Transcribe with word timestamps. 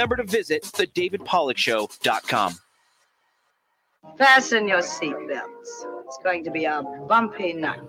remember 0.00 0.16
to 0.16 0.24
visit 0.24 0.62
thedavidpollackshow.com. 0.62 2.54
Fasten 4.16 4.66
your 4.66 4.80
seatbelts. 4.80 5.84
It's 6.06 6.18
going 6.24 6.42
to 6.44 6.50
be 6.50 6.64
a 6.64 6.82
bumpy 7.06 7.52
night. 7.52 7.80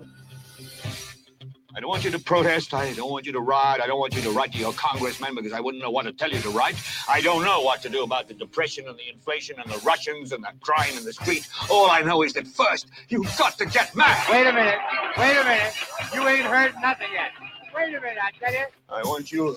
I 1.74 1.80
don't 1.80 1.88
want 1.88 2.04
you 2.04 2.10
to 2.10 2.18
protest. 2.18 2.74
I 2.74 2.92
don't 2.92 3.10
want 3.10 3.24
you 3.24 3.32
to 3.32 3.40
ride. 3.40 3.80
I 3.80 3.86
don't 3.86 3.98
want 3.98 4.14
you 4.14 4.20
to 4.20 4.30
write 4.30 4.52
to 4.52 4.58
your 4.58 4.74
congressman 4.74 5.34
because 5.34 5.54
I 5.54 5.60
wouldn't 5.60 5.82
know 5.82 5.90
what 5.90 6.02
to 6.02 6.12
tell 6.12 6.30
you 6.30 6.38
to 6.40 6.50
write. 6.50 6.76
I 7.08 7.22
don't 7.22 7.46
know 7.46 7.62
what 7.62 7.80
to 7.80 7.88
do 7.88 8.02
about 8.02 8.28
the 8.28 8.34
depression 8.34 8.86
and 8.88 8.98
the 8.98 9.08
inflation 9.08 9.56
and 9.58 9.72
the 9.72 9.78
Russians 9.78 10.32
and 10.32 10.44
the 10.44 10.52
crime 10.60 10.94
in 10.98 11.04
the 11.04 11.14
street. 11.14 11.48
All 11.70 11.90
I 11.90 12.02
know 12.02 12.22
is 12.22 12.34
that 12.34 12.46
first, 12.46 12.88
you've 13.08 13.34
got 13.38 13.56
to 13.56 13.64
get 13.64 13.96
mad. 13.96 14.22
Wait 14.30 14.46
a 14.46 14.52
minute. 14.52 14.78
Wait 15.16 15.34
a 15.34 15.44
minute. 15.44 15.72
You 16.12 16.28
ain't 16.28 16.44
heard 16.44 16.74
nothing 16.82 17.08
yet. 17.10 17.30
Wait 17.74 17.94
a 17.94 18.00
minute, 18.02 18.18
I 18.22 18.38
tell 18.38 18.52
you. 18.52 18.66
I 18.90 19.02
want 19.08 19.32
you 19.32 19.56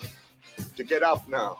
to 0.78 0.84
get 0.86 1.04
up 1.04 1.28
now. 1.28 1.60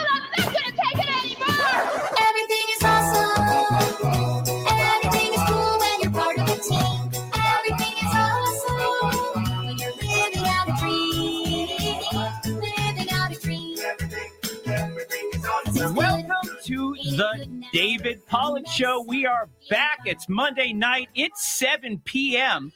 The 17.03 17.65
David 17.73 18.25
Pollack 18.27 18.67
Show. 18.67 19.03
We 19.07 19.25
are 19.25 19.49
back. 19.71 20.01
It's 20.05 20.29
Monday 20.29 20.71
night. 20.71 21.09
It's 21.15 21.43
7 21.47 21.99
p.m. 22.05 22.71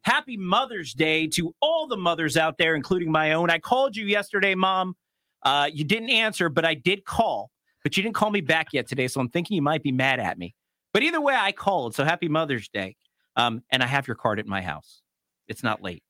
Happy 0.00 0.38
Mother's 0.38 0.94
Day 0.94 1.26
to 1.28 1.54
all 1.60 1.86
the 1.86 1.98
mothers 1.98 2.38
out 2.38 2.56
there, 2.56 2.74
including 2.74 3.12
my 3.12 3.32
own. 3.32 3.50
I 3.50 3.58
called 3.58 3.96
you 3.96 4.06
yesterday, 4.06 4.54
Mom. 4.54 4.96
Uh, 5.42 5.68
you 5.70 5.84
didn't 5.84 6.08
answer, 6.08 6.48
but 6.48 6.64
I 6.64 6.72
did 6.72 7.04
call. 7.04 7.50
But 7.82 7.98
you 7.98 8.02
didn't 8.02 8.14
call 8.14 8.30
me 8.30 8.40
back 8.40 8.68
yet 8.72 8.88
today, 8.88 9.08
so 9.08 9.20
I'm 9.20 9.28
thinking 9.28 9.56
you 9.56 9.62
might 9.62 9.82
be 9.82 9.92
mad 9.92 10.20
at 10.20 10.38
me. 10.38 10.54
But 10.94 11.02
either 11.02 11.20
way, 11.20 11.34
I 11.38 11.52
called. 11.52 11.94
So 11.94 12.04
happy 12.04 12.28
Mother's 12.28 12.68
Day. 12.68 12.96
Um, 13.36 13.62
and 13.70 13.82
I 13.82 13.86
have 13.86 14.08
your 14.08 14.16
card 14.16 14.38
at 14.38 14.46
my 14.46 14.62
house. 14.62 15.02
It's 15.48 15.62
not 15.62 15.82
late. 15.82 16.02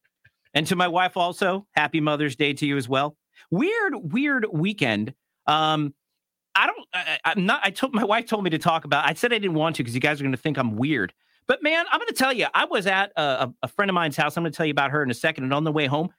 And 0.54 0.68
to 0.68 0.76
my 0.76 0.86
wife 0.86 1.16
also, 1.16 1.66
happy 1.72 2.00
Mother's 2.00 2.36
Day 2.36 2.52
to 2.52 2.66
you 2.66 2.76
as 2.76 2.88
well. 2.88 3.16
Weird, 3.50 3.94
weird 3.96 4.46
weekend. 4.52 5.14
Um, 5.46 5.94
I 6.60 6.66
don't. 6.66 6.88
I, 6.92 7.18
I'm 7.24 7.46
not. 7.46 7.60
I 7.64 7.70
told 7.70 7.94
my 7.94 8.04
wife 8.04 8.26
told 8.26 8.44
me 8.44 8.50
to 8.50 8.58
talk 8.58 8.84
about. 8.84 9.08
I 9.08 9.14
said 9.14 9.32
I 9.32 9.38
didn't 9.38 9.54
want 9.54 9.76
to 9.76 9.82
because 9.82 9.94
you 9.94 10.00
guys 10.00 10.20
are 10.20 10.24
going 10.24 10.32
to 10.32 10.38
think 10.38 10.58
I'm 10.58 10.76
weird. 10.76 11.14
But 11.46 11.62
man, 11.62 11.86
I'm 11.90 11.98
going 11.98 12.08
to 12.08 12.14
tell 12.14 12.32
you. 12.32 12.46
I 12.52 12.66
was 12.66 12.86
at 12.86 13.12
a, 13.16 13.22
a, 13.22 13.54
a 13.62 13.68
friend 13.68 13.88
of 13.88 13.94
mine's 13.94 14.16
house. 14.16 14.36
I'm 14.36 14.42
going 14.42 14.52
to 14.52 14.56
tell 14.56 14.66
you 14.66 14.72
about 14.72 14.90
her 14.90 15.02
in 15.02 15.10
a 15.10 15.14
second. 15.14 15.44
And 15.44 15.54
on 15.54 15.64
the 15.64 15.72
way 15.72 15.86
home, 15.86 16.10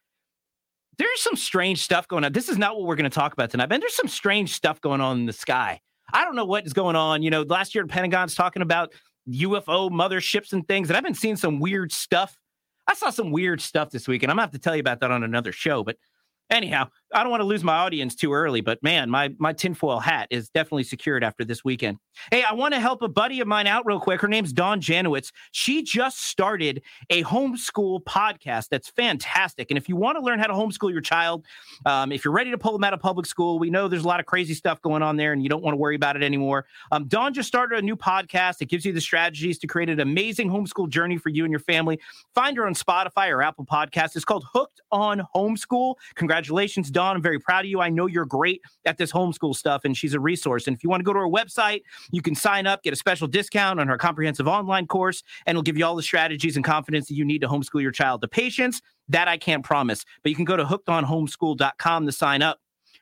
there's 0.97 1.21
some 1.21 1.35
strange 1.35 1.83
stuff 1.83 2.07
going 2.07 2.23
on. 2.25 2.33
This 2.33 2.49
is 2.49 2.57
not 2.57 2.75
what 2.75 2.85
we're 2.85 2.95
going 2.95 3.09
to 3.09 3.13
talk 3.13 3.33
about 3.33 3.51
tonight. 3.51 3.69
But 3.69 3.81
there's 3.81 3.95
some 3.95 4.07
strange 4.07 4.53
stuff 4.53 4.81
going 4.81 4.99
on 4.99 5.19
in 5.19 5.25
the 5.27 5.33
sky. 5.33 5.79
I 6.11 6.25
don't 6.25 6.35
know 6.35 6.45
what 6.45 6.65
is 6.65 6.73
going 6.73 6.95
on. 6.95 7.21
You 7.21 7.29
know, 7.29 7.43
last 7.43 7.75
year 7.75 7.83
the 7.83 7.89
Pentagon's 7.89 8.33
talking 8.33 8.63
about 8.63 8.93
UFO 9.29 9.89
motherships 9.89 10.53
and 10.53 10.67
things, 10.67 10.89
and 10.89 10.97
I've 10.97 11.03
been 11.03 11.13
seeing 11.13 11.35
some 11.35 11.59
weird 11.59 11.91
stuff. 11.91 12.35
I 12.87 12.95
saw 12.95 13.11
some 13.11 13.31
weird 13.31 13.61
stuff 13.61 13.91
this 13.91 14.07
week, 14.07 14.23
and 14.23 14.31
I'm 14.31 14.35
gonna 14.35 14.43
have 14.43 14.51
to 14.51 14.59
tell 14.59 14.75
you 14.75 14.81
about 14.81 14.99
that 15.01 15.11
on 15.11 15.23
another 15.23 15.51
show. 15.51 15.83
But 15.83 15.97
anyhow, 16.49 16.89
I 17.13 17.23
don't 17.23 17.31
want 17.31 17.41
to 17.41 17.45
lose 17.45 17.63
my 17.63 17.75
audience 17.75 18.15
too 18.15 18.33
early, 18.33 18.61
but 18.61 18.81
man, 18.81 19.09
my 19.09 19.33
my 19.37 19.53
tinfoil 19.53 19.99
hat 19.99 20.27
is 20.29 20.49
definitely 20.49 20.83
secured 20.83 21.23
after 21.23 21.43
this 21.43 21.63
weekend. 21.63 21.97
Hey, 22.31 22.43
I 22.43 22.53
want 22.53 22.73
to 22.73 22.79
help 22.79 23.01
a 23.01 23.07
buddy 23.07 23.39
of 23.41 23.47
mine 23.47 23.67
out 23.67 23.85
real 23.85 23.99
quick. 23.99 24.21
Her 24.21 24.27
name's 24.27 24.53
Dawn 24.53 24.79
Janowitz. 24.79 25.31
She 25.51 25.83
just 25.83 26.23
started 26.23 26.81
a 27.09 27.23
homeschool 27.23 28.03
podcast 28.03 28.69
that's 28.69 28.89
fantastic. 28.89 29.71
And 29.71 29.77
if 29.77 29.89
you 29.89 29.95
want 29.95 30.17
to 30.17 30.23
learn 30.23 30.39
how 30.39 30.47
to 30.47 30.53
homeschool 30.53 30.91
your 30.91 31.01
child, 31.01 31.45
um, 31.85 32.11
if 32.11 32.23
you're 32.23 32.33
ready 32.33 32.51
to 32.51 32.57
pull 32.57 32.73
them 32.73 32.83
out 32.83 32.93
of 32.93 32.99
public 32.99 33.25
school, 33.25 33.59
we 33.59 33.69
know 33.69 33.87
there's 33.87 34.03
a 34.03 34.07
lot 34.07 34.19
of 34.19 34.25
crazy 34.25 34.53
stuff 34.53 34.81
going 34.81 35.01
on 35.01 35.17
there, 35.17 35.33
and 35.33 35.43
you 35.43 35.49
don't 35.49 35.63
want 35.63 35.73
to 35.73 35.77
worry 35.77 35.95
about 35.95 36.15
it 36.15 36.23
anymore. 36.23 36.65
Um, 36.91 37.07
Dawn 37.07 37.33
just 37.33 37.47
started 37.47 37.79
a 37.79 37.81
new 37.81 37.95
podcast. 37.95 38.61
It 38.61 38.69
gives 38.69 38.85
you 38.85 38.93
the 38.93 39.01
strategies 39.01 39.57
to 39.59 39.67
create 39.67 39.89
an 39.89 39.99
amazing 39.99 40.49
homeschool 40.49 40.89
journey 40.89 41.17
for 41.17 41.29
you 41.29 41.43
and 41.43 41.51
your 41.51 41.59
family. 41.59 41.99
Find 42.33 42.55
her 42.57 42.65
on 42.65 42.73
Spotify 42.73 43.29
or 43.29 43.41
Apple 43.41 43.65
Podcasts. 43.65 44.15
It's 44.15 44.25
called 44.25 44.45
Hooked 44.53 44.79
on 44.91 45.23
Homeschool. 45.35 45.95
Congratulations, 46.15 46.89
Dawn. 46.89 47.00
I'm 47.03 47.21
very 47.21 47.39
proud 47.39 47.65
of 47.65 47.69
you. 47.71 47.81
I 47.81 47.89
know 47.89 48.07
you're 48.07 48.25
great 48.25 48.61
at 48.85 48.97
this 48.97 49.11
homeschool 49.11 49.55
stuff, 49.55 49.85
and 49.85 49.95
she's 49.95 50.13
a 50.13 50.19
resource. 50.19 50.67
And 50.67 50.75
if 50.75 50.83
you 50.83 50.89
want 50.89 51.01
to 51.01 51.05
go 51.05 51.13
to 51.13 51.19
her 51.19 51.27
website, 51.27 51.81
you 52.11 52.21
can 52.21 52.35
sign 52.35 52.67
up, 52.67 52.83
get 52.83 52.93
a 52.93 52.97
special 52.97 53.27
discount 53.27 53.79
on 53.79 53.87
her 53.87 53.97
comprehensive 53.97 54.47
online 54.47 54.87
course, 54.87 55.23
and 55.45 55.55
it'll 55.55 55.63
give 55.63 55.77
you 55.77 55.85
all 55.85 55.95
the 55.95 56.03
strategies 56.03 56.55
and 56.55 56.65
confidence 56.65 57.07
that 57.07 57.15
you 57.15 57.25
need 57.25 57.41
to 57.41 57.47
homeschool 57.47 57.81
your 57.81 57.91
child. 57.91 58.21
The 58.21 58.27
patience, 58.27 58.81
that 59.09 59.27
I 59.27 59.37
can't 59.37 59.63
promise, 59.63 60.05
but 60.23 60.29
you 60.29 60.35
can 60.35 60.45
go 60.45 60.55
to 60.55 60.63
hookedonhomeschool.com 60.63 62.05
to 62.05 62.11
sign 62.11 62.41
up. 62.41 62.59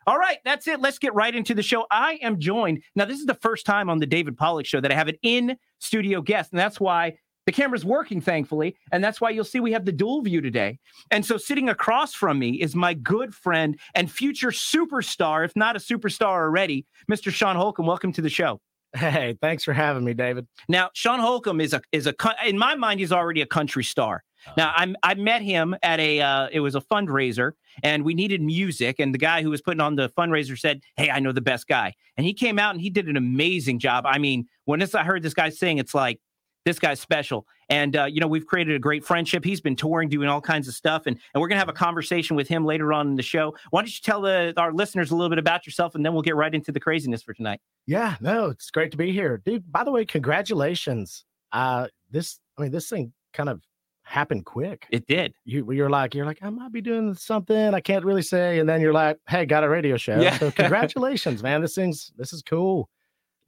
All 0.08 0.18
right, 0.18 0.38
that's 0.44 0.68
it. 0.68 0.80
Let's 0.80 0.98
get 0.98 1.14
right 1.14 1.36
into 1.36 1.54
the 1.54 1.62
show. 1.62 1.86
I 1.92 2.20
am 2.22 2.40
joined. 2.40 2.82
Now, 2.96 3.06
this 3.06 3.20
is 3.20 3.26
the 3.26 3.36
first 3.36 3.66
time 3.66 3.90
on 3.90 4.00
the 4.00 4.08
David 4.08 4.38
Pollack 4.38 4.66
show 4.66 4.82
that 4.82 4.92
I 4.92 4.96
have 4.96 5.08
an 5.08 5.18
in 5.22 5.56
studio 5.80 6.22
guest, 6.22 6.52
and 6.52 6.60
that's 6.60 6.80
why 6.80 7.18
the 7.46 7.52
camera's 7.52 7.86
working, 7.86 8.22
thankfully. 8.22 8.76
And 8.92 9.04
that's 9.04 9.20
why 9.20 9.32
you'll 9.32 9.44
see 9.44 9.60
we 9.60 9.72
have 9.72 9.86
the 9.86 9.92
dual 9.92 10.22
view 10.22 10.42
today. 10.42 10.80
And 11.12 11.26
so 11.26 11.38
sitting 11.38 11.70
across 11.70 12.14
from 12.14 12.40
me 12.40 12.52
is 12.62 12.76
my 12.76 12.94
good 12.94 13.34
friend 13.34 13.80
and 13.96 14.12
future 14.12 14.52
superstar, 14.52 15.46
if 15.46 15.56
not 15.56 15.76
a 15.76 15.80
superstar 15.80 16.42
already, 16.42 16.86
Mr. 17.12 17.32
Sean 17.32 17.56
Holcomb. 17.56 17.88
Welcome 17.88 18.14
to 18.14 18.22
the 18.22 18.30
show. 18.30 18.60
Hey, 18.96 19.38
thanks 19.40 19.64
for 19.64 19.74
having 19.74 20.04
me, 20.04 20.14
David. 20.14 20.48
Now, 20.68 20.90
Sean 20.94 21.20
Holcomb 21.20 21.62
is 21.62 21.74
a 21.74 21.82
is 21.92 22.08
a 22.08 22.16
in 22.46 22.58
my 22.58 22.76
mind 22.76 23.00
he's 23.00 23.12
already 23.12 23.42
a 23.42 23.46
country 23.46 23.84
star. 23.84 24.24
Now, 24.58 24.74
I'm 24.76 24.96
I 25.04 25.14
met 25.14 25.42
him 25.42 25.76
at 25.84 26.00
a 26.00 26.22
uh, 26.22 26.48
it 26.52 26.62
was 26.62 26.74
a 26.74 26.82
fundraiser 26.82 27.52
and 27.84 28.04
we 28.04 28.16
needed 28.16 28.42
music 28.42 29.00
and 29.00 29.14
the 29.14 29.20
guy 29.20 29.44
who 29.44 29.52
was 29.52 29.62
putting 29.62 29.82
on 29.82 29.96
the 29.96 30.10
fundraiser 30.10 30.58
said, 30.58 30.82
"Hey, 30.98 31.12
I 31.12 31.20
know 31.20 31.32
the 31.32 31.42
best 31.42 31.68
guy." 31.68 31.94
And 32.18 32.26
he 32.26 32.34
came 32.34 32.58
out 32.58 32.74
and 32.74 32.82
he 32.82 32.90
did 32.90 33.08
an 33.08 33.16
amazing 33.16 33.78
job. 33.78 34.06
I 34.08 34.18
mean, 34.18 34.48
when 34.66 34.80
this, 34.80 34.96
I 34.96 35.04
heard 35.04 35.22
this 35.22 35.36
guy 35.36 35.50
sing, 35.50 35.78
it's 35.78 35.94
like 35.94 36.20
this 36.70 36.80
guy's 36.80 37.00
special. 37.00 37.48
And 37.68 37.96
uh, 37.96 38.06
you 38.06 38.22
know, 38.22 38.28
we've 38.28 38.46
created 38.46 38.76
a 38.76 38.80
great 38.80 39.04
friendship. 39.04 39.44
He's 39.44 39.62
been 39.62 39.76
touring, 39.76 40.08
doing 40.08 40.30
all 40.30 40.42
kinds 40.42 40.68
of 40.68 40.74
stuff, 40.74 41.08
and 41.08 41.18
and 41.34 41.42
we're 41.42 41.48
gonna 41.48 41.60
have 41.60 41.70
a 41.70 41.74
conversation 41.74 42.36
with 42.36 42.48
him 42.48 42.66
later 42.66 42.94
on 42.94 43.08
in 43.08 43.16
the 43.16 43.24
show. 43.24 43.56
Why 43.72 43.82
don't 43.82 43.88
you 43.88 44.02
tell 44.04 44.22
the, 44.22 44.54
our 44.58 44.72
listeners 44.72 45.12
a 45.12 45.16
little 45.16 45.30
bit 45.30 45.40
about 45.40 45.66
yourself, 45.66 45.96
and 45.96 46.06
then 46.06 46.14
we'll 46.14 46.22
get 46.22 46.36
right 46.36 46.54
into 46.54 46.72
the 46.72 46.80
craziness 46.80 47.24
for 47.24 47.34
tonight. 47.34 47.60
Yeah, 47.86 48.16
no, 48.22 48.46
it's 48.46 48.70
great 48.70 48.92
to 48.92 48.98
be 48.98 49.12
here, 49.12 49.42
dude. 49.44 49.72
By 49.72 49.84
the 49.84 49.92
way, 49.92 50.06
congratulations. 50.06 51.26
Uh, 51.52 51.88
this, 52.12 52.40
I 52.58 52.64
mean, 52.64 52.72
this 52.72 52.88
thing 52.88 53.14
kind 53.34 53.50
of 53.50 53.62
happened 54.04 54.46
quick. 54.46 54.86
It 54.92 55.08
did. 55.08 55.34
You, 55.46 55.72
you're 55.72 55.90
like, 55.90 56.14
you're 56.16 56.26
like, 56.26 56.40
I 56.42 56.50
might 56.50 56.72
be 56.72 56.82
doing 56.82 57.14
something 57.16 57.74
I 57.74 57.80
can't 57.80 58.06
really 58.06 58.22
say, 58.22 58.60
and 58.60 58.68
then 58.68 58.82
you're 58.82 58.94
like, 58.94 59.18
hey, 59.28 59.46
got 59.46 59.64
a 59.64 59.70
radio 59.70 59.98
show. 59.98 60.20
Yeah. 60.20 60.38
So 60.38 60.52
congratulations, 60.52 61.44
man. 61.44 61.62
This 61.62 61.76
thing's 61.76 62.12
this 62.18 62.34
is 62.34 62.42
cool. 62.42 62.90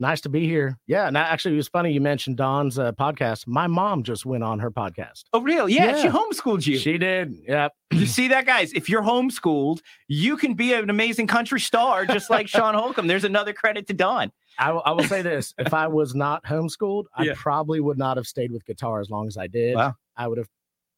Nice 0.01 0.19
to 0.22 0.29
be 0.29 0.47
here. 0.47 0.79
Yeah, 0.88 1.07
and 1.07 1.16
actually, 1.16 1.53
it 1.53 1.57
was 1.57 1.67
funny 1.67 1.94
you 1.94 2.01
mentioned 2.01 2.35
Dawn's 2.35 2.79
uh, 2.79 2.91
podcast. 2.94 3.45
My 3.45 3.67
mom 3.67 4.01
just 4.01 4.25
went 4.25 4.44
on 4.44 4.57
her 4.57 4.72
podcast. 4.72 5.25
Oh, 5.31 5.41
real? 5.41 5.69
Yeah, 5.69 6.01
she 6.01 6.07
homeschooled 6.07 6.66
you. 6.66 6.79
She 6.79 6.97
did. 6.97 7.35
Yep. 7.47 7.72
You 7.91 8.07
see 8.07 8.29
that, 8.29 8.47
guys? 8.47 8.73
If 8.73 8.90
you're 8.90 9.03
homeschooled, 9.03 9.81
you 10.07 10.38
can 10.38 10.56
be 10.56 10.73
an 10.73 10.90
amazing 10.90 11.28
country 11.28 11.59
star, 11.59 12.07
just 12.07 12.31
like 12.31 12.47
Sean 12.50 12.73
Holcomb. 12.73 13.06
There's 13.06 13.25
another 13.25 13.53
credit 13.53 13.85
to. 13.88 14.31
I, 14.57 14.72
will- 14.72 14.81
I 14.84 14.91
will 14.94 15.03
say 15.03 15.22
this: 15.22 15.53
if 15.59 15.72
I 15.72 15.85
was 15.88 16.16
not 16.16 16.44
homeschooled, 16.45 17.06
I 17.16 17.25
Yeah. 17.25 17.34
probably 17.35 17.79
would 17.79 18.00
not 18.00 18.17
have 18.17 18.25
stayed 18.25 18.51
with 18.51 18.66
guitar 18.66 19.01
as 19.01 19.11
long 19.11 19.28
as 19.28 19.38
I 19.38 19.45
did. 19.45 19.75
Wow. 19.75 19.94
I 20.17 20.28
would 20.28 20.40
have 20.40 20.50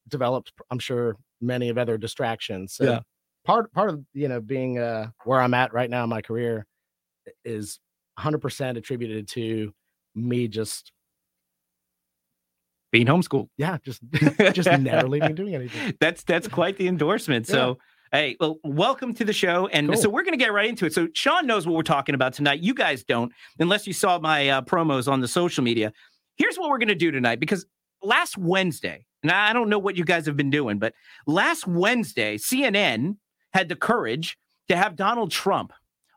developed, 0.07 0.53
I'm 0.71 0.79
sure, 0.79 1.17
many 1.41 1.67
of 1.67 1.77
other 1.77 1.97
distractions. 1.97 2.73
So 2.75 2.85
Yeah. 2.85 2.99
part 3.43 3.69
part 3.73 3.89
of 3.89 4.01
you 4.13 4.29
know 4.29 4.39
being 4.39 4.79
uh, 4.79 5.07
where 5.25 5.41
I'm 5.41 5.53
at 5.53 5.73
right 5.73 5.89
now 5.89 6.05
in 6.05 6.09
my 6.09 6.21
career 6.21 6.65
is 7.43 7.79
100% 8.19 8.77
attributed 8.77 9.27
to 9.29 9.73
me 10.15 10.47
just 10.47 10.91
Being 12.91 13.07
homeschooled. 13.07 13.49
yeah 13.57 13.77
just 13.83 14.01
just 14.53 14.69
never 14.79 15.07
leaving 15.07 15.33
doing 15.35 15.55
anything. 15.55 15.95
That's 15.99 16.23
that's 16.23 16.47
quite 16.47 16.77
the 16.77 16.87
endorsement. 16.87 17.47
So, 17.47 17.79
hey, 18.11 18.37
well, 18.39 18.59
welcome 18.63 19.13
to 19.15 19.25
the 19.25 19.33
show. 19.33 19.67
And 19.67 19.87
Cool. 19.89 19.97
so 19.97 20.09
we're 20.09 20.21
going 20.23 20.37
to 20.37 20.43
get 20.43 20.53
right 20.53 20.69
into 20.69 20.85
it. 20.85 20.93
So 20.93 21.07
Sean 21.13 21.47
knows 21.47 21.65
what 21.65 21.75
we're 21.75 21.81
talking 21.81 22.13
about 22.13 22.33
tonight. 22.33 22.59
You 22.59 22.75
guys 22.75 23.03
don't, 23.03 23.31
unless 23.59 23.87
you 23.87 23.93
saw 23.93 24.19
my 24.19 24.47
uh, 24.49 24.61
promos 24.61 25.11
on 25.11 25.21
the 25.21 25.27
social 25.27 25.63
media. 25.63 25.91
Here's 26.37 26.57
what 26.57 26.69
we're 26.69 26.77
going 26.77 26.87
to 26.89 26.95
do 26.95 27.09
tonight 27.11 27.39
because 27.39 27.65
last 28.03 28.37
Wednesday, 28.37 29.05
and 29.23 29.31
I 29.31 29.53
don't 29.53 29.69
know 29.69 29.79
what 29.79 29.95
you 29.97 30.03
guys 30.05 30.25
have 30.27 30.37
been 30.37 30.49
doing, 30.51 30.77
but 30.77 30.93
last 31.25 31.65
Wednesday, 31.67 32.37
CNN 32.37 33.17
had 33.53 33.69
the 33.69 33.75
courage 33.75 34.37
to 34.69 34.75
have 34.75 34.95
Donald 34.95 35.31
Trump 35.31 35.73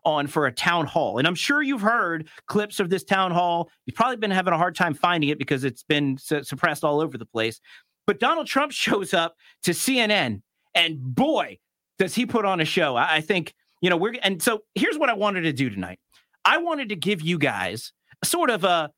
on 0.07 0.25
for 0.25 0.47
a 0.47 0.51
town 0.51 0.85
hall. 0.85 1.17
And 1.17 1.27
I'm 1.27 1.35
sure 1.35 1.61
you've 1.61 1.81
heard 1.81 2.29
clips 2.47 2.79
of 2.79 2.89
this 2.89 3.03
town 3.03 3.31
hall. 3.31 3.69
You've 3.85 3.95
probably 3.95 4.15
been 4.15 4.31
having 4.31 4.53
a 4.53 4.57
hard 4.57 4.75
time 4.75 4.93
finding 4.93 5.29
it 5.29 5.37
because 5.37 5.63
it's 5.63 5.83
been 5.83 6.17
su- 6.17 6.43
suppressed 6.43 6.83
all 6.83 7.01
over 7.01 7.17
the 7.17 7.25
place. 7.25 7.59
But 8.05 8.19
Donald 8.19 8.47
Trump 8.47 8.71
shows 8.73 9.13
up 9.13 9.35
to 9.63 9.71
CNN, 9.71 10.41
and 10.73 10.99
boy, 10.99 11.57
does 11.99 12.15
he 12.15 12.25
put 12.25 12.45
on 12.45 12.61
a 12.61 12.65
show. 12.65 12.95
I, 12.95 13.15
I 13.15 13.21
think 13.21 13.53
you 13.81 13.89
know, 13.89 13.97
we're 13.97 14.15
and 14.23 14.41
so 14.41 14.61
here's 14.75 14.97
what 14.97 15.09
I 15.09 15.13
wanted 15.13 15.41
to 15.41 15.53
do 15.53 15.69
tonight. 15.69 15.99
I 16.45 16.57
wanted 16.57 16.89
to 16.89 16.95
give 16.95 17.21
you 17.21 17.37
guys 17.37 17.91
sort 18.23 18.49
of 18.49 18.63
a 18.63 18.91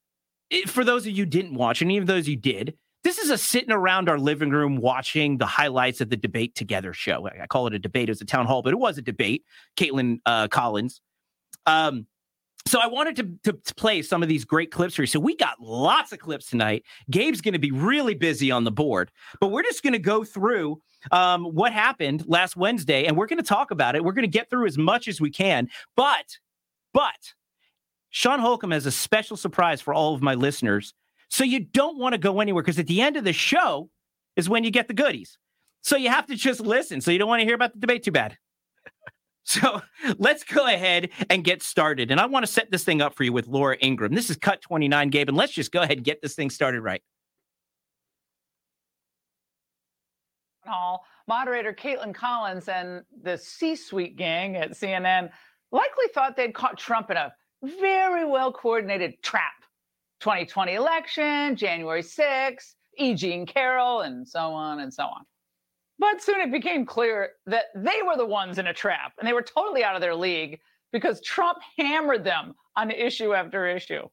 eh, 0.51 0.61
for 0.67 0.83
those 0.83 1.05
of 1.05 1.11
you 1.11 1.25
didn't 1.25 1.55
watch, 1.55 1.81
and 1.81 1.91
even 1.91 2.07
those 2.07 2.27
you 2.27 2.37
did, 2.37 2.77
this 3.03 3.17
is 3.17 3.29
a 3.29 3.37
sitting 3.37 3.71
around 3.71 4.09
our 4.09 4.19
living 4.19 4.49
room 4.49 4.77
watching 4.77 5.37
the 5.37 5.45
highlights 5.45 6.01
of 6.01 6.09
the 6.09 6.17
debate 6.17 6.55
together 6.55 6.93
show. 6.93 7.27
I 7.27 7.47
call 7.47 7.67
it 7.67 7.73
a 7.73 7.79
debate. 7.79 8.09
It 8.09 8.11
was 8.11 8.21
a 8.21 8.25
town 8.25 8.45
hall, 8.45 8.61
but 8.61 8.73
it 8.73 8.79
was 8.79 8.97
a 8.97 9.01
debate. 9.01 9.45
Kaitlan 9.77 10.19
uh, 10.25 10.47
Collins. 10.49 11.01
Um, 11.65 12.07
so 12.67 12.79
I 12.79 12.87
wanted 12.87 13.15
to, 13.15 13.51
to, 13.51 13.59
to 13.65 13.75
play 13.75 14.01
some 14.01 14.21
of 14.21 14.29
these 14.29 14.45
great 14.45 14.71
clips 14.71 14.95
for 14.95 15.01
you. 15.01 15.07
So 15.07 15.19
we 15.19 15.35
got 15.35 15.59
lots 15.59 16.11
of 16.11 16.19
clips 16.19 16.49
tonight. 16.49 16.83
Gabe's 17.09 17.41
going 17.41 17.53
to 17.53 17.59
be 17.59 17.71
really 17.71 18.13
busy 18.13 18.51
on 18.51 18.63
the 18.63 18.71
board, 18.71 19.11
but 19.39 19.47
we're 19.47 19.63
just 19.63 19.81
going 19.81 19.93
to 19.93 19.99
go 19.99 20.23
through 20.23 20.81
um, 21.11 21.45
what 21.45 21.73
happened 21.73 22.25
last 22.27 22.55
Wednesday, 22.55 23.05
and 23.05 23.17
we're 23.17 23.27
going 23.27 23.41
to 23.41 23.43
talk 23.43 23.71
about 23.71 23.95
it. 23.95 24.03
We're 24.03 24.13
going 24.13 24.23
to 24.23 24.27
get 24.27 24.49
through 24.49 24.67
as 24.67 24.77
much 24.77 25.07
as 25.07 25.19
we 25.19 25.31
can, 25.31 25.69
but 25.95 26.37
but 26.93 27.33
Sean 28.09 28.39
Holcomb 28.39 28.71
has 28.71 28.85
a 28.85 28.91
special 28.91 29.37
surprise 29.37 29.81
for 29.81 29.93
all 29.93 30.13
of 30.13 30.21
my 30.21 30.33
listeners. 30.33 30.93
So 31.29 31.43
you 31.43 31.59
don't 31.59 31.97
want 31.97 32.13
to 32.13 32.17
go 32.17 32.41
anywhere 32.41 32.63
because 32.63 32.79
at 32.79 32.87
the 32.87 33.01
end 33.01 33.15
of 33.15 33.23
the 33.23 33.33
show 33.33 33.89
is 34.35 34.49
when 34.49 34.63
you 34.63 34.71
get 34.71 34.87
the 34.87 34.93
goodies. 34.93 35.37
So 35.81 35.95
you 35.95 36.09
have 36.09 36.25
to 36.27 36.35
just 36.35 36.59
listen. 36.59 37.01
So 37.01 37.11
you 37.11 37.19
don't 37.19 37.29
want 37.29 37.39
to 37.41 37.45
hear 37.45 37.55
about 37.55 37.73
the 37.73 37.79
debate 37.79 38.03
too 38.03 38.11
bad. 38.11 38.37
So 39.45 39.81
let's 40.19 40.43
go 40.43 40.67
ahead 40.67 41.09
and 41.31 41.43
get 41.43 41.63
started. 41.63 42.11
And 42.11 42.19
I 42.19 42.27
want 42.27 42.45
to 42.45 42.51
set 42.51 42.69
this 42.69 42.83
thing 42.83 43.01
up 43.01 43.15
for 43.15 43.23
you 43.23 43.33
with 43.33 43.47
Laura 43.47 43.75
Ingraham. 43.81 44.13
This 44.13 44.29
is 44.29 44.37
cut 44.37 44.61
29, 44.61 45.09
Gabe, 45.09 45.27
and 45.27 45.35
let's 45.35 45.53
just 45.53 45.71
go 45.71 45.81
ahead 45.81 45.97
and 45.97 46.05
get 46.05 46.21
this 46.21 46.35
thing 46.35 46.51
started 46.51 46.81
right. 46.81 47.01
Hall, 50.67 51.03
moderator 51.27 51.73
Kaitlan 51.73 52.13
Collins 52.13 52.69
and 52.69 53.01
the 53.23 53.39
C 53.39 53.75
suite 53.75 54.17
gang 54.17 54.55
at 54.55 54.73
CNN 54.73 55.31
likely 55.71 56.05
thought 56.13 56.35
they'd 56.35 56.53
caught 56.53 56.77
Trump 56.77 57.09
in 57.09 57.17
a 57.17 57.33
very 57.63 58.25
well 58.25 58.51
coordinated 58.51 59.15
trap. 59.23 59.58
2020 60.19 60.73
election, 60.73 61.55
January 61.55 62.03
6th, 62.03 62.75
E. 62.97 63.13
Jean 63.13 63.45
Carroll, 63.45 64.01
and 64.01 64.27
so 64.27 64.39
on 64.39 64.79
and 64.79 64.93
so 64.93 65.03
on. 65.03 65.23
But 65.99 66.21
soon 66.21 66.39
it 66.39 66.51
became 66.51 66.85
clear 66.85 67.31
that 67.45 67.65
they 67.75 68.01
were 68.05 68.15
the 68.15 68.25
ones 68.25 68.57
in 68.57 68.67
a 68.67 68.73
trap 68.73 69.13
and 69.19 69.27
they 69.27 69.33
were 69.33 69.41
totally 69.41 69.83
out 69.83 69.95
of 69.95 70.01
their 70.01 70.15
league 70.15 70.59
because 70.93 71.21
Trump 71.21 71.57
hammered 71.77 72.23
them 72.23 72.55
on 72.75 72.89
issue 72.89 73.33
after 73.33 73.67
issue. 73.67 74.07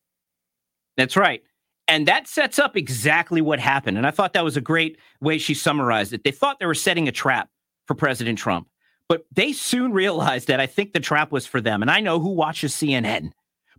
That's 0.96 1.16
right. 1.16 1.42
And 1.88 2.08
that 2.08 2.26
sets 2.26 2.58
up 2.58 2.76
exactly 2.76 3.40
what 3.40 3.60
happened. 3.60 3.96
And 3.96 4.06
I 4.06 4.10
thought 4.10 4.32
that 4.32 4.44
was 4.44 4.56
a 4.56 4.60
great 4.60 4.98
way 5.20 5.38
she 5.38 5.54
summarized 5.54 6.12
it. 6.12 6.24
They 6.24 6.32
thought 6.32 6.58
they 6.58 6.66
were 6.66 6.74
setting 6.74 7.06
a 7.06 7.12
trap 7.12 7.48
for 7.86 7.94
President 7.94 8.38
Trump, 8.38 8.66
but 9.08 9.24
they 9.32 9.52
soon 9.52 9.92
realized 9.92 10.48
that 10.48 10.58
I 10.58 10.66
think 10.66 10.92
the 10.92 11.00
trap 11.00 11.30
was 11.30 11.46
for 11.46 11.60
them. 11.60 11.82
And 11.82 11.90
I 11.90 12.00
know 12.00 12.18
who 12.18 12.30
watches 12.30 12.74
CNN, 12.74 13.30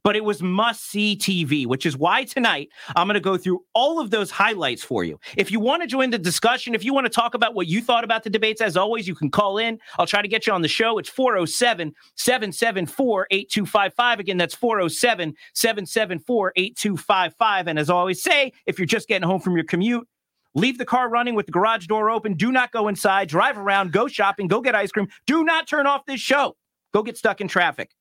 but 0.04 0.16
it 0.16 0.24
was 0.24 0.42
must 0.42 0.90
see 0.90 1.18
TV, 1.18 1.66
which 1.66 1.86
is 1.86 1.98
why 1.98 2.24
tonight 2.24 2.70
I'm 2.96 3.08
going 3.08 3.16
to 3.16 3.20
go 3.20 3.38
through 3.38 3.62
all 3.74 4.00
of 4.00 4.12
those 4.12 4.32
highlights 4.32 4.84
for 4.84 5.04
you. 5.04 5.20
If 5.36 5.52
you 5.52 5.60
want 5.60 5.82
to 5.82 5.88
join 5.88 6.10
the 6.10 6.18
discussion, 6.18 6.76
if 6.76 6.84
you 6.84 6.94
want 6.94 7.06
to 7.06 7.10
talk 7.10 7.34
about 7.34 7.56
what 7.56 7.68
you 7.68 7.82
thought 7.82 8.04
about 8.04 8.24
the 8.24 8.30
debates, 8.30 8.62
as 8.62 8.78
always, 8.78 9.08
you 9.08 9.16
can 9.16 9.30
call 9.30 9.58
in. 9.58 9.80
I'll 9.98 10.08
try 10.08 10.22
to 10.22 10.28
get 10.28 10.48
you 10.48 10.54
on 10.54 10.62
the 10.62 10.68
show. 10.68 10.98
It's 10.98 11.10
407 11.10 11.94
774 12.16 13.28
8255. 13.32 14.20
Again, 14.20 14.38
that's 14.38 14.56
407 14.56 15.34
774 15.54 16.54
8255. 16.56 17.68
And 17.68 17.80
as 17.80 17.90
I 17.90 17.94
always 17.94 18.22
say, 18.22 18.54
if 18.66 18.80
you're 18.80 18.86
just 18.86 19.08
getting 19.08 19.28
home 19.28 19.42
from 19.42 19.56
your 19.56 19.66
commute, 19.66 20.08
Leave 20.56 20.80
the 20.80 20.86
car 20.86 21.08
running 21.08 21.36
with 21.36 21.46
the 21.46 21.52
garage 21.52 21.86
door 21.86 22.10
open. 22.10 22.34
Do 22.34 22.52
not 22.52 22.72
go 22.72 22.88
inside. 22.88 23.30
Drive 23.30 23.60
around. 23.60 23.92
Go 23.92 24.08
shopping. 24.08 24.48
Go 24.48 24.60
get 24.60 24.74
ice 24.74 24.92
cream. 24.92 25.08
Do 25.28 25.44
not 25.44 25.68
turn 25.68 25.86
off 25.86 26.06
this 26.08 26.20
show. 26.20 26.56
Go 26.96 27.04
get 27.04 27.16
stuck 27.16 27.42
in 27.42 27.48
traffic. 27.48 27.92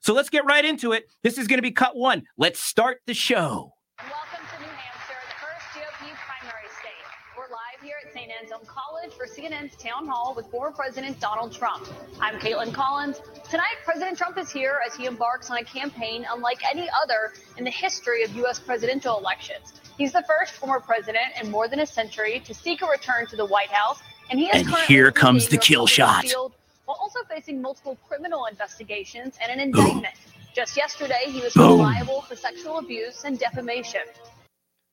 So 0.00 0.12
let's 0.14 0.30
get 0.30 0.44
right 0.44 0.64
into 0.64 0.92
it. 0.92 1.10
This 1.22 1.38
is 1.38 1.46
going 1.46 1.58
to 1.58 1.62
be 1.62 1.70
cut 1.70 1.96
one. 1.96 2.24
Let's 2.36 2.60
start 2.60 2.98
the 3.06 3.14
show. 3.14 3.72
Welcome 3.98 4.46
to 4.56 4.60
New 4.60 4.66
Hampshire, 4.66 5.20
the 5.28 5.34
first 5.40 5.66
GOP 5.74 6.10
primary 6.26 6.68
state. 6.80 6.90
We're 7.36 7.44
live 7.44 7.80
here 7.82 7.94
at 8.04 8.12
St. 8.12 8.30
Anselm 8.40 8.62
College 8.66 9.12
for 9.12 9.26
CNN's 9.26 9.76
Town 9.76 10.06
Hall 10.08 10.34
with 10.34 10.46
former 10.50 10.72
President 10.74 11.20
Donald 11.20 11.52
Trump. 11.52 11.86
I'm 12.20 12.38
Kaitlan 12.40 12.72
Collins. 12.74 13.20
Tonight, 13.48 13.76
President 13.84 14.18
Trump 14.18 14.38
is 14.38 14.50
here 14.50 14.80
as 14.86 14.94
he 14.94 15.06
embarks 15.06 15.50
on 15.50 15.58
a 15.58 15.64
campaign 15.64 16.26
unlike 16.32 16.58
any 16.68 16.88
other 17.02 17.32
in 17.58 17.64
the 17.64 17.70
history 17.70 18.24
of 18.24 18.34
U.S. 18.36 18.58
presidential 18.58 19.18
elections. 19.18 19.74
He's 19.98 20.12
the 20.12 20.24
first 20.26 20.54
former 20.54 20.80
president 20.80 21.26
in 21.40 21.50
more 21.50 21.68
than 21.68 21.80
a 21.80 21.86
century 21.86 22.40
to 22.46 22.54
seek 22.54 22.82
a 22.82 22.86
return 22.86 23.26
to 23.28 23.36
the 23.36 23.44
White 23.44 23.70
House, 23.70 24.00
and 24.30 24.40
he 24.40 24.46
is 24.46 24.66
And 24.66 24.74
here 24.88 25.12
comes 25.12 25.48
the 25.48 25.58
kill 25.58 25.86
shot. 25.86 26.22
field 26.22 26.54
While 26.84 26.98
also 27.00 27.20
facing 27.28 27.62
multiple 27.62 27.96
criminal 28.08 28.46
investigations 28.46 29.36
and 29.40 29.52
an 29.52 29.60
indictment. 29.60 30.14
Just 30.54 30.76
yesterday, 30.76 31.24
he 31.26 31.40
was 31.40 31.54
found 31.54 31.78
Boom. 31.78 31.78
liable 31.80 32.22
for 32.22 32.36
sexual 32.36 32.78
abuse 32.78 33.24
and 33.24 33.38
defamation. 33.38 34.02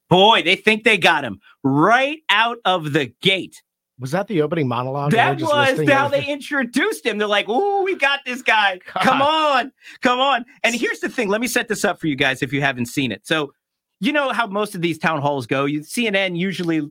Boy, 0.09 0.41
they 0.41 0.55
think 0.55 0.83
they 0.83 0.97
got 0.97 1.23
him 1.23 1.39
right 1.63 2.19
out 2.29 2.57
of 2.65 2.93
the 2.93 3.13
gate. 3.21 3.61
Was 3.99 4.11
that 4.11 4.27
the 4.27 4.41
opening 4.41 4.67
monologue? 4.67 5.11
That 5.11 5.39
was 5.39 5.51
listing 5.51 5.89
how 5.89 6.07
they 6.07 6.25
introduced 6.25 7.05
him. 7.05 7.17
They're 7.17 7.27
like, 7.27 7.49
"Ooh, 7.49 7.83
we 7.83 7.95
got 7.95 8.21
this 8.25 8.41
guy. 8.41 8.79
Come 8.85 9.21
on, 9.21 9.73
come 10.01 10.19
on." 10.19 10.45
And 10.63 10.73
here's 10.73 11.01
the 11.01 11.09
thing. 11.09 11.27
Let 11.27 11.41
me 11.41 11.47
set 11.47 11.67
this 11.67 11.83
up 11.83 11.99
for 11.99 12.07
you 12.07 12.15
guys 12.15 12.41
if 12.41 12.53
you 12.53 12.61
haven't 12.61 12.85
seen 12.85 13.11
it. 13.11 13.27
So, 13.27 13.51
you 13.99 14.13
know 14.13 14.31
how 14.31 14.47
most 14.47 14.73
of 14.73 14.81
these 14.81 14.97
town 14.97 15.21
halls 15.21 15.45
go. 15.45 15.65
You 15.65 15.81
CNN 15.81 16.37
usually 16.37 16.89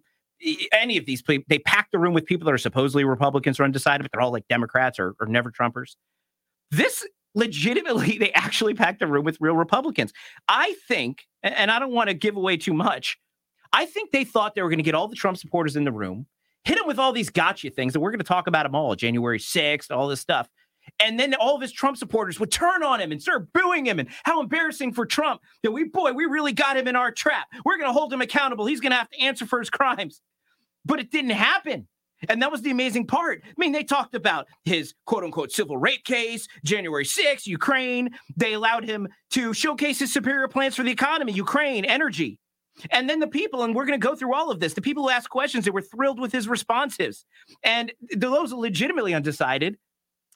any 0.73 0.97
of 0.97 1.07
these 1.07 1.23
pe- 1.23 1.45
they 1.49 1.59
pack 1.59 1.91
the 1.91 1.99
room 1.99 2.15
with 2.15 2.27
people 2.27 2.45
that 2.47 2.55
are 2.55 2.59
supposedly 2.59 3.05
Republicans 3.05 3.59
or 3.59 3.65
undecided, 3.65 4.03
but 4.03 4.13
they're 4.13 4.21
all 4.21 4.33
like 4.33 4.47
Democrats 4.49 4.99
or, 4.99 5.15
or 5.21 5.27
never 5.27 5.51
Trumpers. 5.51 5.97
This 6.71 7.07
legitimately, 7.35 8.19
they 8.21 8.33
actually 8.33 8.75
packed 8.75 9.01
the 9.01 9.07
room 9.07 9.25
with 9.25 9.39
real 9.41 9.55
Republicans. 9.55 10.13
I 10.49 10.75
think, 10.87 11.27
and 11.43 11.71
I 11.71 11.79
don't 11.79 11.93
want 11.93 12.09
to 12.09 12.15
give 12.15 12.37
away 12.37 12.57
too 12.57 12.75
much. 12.75 13.19
I 13.73 13.87
think 13.87 14.13
they 14.13 14.25
thought 14.25 14.55
they 14.55 14.63
were 14.63 14.71
going 14.71 14.79
to 14.79 14.85
get 14.85 14.95
all 14.95 15.09
the 15.09 15.17
Trump 15.17 15.37
supporters 15.37 15.77
in 15.77 15.85
the 15.85 15.93
room, 15.93 16.27
hit 16.65 16.79
them 16.79 16.87
with 16.87 16.99
all 16.99 17.13
these 17.13 17.31
gotcha 17.31 17.71
things, 17.71 17.95
and 17.95 18.03
we're 18.03 18.11
going 18.11 18.19
to 18.19 18.25
talk 18.25 18.47
about 18.47 18.65
them 18.65 18.75
all 18.75 18.95
January 18.95 19.39
6th, 19.39 19.91
all 19.91 20.09
this 20.09 20.21
stuff. 20.21 20.49
And 21.01 21.19
then 21.19 21.35
all 21.35 21.55
of 21.55 21.63
his 21.63 21.73
Trump 21.73 21.97
supporters 21.97 22.41
would 22.41 22.51
turn 22.51 22.83
on 22.83 23.01
him 23.01 23.13
and 23.13 23.21
start 23.21 23.53
booing 23.53 23.87
him. 23.87 23.99
And 23.99 24.09
how 24.25 24.41
embarrassing 24.41 24.93
for 24.93 25.07
Trump 25.07 25.41
that 25.63 25.71
we, 25.71 25.85
boy, 25.85 26.13
we 26.13 26.25
really 26.25 26.53
got 26.53 26.77
him 26.77 26.89
in 26.89 26.97
our 26.97 27.11
trap. 27.11 27.47
We're 27.65 27.79
going 27.79 27.89
to 27.89 27.93
hold 27.93 28.13
him 28.13 28.21
accountable. 28.21 28.67
He's 28.67 28.81
going 28.81 28.93
to 28.93 28.99
have 28.99 29.11
to 29.11 29.21
answer 29.21 29.47
for 29.47 29.59
his 29.59 29.71
crimes. 29.71 30.21
But 30.85 31.01
it 31.01 31.11
didn't 31.11 31.31
happen. 31.31 31.89
And 32.29 32.43
that 32.43 32.51
was 32.51 32.63
the 32.63 32.71
amazing 32.71 33.07
part. 33.07 33.43
I 33.47 33.53
mean, 33.57 33.73
they 33.73 33.85
talked 33.85 34.15
about 34.15 34.47
his 34.65 34.95
quote 35.07 35.23
unquote 35.23 35.53
civil 35.53 35.77
rape 35.77 36.05
case, 36.05 36.49
January 36.65 37.05
6th, 37.05 37.47
Ukraine. 37.47 38.11
They 38.37 38.55
allowed 38.55 38.85
him 38.85 39.09
to 39.33 39.55
showcase 39.55 40.01
his 40.01 40.13
superior 40.13 40.49
plans 40.49 40.75
for 40.75 40.83
the 40.83 40.91
economy, 40.91 41.33
Ukraine, 41.33 41.85
energy. 41.85 42.41
And 42.91 43.09
then 43.11 43.21
the 43.21 43.27
people, 43.27 43.63
and 43.63 43.75
we're 43.75 43.87
going 43.87 44.01
to 44.01 44.07
go 44.07 44.15
through 44.15 44.35
all 44.35 44.51
of 44.51 44.61
this, 44.61 44.75
the 44.75 44.81
people 44.81 45.03
who 45.05 45.11
asked 45.11 45.31
questions, 45.31 45.65
they 45.65 45.71
were 45.71 45.83
thrilled 45.83 46.21
with 46.21 46.33
his 46.33 46.49
responses. 46.49 47.25
And 47.65 47.93
those 48.17 48.53
legitimately 48.53 49.15
undecided. 49.15 49.77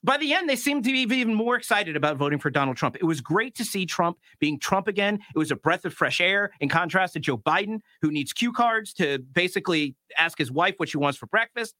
By 0.05 0.17
the 0.17 0.35
end, 0.35 0.49
they 0.49 0.57
seemed 0.57 0.83
to 0.85 0.93
be 0.93 0.99
even 0.99 1.35
more 1.35 1.55
excited 1.55 1.97
about 1.97 2.17
voting 2.17 2.41
for 2.41 2.51
Donald 2.51 2.77
Trump. 2.77 2.97
It 2.97 3.05
was 3.05 3.21
great 3.21 3.55
to 3.57 3.65
see 3.65 3.87
Trump 3.87 4.19
being 4.41 4.59
Trump 4.59 4.89
again. 4.89 5.21
It 5.35 5.39
was 5.39 5.53
a 5.53 5.57
breath 5.57 5.85
of 5.85 5.95
fresh 5.95 6.21
air 6.21 6.51
in 6.61 6.69
contrast 6.69 7.13
to 7.13 7.21
Joe 7.21 7.39
Biden, 7.39 7.81
who 8.01 8.11
needs 8.11 8.33
cue 8.33 8.53
cards 8.53 8.93
to 8.95 9.21
basically 9.21 9.95
ask 10.19 10.39
his 10.39 10.51
wife 10.51 10.75
what 10.79 10.89
she 10.89 10.99
wants 10.99 11.19
for 11.19 11.27
breakfast. 11.27 11.77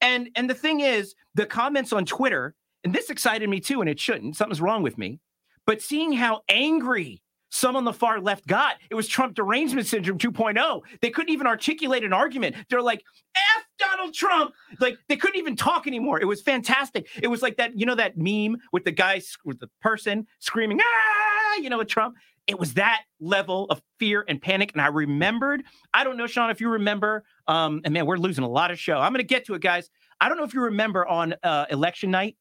And 0.00 0.30
and 0.34 0.50
the 0.50 0.54
thing 0.54 0.80
is, 0.80 1.14
the 1.34 1.46
comments 1.46 1.92
on 1.92 2.04
Twitter, 2.04 2.56
and 2.82 2.92
this 2.92 3.10
excited 3.10 3.48
me 3.48 3.60
too, 3.60 3.80
and 3.80 3.88
it 3.88 4.00
shouldn't. 4.00 4.36
Something's 4.36 4.60
wrong 4.60 4.82
with 4.82 4.98
me. 4.98 5.20
But 5.64 5.80
seeing 5.80 6.12
how 6.14 6.40
angry 6.48 7.21
some 7.52 7.76
on 7.76 7.84
the 7.84 7.92
far 7.92 8.18
left 8.18 8.46
got, 8.46 8.76
it 8.88 8.94
was 8.94 9.06
Trump 9.06 9.34
derangement 9.34 9.86
syndrome 9.86 10.16
2.0. 10.16 10.80
They 11.02 11.10
couldn't 11.10 11.30
even 11.30 11.46
articulate 11.46 12.02
an 12.02 12.12
argument. 12.14 12.56
They're 12.70 12.80
like, 12.80 13.04
F 13.36 13.64
Donald 13.78 14.14
Trump. 14.14 14.52
Like 14.80 14.96
they 15.08 15.16
couldn't 15.16 15.38
even 15.38 15.54
talk 15.54 15.86
anymore. 15.86 16.18
It 16.18 16.24
was 16.24 16.40
fantastic. 16.40 17.08
It 17.22 17.28
was 17.28 17.42
like 17.42 17.58
that, 17.58 17.78
you 17.78 17.84
know, 17.84 17.94
that 17.94 18.16
meme 18.16 18.56
with 18.72 18.84
the 18.84 18.90
guy, 18.90 19.20
with 19.44 19.60
the 19.60 19.68
person 19.82 20.26
screaming, 20.38 20.80
ah, 20.80 21.56
you 21.56 21.68
know, 21.68 21.76
with 21.76 21.88
Trump. 21.88 22.16
It 22.46 22.58
was 22.58 22.74
that 22.74 23.02
level 23.20 23.66
of 23.66 23.82
fear 23.98 24.24
and 24.26 24.40
panic. 24.40 24.72
And 24.72 24.80
I 24.80 24.86
remembered, 24.86 25.62
I 25.92 26.04
don't 26.04 26.16
know, 26.16 26.26
Sean, 26.26 26.48
if 26.48 26.60
you 26.60 26.70
remember, 26.70 27.22
um, 27.48 27.82
and 27.84 27.92
man, 27.92 28.06
we're 28.06 28.16
losing 28.16 28.44
a 28.44 28.48
lot 28.48 28.70
of 28.70 28.78
show. 28.78 28.98
I'm 28.98 29.12
going 29.12 29.18
to 29.20 29.24
get 29.24 29.44
to 29.46 29.54
it, 29.54 29.60
guys. 29.60 29.90
I 30.22 30.28
don't 30.28 30.38
know 30.38 30.44
if 30.44 30.54
you 30.54 30.62
remember 30.62 31.06
on 31.06 31.34
uh, 31.42 31.66
election 31.70 32.10
night, 32.10 32.36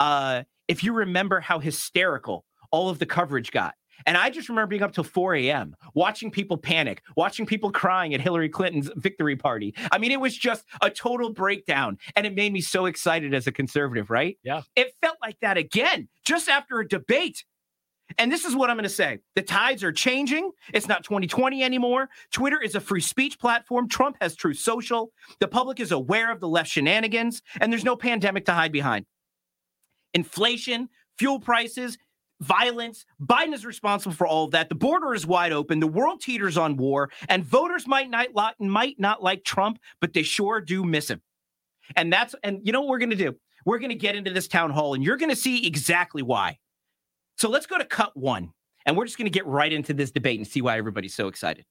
uh, 0.00 0.44
if 0.68 0.82
you 0.82 0.94
remember 0.94 1.38
how 1.38 1.58
hysterical 1.58 2.46
all 2.70 2.88
of 2.88 2.98
the 2.98 3.06
coverage 3.06 3.52
got. 3.52 3.74
And 4.06 4.16
I 4.16 4.30
just 4.30 4.48
remember 4.48 4.68
being 4.68 4.82
up 4.82 4.92
till 4.92 5.04
4 5.04 5.34
a.m., 5.36 5.76
watching 5.94 6.30
people 6.30 6.56
panic, 6.56 7.02
watching 7.16 7.46
people 7.46 7.70
crying 7.70 8.14
at 8.14 8.20
Hillary 8.20 8.48
Clinton's 8.48 8.90
victory 8.96 9.36
party. 9.36 9.74
I 9.92 9.98
mean, 9.98 10.12
it 10.12 10.20
was 10.20 10.36
just 10.36 10.64
a 10.82 10.90
total 10.90 11.32
breakdown. 11.32 11.98
And 12.16 12.26
it 12.26 12.34
made 12.34 12.52
me 12.52 12.60
so 12.60 12.86
excited 12.86 13.34
as 13.34 13.46
a 13.46 13.52
conservative, 13.52 14.10
right? 14.10 14.38
Yeah. 14.42 14.62
It 14.76 14.94
felt 15.02 15.16
like 15.22 15.38
that 15.40 15.56
again, 15.56 16.08
just 16.24 16.48
after 16.48 16.80
a 16.80 16.88
debate. 16.88 17.44
And 18.16 18.32
this 18.32 18.46
is 18.46 18.56
what 18.56 18.70
I'm 18.70 18.76
going 18.76 18.84
to 18.84 18.88
say 18.88 19.18
the 19.34 19.42
tides 19.42 19.84
are 19.84 19.92
changing. 19.92 20.50
It's 20.72 20.88
not 20.88 21.04
2020 21.04 21.62
anymore. 21.62 22.08
Twitter 22.32 22.60
is 22.60 22.74
a 22.74 22.80
free 22.80 23.02
speech 23.02 23.38
platform. 23.38 23.86
Trump 23.86 24.16
has 24.22 24.34
Truth 24.34 24.58
Social. 24.58 25.12
The 25.40 25.48
public 25.48 25.78
is 25.78 25.92
aware 25.92 26.32
of 26.32 26.40
the 26.40 26.48
left 26.48 26.70
shenanigans, 26.70 27.42
and 27.60 27.70
there's 27.70 27.84
no 27.84 27.96
pandemic 27.96 28.46
to 28.46 28.52
hide 28.52 28.72
behind. 28.72 29.04
inflation, 30.14 30.88
fuel 31.18 31.38
prices, 31.40 31.98
violence. 32.40 33.04
Biden 33.20 33.52
is 33.52 33.66
responsible 33.66 34.14
for 34.14 34.26
all 34.26 34.44
of 34.44 34.52
that. 34.52 34.68
The 34.68 34.74
border 34.74 35.14
is 35.14 35.26
wide 35.26 35.52
open. 35.52 35.80
The 35.80 35.86
world 35.86 36.20
teeters 36.20 36.56
on 36.56 36.76
war, 36.76 37.10
and 37.28 37.44
voters 37.44 37.86
might 37.86 38.10
not 38.10 38.34
like, 38.34 38.60
might 38.60 38.98
not 38.98 39.22
like 39.22 39.44
Trump, 39.44 39.78
but 40.00 40.12
they 40.12 40.22
sure 40.22 40.60
do 40.60 40.84
miss 40.84 41.08
him. 41.08 41.20
And 41.96 42.12
that's 42.12 42.34
and 42.42 42.60
you 42.64 42.72
know 42.72 42.80
what 42.80 42.90
we're 42.90 42.98
going 42.98 43.10
to 43.10 43.16
do? 43.16 43.34
We're 43.64 43.78
going 43.78 43.90
to 43.90 43.96
get 43.96 44.14
into 44.14 44.32
this 44.32 44.48
town 44.48 44.70
hall, 44.70 44.94
and 44.94 45.02
you're 45.02 45.16
going 45.16 45.30
to 45.30 45.36
see 45.36 45.66
exactly 45.66 46.22
why. 46.22 46.58
So 47.36 47.48
let's 47.48 47.66
go 47.66 47.78
to 47.78 47.84
cut 47.84 48.16
one, 48.16 48.52
and 48.86 48.96
we're 48.96 49.04
just 49.04 49.18
going 49.18 49.26
to 49.26 49.36
get 49.36 49.46
right 49.46 49.72
into 49.72 49.94
this 49.94 50.10
debate 50.10 50.38
and 50.38 50.46
see 50.46 50.62
why 50.62 50.78
everybody's 50.78 51.14
so 51.14 51.28
excited. 51.28 51.64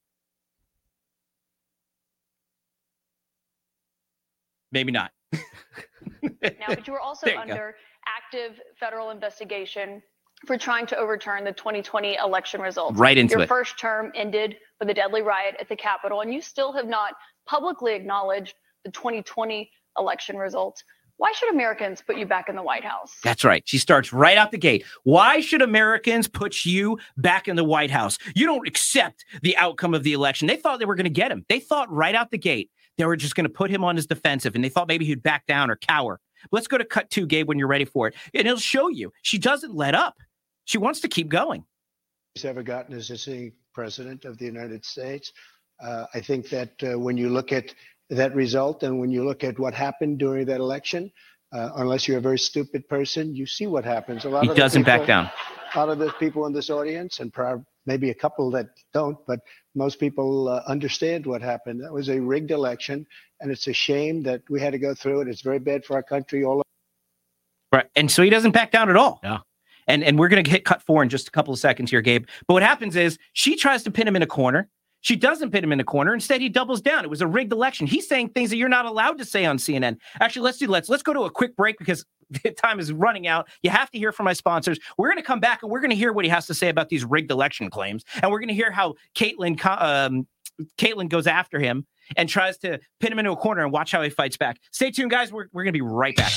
Maybe 4.72 4.92
not. 4.92 5.12
now, 5.34 6.68
but 6.68 6.86
you 6.88 6.94
were 6.94 7.00
also 7.00 7.28
you 7.28 7.36
go. 7.36 7.42
under 7.42 7.76
active 8.06 8.60
federal 8.80 9.12
investigation 9.12 10.02
for 10.46 10.58
trying 10.58 10.86
to 10.88 10.98
overturn 10.98 11.44
the 11.44 11.52
2020 11.52 12.18
election 12.24 12.62
results. 12.62 12.98
Right 12.98 13.18
into 13.18 13.34
Your 13.34 13.42
it. 13.42 13.48
first 13.48 13.80
term 13.80 14.12
ended 14.16 14.56
with 14.80 14.90
a 14.90 14.94
deadly 14.94 15.22
riot 15.22 15.56
at 15.60 15.68
the 15.68 15.76
Capitol, 15.76 16.22
and 16.22 16.34
you 16.34 16.42
still 16.42 16.72
have 16.74 16.88
not 16.88 17.14
publicly 17.48 17.96
acknowledged 17.96 18.56
the 18.86 18.92
2020 18.92 19.70
election 19.98 20.38
results. 20.38 20.84
Why 21.18 21.32
should 21.32 21.52
Americans 21.52 22.04
put 22.06 22.18
you 22.18 22.28
back 22.28 22.48
in 22.48 22.56
the 22.56 22.62
White 22.62 22.84
House? 22.84 23.18
That's 23.24 23.44
right. 23.44 23.64
She 23.66 23.80
starts 23.80 24.14
right 24.14 24.38
out 24.38 24.52
the 24.52 24.60
gate. 24.60 24.86
Why 25.04 25.40
should 25.40 25.64
Americans 25.64 26.28
put 26.28 26.64
you 26.64 27.00
back 27.18 27.48
in 27.48 27.56
the 27.56 27.64
White 27.64 27.90
House? 27.90 28.20
You 28.36 28.46
don't 28.46 28.68
accept 28.68 29.26
the 29.42 29.58
outcome 29.58 29.96
of 29.96 30.04
the 30.04 30.14
election. 30.14 30.48
They 30.48 30.58
thought 30.58 30.78
they 30.78 30.86
were 30.86 30.94
going 30.94 31.06
to 31.06 31.10
get 31.10 31.32
him. 31.32 31.44
They 31.50 31.60
thought 31.60 31.92
right 31.92 32.14
out 32.14 32.30
the 32.30 32.38
gate 32.38 32.70
they 32.98 33.06
were 33.06 33.16
just 33.16 33.36
going 33.36 33.46
to 33.46 33.50
put 33.50 33.70
him 33.70 33.84
on 33.84 33.96
his 33.96 34.08
defensive 34.08 34.56
and 34.56 34.64
they 34.64 34.70
thought 34.70 34.88
maybe 34.88 35.06
he'd 35.06 35.24
back 35.24 35.46
down 35.46 35.70
or 35.70 35.76
cower. 35.76 36.20
Let's 36.52 36.68
go 36.68 36.78
to 36.78 36.86
cut 36.86 37.10
two, 37.10 37.26
Gabe, 37.26 37.48
when 37.48 37.58
you're 37.58 37.68
ready 37.68 37.86
for 37.86 38.08
it. 38.08 38.16
And 38.34 38.48
it'll 38.48 38.60
show 38.60 38.90
you 38.90 39.12
she 39.22 39.38
doesn't 39.38 39.74
let 39.74 39.96
up. 39.96 40.16
She 40.68 40.78
wants 40.78 41.00
to 41.00 41.08
keep 41.08 41.30
going. 41.30 41.64
he's 42.36 42.44
ever 42.44 42.62
gotten 42.62 42.94
as 42.94 43.10
a 43.10 43.18
sitting 43.18 43.54
president 43.74 44.26
of 44.26 44.38
the 44.38 44.46
United 44.46 44.84
States. 44.84 45.32
Uh, 45.82 46.06
I 46.14 46.20
think 46.20 46.50
that 46.50 46.72
uh, 46.84 47.00
when 47.00 47.16
you 47.16 47.30
look 47.30 47.54
at 47.54 47.74
that 48.10 48.36
result 48.36 48.84
and 48.84 49.00
when 49.00 49.10
you 49.10 49.24
look 49.24 49.44
at 49.46 49.58
what 49.58 49.74
happened 49.74 50.20
during 50.20 50.46
that 50.48 50.60
election, 50.60 51.10
uh, 51.54 51.70
unless 51.78 52.06
you're 52.06 52.18
a 52.18 52.22
very 52.22 52.38
stupid 52.38 52.88
person, 52.90 53.34
you 53.34 53.46
see 53.46 53.66
what 53.66 53.86
happens. 53.86 54.26
A 54.26 54.30
lot 54.30 54.44
He 54.44 54.50
of 54.50 54.58
doesn't 54.58 54.84
back 54.84 55.08
down. 55.08 55.32
A 55.74 55.80
lot 55.80 55.88
of 55.90 56.00
the 56.00 56.12
people 56.20 56.46
in 56.48 56.54
this 56.54 56.70
audience, 56.70 57.22
and 57.22 57.32
prob- 57.32 57.64
maybe 57.86 58.10
a 58.10 58.14
couple 58.14 58.52
that 58.52 58.68
don't, 58.94 59.18
but 59.26 59.40
most 59.74 60.00
people 60.00 60.50
uh, 60.50 60.64
understand 60.68 61.26
what 61.26 61.42
happened. 61.42 61.82
That 61.82 61.94
was 61.94 62.10
a 62.10 62.20
rigged 62.20 62.52
election, 62.52 63.08
and 63.40 63.52
it's 63.52 63.68
a 63.68 63.74
shame 63.74 64.22
that 64.24 64.42
we 64.50 64.60
had 64.60 64.74
to 64.74 64.80
go 64.80 64.94
through 64.94 65.22
it. 65.22 65.30
It's 65.30 65.42
very 65.42 65.60
bad 65.60 65.86
for 65.86 65.96
our 65.96 66.04
country. 66.04 66.44
All 66.44 66.62
Right. 67.72 67.88
And 67.96 68.12
so 68.12 68.22
he 68.22 68.30
doesn't 68.30 68.52
back 68.52 68.72
down 68.72 68.90
at 68.90 68.98
all. 68.98 69.22
Yeah. 69.24 69.40
And 69.88 70.04
and 70.04 70.20
we're 70.20 70.28
gonna 70.28 70.48
hit 70.48 70.66
cut 70.66 70.82
four 70.82 71.04
in 71.04 71.10
just 71.10 71.28
a 71.28 71.32
couple 71.32 71.54
of 71.54 71.60
seconds 71.60 71.92
here, 71.92 72.02
Gabe. 72.02 72.26
But 72.48 72.54
what 72.56 72.64
happens 72.64 72.96
is 72.96 73.18
she 73.34 73.56
tries 73.56 73.84
to 73.84 73.92
pin 73.92 74.08
him 74.08 74.16
in 74.16 74.22
a 74.22 74.28
corner. 74.28 74.70
She 75.02 75.16
doesn't 75.16 75.52
pin 75.52 75.64
him 75.64 75.72
in 75.72 75.80
a 75.80 75.84
corner. 75.84 76.14
Instead, 76.14 76.42
he 76.42 76.50
doubles 76.50 76.82
down. 76.82 77.04
It 77.06 77.10
was 77.10 77.22
a 77.22 77.28
rigged 77.28 77.54
election. 77.54 77.88
He's 77.88 78.08
saying 78.08 78.30
things 78.30 78.50
that 78.50 78.58
you're 78.58 78.68
not 78.68 78.86
allowed 78.86 79.18
to 79.20 79.26
say 79.26 79.46
on 79.46 79.58
CNN. 79.58 79.98
Actually, 80.20 80.42
let's 80.44 80.58
do 80.58 80.68
let's 80.68 80.90
let's 80.90 81.04
go 81.04 81.14
to 81.14 81.22
a 81.22 81.30
quick 81.30 81.56
break 81.56 81.78
because 81.78 82.06
the 82.44 82.52
time 82.52 82.80
is 82.80 82.92
running 82.92 83.28
out. 83.28 83.48
You 83.62 83.70
have 83.70 83.90
to 83.92 83.98
hear 83.98 84.12
from 84.12 84.26
my 84.26 84.34
sponsors. 84.34 84.80
We're 84.98 85.08
going 85.08 85.18
to 85.18 85.24
come 85.24 85.40
back 85.40 85.64
and 85.64 85.72
we're 85.72 85.80
going 85.80 85.92
to 85.92 85.96
hear 85.96 86.12
what 86.12 86.26
he 86.26 86.30
has 86.30 86.46
to 86.48 86.54
say 86.54 86.70
about 86.70 86.90
these 86.90 87.06
rigged 87.06 87.32
election 87.32 87.70
claims, 87.70 88.04
and 88.22 88.32
we're 88.32 88.40
going 88.40 88.50
to 88.50 88.54
hear 88.54 88.72
how 88.72 88.96
Kaitlan 89.16 89.64
um, 89.82 90.28
Kaitlan 90.78 91.10
goes 91.10 91.28
after 91.28 91.60
him 91.60 91.86
and 92.16 92.28
tries 92.28 92.58
to 92.60 92.80
pin 93.00 93.12
him 93.12 93.20
into 93.20 93.32
a 93.32 93.38
corner 93.38 93.64
and 93.64 93.72
watch 93.72 93.92
how 93.92 94.02
he 94.02 94.10
fights 94.10 94.38
back. 94.38 94.60
Stay 94.72 94.92
tuned, 94.92 95.12
guys. 95.12 95.32
We're 95.32 95.48
we're 95.54 95.64
going 95.64 95.74
to 95.74 95.78
be 95.78 95.82
right 95.82 96.16
back. 96.16 96.34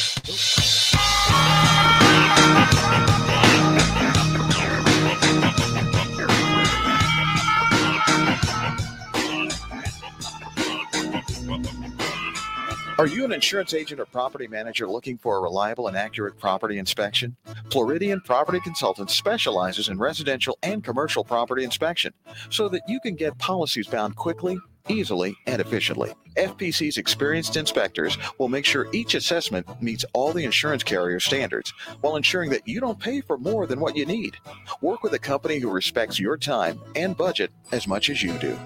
Are 13.00 13.07
you 13.07 13.25
an 13.25 13.33
insurance 13.33 13.73
agent 13.73 13.99
or 13.99 14.04
property 14.04 14.47
manager 14.47 14.87
looking 14.87 15.16
for 15.16 15.38
a 15.38 15.40
reliable 15.40 15.88
and 15.88 15.97
accurate 15.97 16.38
property 16.38 16.76
inspection? 16.76 17.35
Floridian 17.71 18.21
Property 18.21 18.61
Consultants 18.61 19.14
specializes 19.14 19.88
in 19.88 19.99
residential 19.99 20.59
and 20.62 20.85
commercial 20.85 21.25
property 21.25 21.64
inspection 21.64 22.12
so 22.50 22.69
that 22.69 22.83
you 22.87 23.00
can 23.00 23.14
get 23.14 23.38
policies 23.38 23.87
bound 23.87 24.16
quickly, 24.16 24.59
easily, 24.90 25.35
and 25.47 25.62
efficiently. 25.62 26.12
FPC's 26.37 26.99
experienced 26.99 27.57
inspectors 27.57 28.19
will 28.37 28.49
make 28.49 28.66
sure 28.66 28.87
each 28.92 29.14
assessment 29.14 29.66
meets 29.80 30.04
all 30.12 30.35
the 30.35 30.45
insurance 30.45 30.83
carrier 30.83 31.21
standards 31.21 31.73
while 32.02 32.16
ensuring 32.16 32.50
that 32.50 32.69
you 32.69 32.80
don't 32.80 33.00
pay 33.00 33.23
for 33.23 33.38
more 33.38 33.66
than 33.66 33.80
what 33.80 33.97
you 33.97 34.04
need. 34.04 34.37
Work 34.83 35.02
with 35.02 35.14
a 35.14 35.19
company 35.19 35.59
who 35.59 35.71
respects 35.71 36.21
your 36.21 36.37
time 36.37 36.78
and 36.95 37.16
budget 37.16 37.50
as 37.73 37.88
much 37.88 38.11
as 38.11 38.23
you 38.23 38.37
do. 38.37 38.59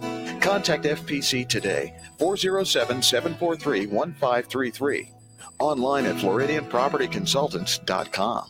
Contact 0.45 0.85
FPC 0.85 1.49
today, 1.49 1.95
407 2.19 3.01
743 3.01 3.87
1533. 3.87 5.11
Online 5.59 6.05
at 6.05 6.17
FloridianPropertyConsultants.com. 6.17 8.49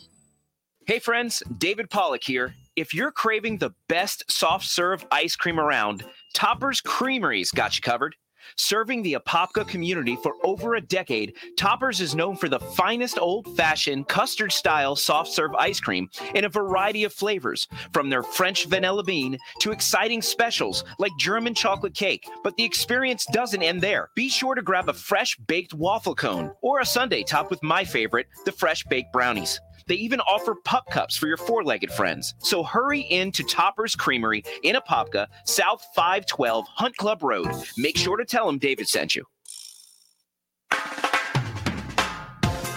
Hey 0.85 0.99
friends, 0.99 1.41
David 1.57 1.89
Pollack 1.89 2.25
here. 2.25 2.53
If 2.75 2.93
you're 2.93 3.13
craving 3.13 3.59
the 3.59 3.71
best 3.87 4.29
soft 4.29 4.65
serve 4.65 5.05
ice 5.09 5.37
cream 5.37 5.57
around, 5.57 6.03
Topper's 6.33 6.81
Creamery's 6.81 7.51
got 7.51 7.77
you 7.77 7.81
covered. 7.81 8.17
Serving 8.57 9.03
the 9.03 9.13
Apopka 9.13 9.67
community 9.67 10.15
for 10.23 10.33
over 10.43 10.75
a 10.75 10.81
decade, 10.81 11.35
Toppers 11.57 11.99
is 11.99 12.15
known 12.15 12.37
for 12.37 12.47
the 12.47 12.59
finest 12.59 13.19
old 13.19 13.53
fashioned 13.57 14.07
custard 14.07 14.51
style 14.51 14.95
soft 14.95 15.29
serve 15.29 15.53
ice 15.55 15.81
cream 15.81 16.09
in 16.33 16.45
a 16.45 16.49
variety 16.49 17.03
of 17.03 17.11
flavors, 17.11 17.67
from 17.91 18.09
their 18.09 18.23
French 18.23 18.65
vanilla 18.65 19.03
bean 19.03 19.37
to 19.59 19.71
exciting 19.71 20.21
specials 20.21 20.85
like 20.99 21.11
German 21.19 21.53
chocolate 21.53 21.93
cake. 21.93 22.29
But 22.43 22.55
the 22.55 22.63
experience 22.63 23.25
doesn't 23.33 23.61
end 23.61 23.81
there. 23.81 24.09
Be 24.15 24.29
sure 24.29 24.55
to 24.55 24.61
grab 24.61 24.87
a 24.87 24.93
fresh 24.93 25.35
baked 25.35 25.73
waffle 25.73 26.15
cone 26.15 26.51
or 26.61 26.79
a 26.79 26.85
sundae 26.85 27.23
topped 27.23 27.49
with 27.49 27.61
my 27.61 27.83
favorite, 27.83 28.27
the 28.45 28.53
fresh 28.53 28.85
baked 28.85 29.11
brownies. 29.11 29.59
They 29.87 29.95
even 29.95 30.19
offer 30.21 30.55
pup 30.63 30.85
cups 30.91 31.17
for 31.17 31.27
your 31.27 31.37
four 31.37 31.63
legged 31.63 31.91
friends. 31.91 32.35
So 32.39 32.63
hurry 32.63 33.01
in 33.01 33.31
to 33.33 33.43
Topper's 33.43 33.95
Creamery 33.95 34.43
in 34.63 34.75
Apopka, 34.75 35.27
South 35.45 35.85
512 35.95 36.65
Hunt 36.67 36.95
Club 36.97 37.23
Road. 37.23 37.47
Make 37.77 37.97
sure 37.97 38.17
to 38.17 38.25
tell 38.25 38.45
them 38.45 38.57
David 38.57 38.87
sent 38.87 39.15
you. 39.15 39.25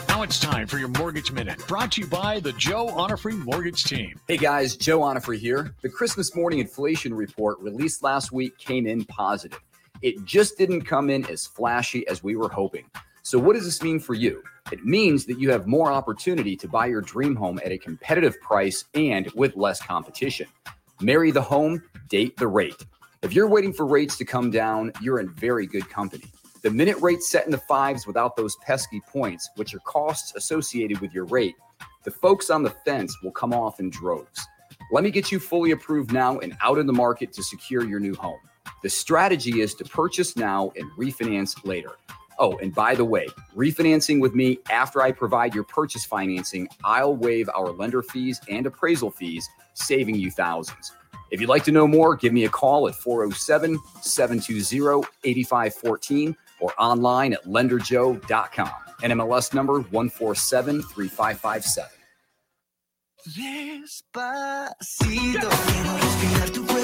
Now 0.09 0.25
it's 0.25 0.41
time 0.41 0.67
for 0.67 0.79
your 0.79 0.89
Mortgage 0.89 1.31
Minute, 1.31 1.65
brought 1.69 1.93
to 1.93 2.01
you 2.01 2.09
by 2.09 2.41
the 2.41 2.53
Joe 2.55 2.89
Onifrey 2.89 3.39
Mortgage 3.39 3.85
Team. 3.85 4.19
Hey 4.27 4.37
guys, 4.37 4.77
Joe 4.77 4.99
Onifrey 4.99 5.39
here. 5.39 5.77
The 5.83 5.89
Christmas 5.89 6.35
morning 6.35 6.59
inflation 6.59 7.15
report 7.15 7.61
released 7.61 8.03
last 8.03 8.33
week 8.33 8.59
came 8.59 8.89
in 8.89 9.05
positive. 9.05 9.61
It 10.03 10.25
just 10.25 10.59
didn't 10.59 10.83
come 10.83 11.09
in 11.09 11.25
as 11.27 11.47
flashy 11.47 12.05
as 12.09 12.25
we 12.25 12.35
were 12.35 12.49
hoping. 12.49 12.85
So, 13.23 13.39
what 13.39 13.55
does 13.55 13.65
this 13.65 13.81
mean 13.81 14.01
for 14.01 14.15
you? 14.15 14.43
It 14.71 14.85
means 14.85 15.25
that 15.27 15.39
you 15.39 15.51
have 15.51 15.67
more 15.67 15.91
opportunity 15.91 16.57
to 16.57 16.69
buy 16.69 16.87
your 16.87 17.01
dream 17.01 17.35
home 17.35 17.59
at 17.65 17.73
a 17.73 17.79
competitive 17.79 18.39
price 18.41 18.85
and 18.95 19.31
with 19.33 19.57
less 19.57 19.81
competition. 19.81 20.47
Marry 21.01 21.31
the 21.31 21.43
home, 21.43 21.83
date 22.09 22.37
the 22.37 22.49
rate. 22.49 22.85
If 23.23 23.33
you're 23.33 23.49
waiting 23.49 23.73
for 23.73 23.87
rates 23.87 24.17
to 24.19 24.25
come 24.25 24.51
down, 24.51 24.93
you're 25.01 25.21
in 25.21 25.31
very 25.31 25.67
good 25.67 25.89
company. 25.89 26.25
The 26.63 26.71
minute 26.71 26.99
rate's 27.01 27.31
set 27.31 27.47
in 27.47 27.51
the 27.51 27.59
fives 27.59 28.07
without 28.07 28.37
those 28.37 28.57
pesky 28.57 29.01
points, 29.09 29.49
which 29.57 29.75
are 29.75 29.81
costs 29.81 30.35
associated 30.35 31.01
with 31.01 31.15
your 31.15 31.25
rate, 31.25 31.55
the 32.05 32.11
folks 32.11 32.51
on 32.51 32.63
the 32.63 32.71
fence 32.71 33.17
will 33.23 33.33
come 33.33 33.55
off 33.55 33.81
in 33.81 33.91
droves. 33.91 34.47
Let 34.91 35.05
me 35.05 35.11
get 35.11 35.33
you 35.33 35.39
fully 35.39 35.71
approved 35.71 36.13
now 36.13 36.39
and 36.41 36.57
out 36.63 36.79
in 36.79 36.87
the 36.87 36.93
market 36.93 37.33
to 37.35 37.43
secure 37.43 37.85
your 37.85 38.01
new 38.01 38.15
home. 38.15 38.41
The 38.83 38.91
strategy 38.91 39.61
is 39.61 39.75
to 39.75 39.85
purchase 39.85 40.37
now 40.37 40.73
and 40.77 40.91
refinance 40.93 41.65
later. 41.65 41.93
Oh, 42.39 42.57
and 42.59 42.75
by 42.75 42.95
the 42.95 43.05
way, 43.05 43.27
refinancing 43.57 44.21
with 44.21 44.35
me 44.35 44.59
after 44.71 45.03
I 45.03 45.13
provide 45.13 45.55
your 45.55 45.65
purchase 45.65 46.05
financing, 46.05 46.69
I'll 46.85 47.17
waive 47.17 47.49
our 47.51 47.71
lender 47.71 48.03
fees 48.03 48.41
and 48.49 48.65
appraisal 48.67 49.11
fees, 49.11 49.49
saving 49.75 50.15
you 50.17 50.31
thousands. 50.31 50.93
If 51.31 51.41
you'd 51.41 51.51
like 51.51 51.65
to 51.65 51.73
know 51.73 51.87
more, 51.87 52.17
give 52.17 52.33
me 52.33 52.45
a 52.45 52.49
call 52.49 52.89
at 52.89 52.95
407 52.95 53.79
720 54.03 55.07
8514 55.25 56.37
or 56.61 56.73
online 56.79 57.35
at 57.35 57.45
lenderjoe.com. 57.45 58.71
NMLS 59.03 59.55
number 59.55 59.81
147 59.81 60.83
3557. 60.83 61.91
Despacito, 63.29 64.69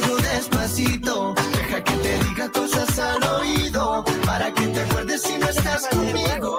quiero 0.00 0.16
respirar 0.16 0.16
tu 0.16 0.16
cuello 0.16 0.16
despacito. 0.18 1.34
Deja 1.34 1.84
que 1.84 1.96
te 1.96 2.18
diga 2.24 2.52
cosas 2.52 2.98
al 2.98 3.22
oído 3.22 4.04
para 4.26 4.52
que 4.52 4.66
te 4.68 4.80
acuerdes 4.80 5.22
si 5.22 5.38
no 5.38 5.46
estás 5.46 5.88
conmigo. 5.88 6.58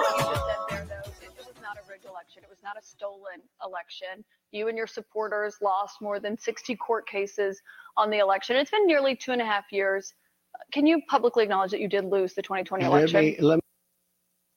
It 0.70 1.36
was 1.36 1.60
not 1.60 1.76
a 1.76 1.88
rigged 1.88 2.06
election. 2.06 2.42
It 2.44 2.50
was 2.50 2.62
not 2.62 2.76
a 2.78 2.82
stolen 2.82 3.40
election. 3.64 4.24
You 4.52 4.68
and 4.68 4.76
your 4.76 4.86
supporters 4.86 5.56
lost 5.62 6.00
more 6.00 6.20
than 6.20 6.38
60 6.38 6.76
court 6.76 7.06
cases 7.08 7.60
on 7.96 8.10
the 8.10 8.18
election. 8.18 8.56
It's 8.56 8.70
been 8.70 8.86
nearly 8.86 9.16
two 9.16 9.32
and 9.32 9.42
a 9.42 9.46
half 9.46 9.70
years. 9.70 10.14
Can 10.72 10.86
you 10.86 11.02
publicly 11.08 11.44
acknowledge 11.44 11.70
that 11.70 11.80
you 11.80 11.88
did 11.88 12.06
lose 12.06 12.32
the 12.34 12.42
2020 12.42 12.84
Let 12.84 12.90
election? 12.90 13.20
me, 13.20 13.36
let 13.40 13.56
me 13.56 13.60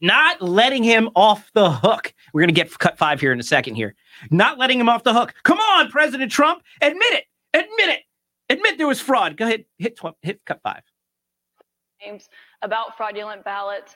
not 0.01 0.41
letting 0.41 0.81
him 0.81 1.09
off 1.13 1.51
the 1.53 1.69
hook. 1.69 2.13
We're 2.33 2.39
going 2.41 2.53
to 2.53 2.53
get 2.53 2.77
cut 2.79 2.97
five 2.97 3.19
here 3.19 3.33
in 3.33 3.39
a 3.39 3.43
second 3.43 3.75
here. 3.75 3.95
Not 4.31 4.57
letting 4.57 4.79
him 4.79 4.87
off 4.87 5.03
the 5.03 5.13
hook. 5.13 5.33
Come 5.43 5.59
on, 5.59 5.91
President 5.91 6.31
Trump. 6.31 6.63
Admit 6.81 7.11
it. 7.11 7.25
Admit 7.53 7.89
it. 7.89 8.03
Admit 8.49 8.77
there 8.77 8.87
was 8.87 8.99
fraud. 8.99 9.37
Go 9.37 9.45
ahead. 9.45 9.65
Hit, 9.77 9.95
tw- 9.97 10.15
hit 10.21 10.41
cut 10.45 10.59
five. 10.63 10.81
Claims 12.01 12.29
about 12.61 12.97
fraudulent 12.97 13.43
ballots. 13.43 13.95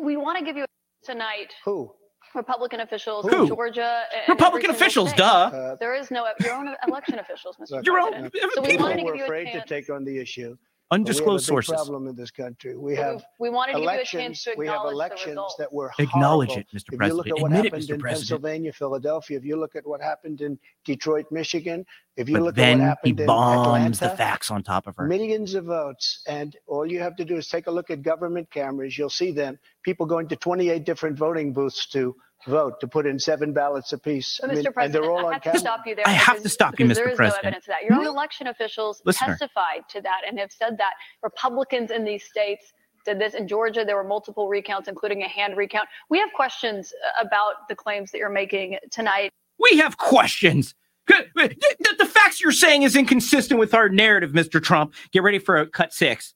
We 0.00 0.16
want 0.16 0.38
to 0.38 0.44
give 0.44 0.56
you 0.56 0.64
tonight. 1.04 1.54
Who? 1.64 1.92
Republican 2.34 2.80
officials 2.80 3.24
Who? 3.26 3.42
in 3.42 3.48
Georgia. 3.48 4.02
and 4.12 4.28
Republican 4.28 4.70
officials, 4.70 5.10
state. 5.10 5.18
duh. 5.18 5.24
Uh, 5.24 5.76
there 5.76 5.94
is 5.94 6.10
no 6.10 6.26
your 6.40 6.54
own 6.54 6.74
election 6.88 7.18
officials, 7.18 7.56
Mr. 7.56 7.82
Your 7.86 7.98
own 8.00 8.10
President. 8.12 8.52
So 8.54 8.60
we 8.62 8.68
people 8.70 8.86
wanted 8.86 8.96
to 8.98 9.04
give 9.04 9.14
you 9.16 9.22
a 9.22 9.24
afraid 9.24 9.52
to 9.52 9.62
take 9.66 9.88
on 9.88 10.04
the 10.04 10.18
issue. 10.18 10.56
Undisclosed 10.92 11.48
but 11.48 11.52
we 11.52 11.56
have 11.56 11.58
a 11.58 11.60
big 11.60 11.64
sources. 11.64 11.74
problem 11.74 12.06
in 12.06 12.14
this 12.14 12.30
country. 12.30 12.76
We 12.76 12.94
have 12.94 13.24
we 13.40 13.50
wanted 13.50 13.72
to 13.72 13.78
give 13.80 13.84
you 13.84 13.90
a 13.90 14.04
chance 14.04 14.14
elections. 14.14 14.42
to 14.44 14.54
We 14.56 14.66
have 14.68 14.82
elections 14.84 15.54
that 15.58 15.72
were 15.72 15.90
Acknowledge 15.98 16.50
it, 16.56 16.66
Mr. 16.72 16.92
If 16.92 17.08
you 17.08 17.14
look 17.14 17.26
at 17.26 17.40
what 17.40 17.50
Admit 17.50 17.64
it, 17.66 17.72
happened 17.72 17.82
Mr. 17.88 17.94
in 17.94 18.00
President. 18.00 18.28
Pennsylvania, 18.30 18.72
Philadelphia, 18.72 19.36
if 19.38 19.44
you 19.44 19.56
look 19.56 19.74
at 19.74 19.84
what 19.86 20.00
happened 20.00 20.40
in 20.42 20.58
Detroit, 20.84 21.26
Michigan, 21.32 21.84
if 22.16 22.28
you 22.28 22.36
But 22.36 22.42
look 22.42 22.52
at 22.52 22.56
then 22.56 22.78
what 22.78 22.84
he 22.84 22.88
happened 22.88 23.20
in 23.20 23.26
bombs 23.26 23.98
the 23.98 24.04
Atlanta, 24.06 24.16
facts 24.16 24.50
on 24.50 24.62
top 24.62 24.86
of 24.86 24.94
her. 24.96 25.06
millions 25.08 25.54
of 25.54 25.64
votes, 25.64 26.22
and 26.28 26.56
all 26.66 26.86
you 26.86 27.00
have 27.00 27.16
to 27.16 27.24
do 27.24 27.36
is 27.36 27.48
take 27.48 27.66
a 27.66 27.70
look 27.70 27.90
at 27.90 28.02
government 28.02 28.48
cameras. 28.50 28.96
You'll 28.96 29.10
see 29.10 29.32
them. 29.32 29.58
People 29.82 30.06
going 30.06 30.28
to 30.28 30.36
28 30.36 30.84
different 30.84 31.18
voting 31.18 31.52
booths 31.52 31.88
to 31.88 32.14
vote 32.46 32.80
to 32.80 32.88
put 32.88 33.06
in 33.06 33.18
seven 33.18 33.52
ballots 33.52 33.92
apiece. 33.92 34.38
But 34.40 34.50
I 34.50 34.54
mean, 34.54 34.62
Mr. 34.62 34.66
and 34.66 34.74
President, 34.74 35.04
they're 35.04 35.10
all 35.10 35.26
I 35.26 35.34
on 35.34 35.40
have 35.40 35.52
to 35.52 35.58
stop 35.58 35.86
you 35.86 35.94
there. 35.94 36.06
I 36.06 36.10
have 36.10 36.42
to 36.42 36.48
stop 36.48 36.78
you, 36.78 36.86
because 36.86 36.98
Mr. 36.98 37.04
There 37.04 37.12
is 37.12 37.16
President. 37.16 37.42
no 37.44 37.48
evidence 37.48 37.64
of 37.64 37.68
that. 37.68 37.82
Your 37.84 37.94
own 37.98 38.06
election 38.06 38.46
officials 38.46 39.02
Listener. 39.04 39.28
testified 39.28 39.88
to 39.90 40.00
that 40.02 40.22
and 40.26 40.38
have 40.38 40.52
said 40.52 40.78
that 40.78 40.92
Republicans 41.22 41.90
in 41.90 42.04
these 42.04 42.24
states 42.24 42.72
did 43.04 43.18
this. 43.18 43.34
In 43.34 43.48
Georgia, 43.48 43.84
there 43.84 43.96
were 43.96 44.04
multiple 44.04 44.48
recounts, 44.48 44.88
including 44.88 45.22
a 45.22 45.28
hand 45.28 45.56
recount. 45.56 45.88
We 46.10 46.18
have 46.18 46.32
questions 46.34 46.92
uh, 46.92 47.26
about 47.26 47.68
the 47.68 47.74
claims 47.74 48.10
that 48.12 48.18
you're 48.18 48.28
making 48.28 48.78
tonight. 48.90 49.30
We 49.58 49.78
have 49.78 49.96
questions. 49.96 50.74
Good. 51.06 51.30
The, 51.34 51.94
the 51.98 52.06
facts 52.06 52.40
you're 52.40 52.52
saying 52.52 52.82
is 52.82 52.96
inconsistent 52.96 53.60
with 53.60 53.74
our 53.74 53.88
narrative, 53.88 54.32
Mr. 54.32 54.62
Trump. 54.62 54.94
Get 55.12 55.22
ready 55.22 55.38
for 55.38 55.56
a 55.56 55.66
cut 55.66 55.94
six. 55.94 56.34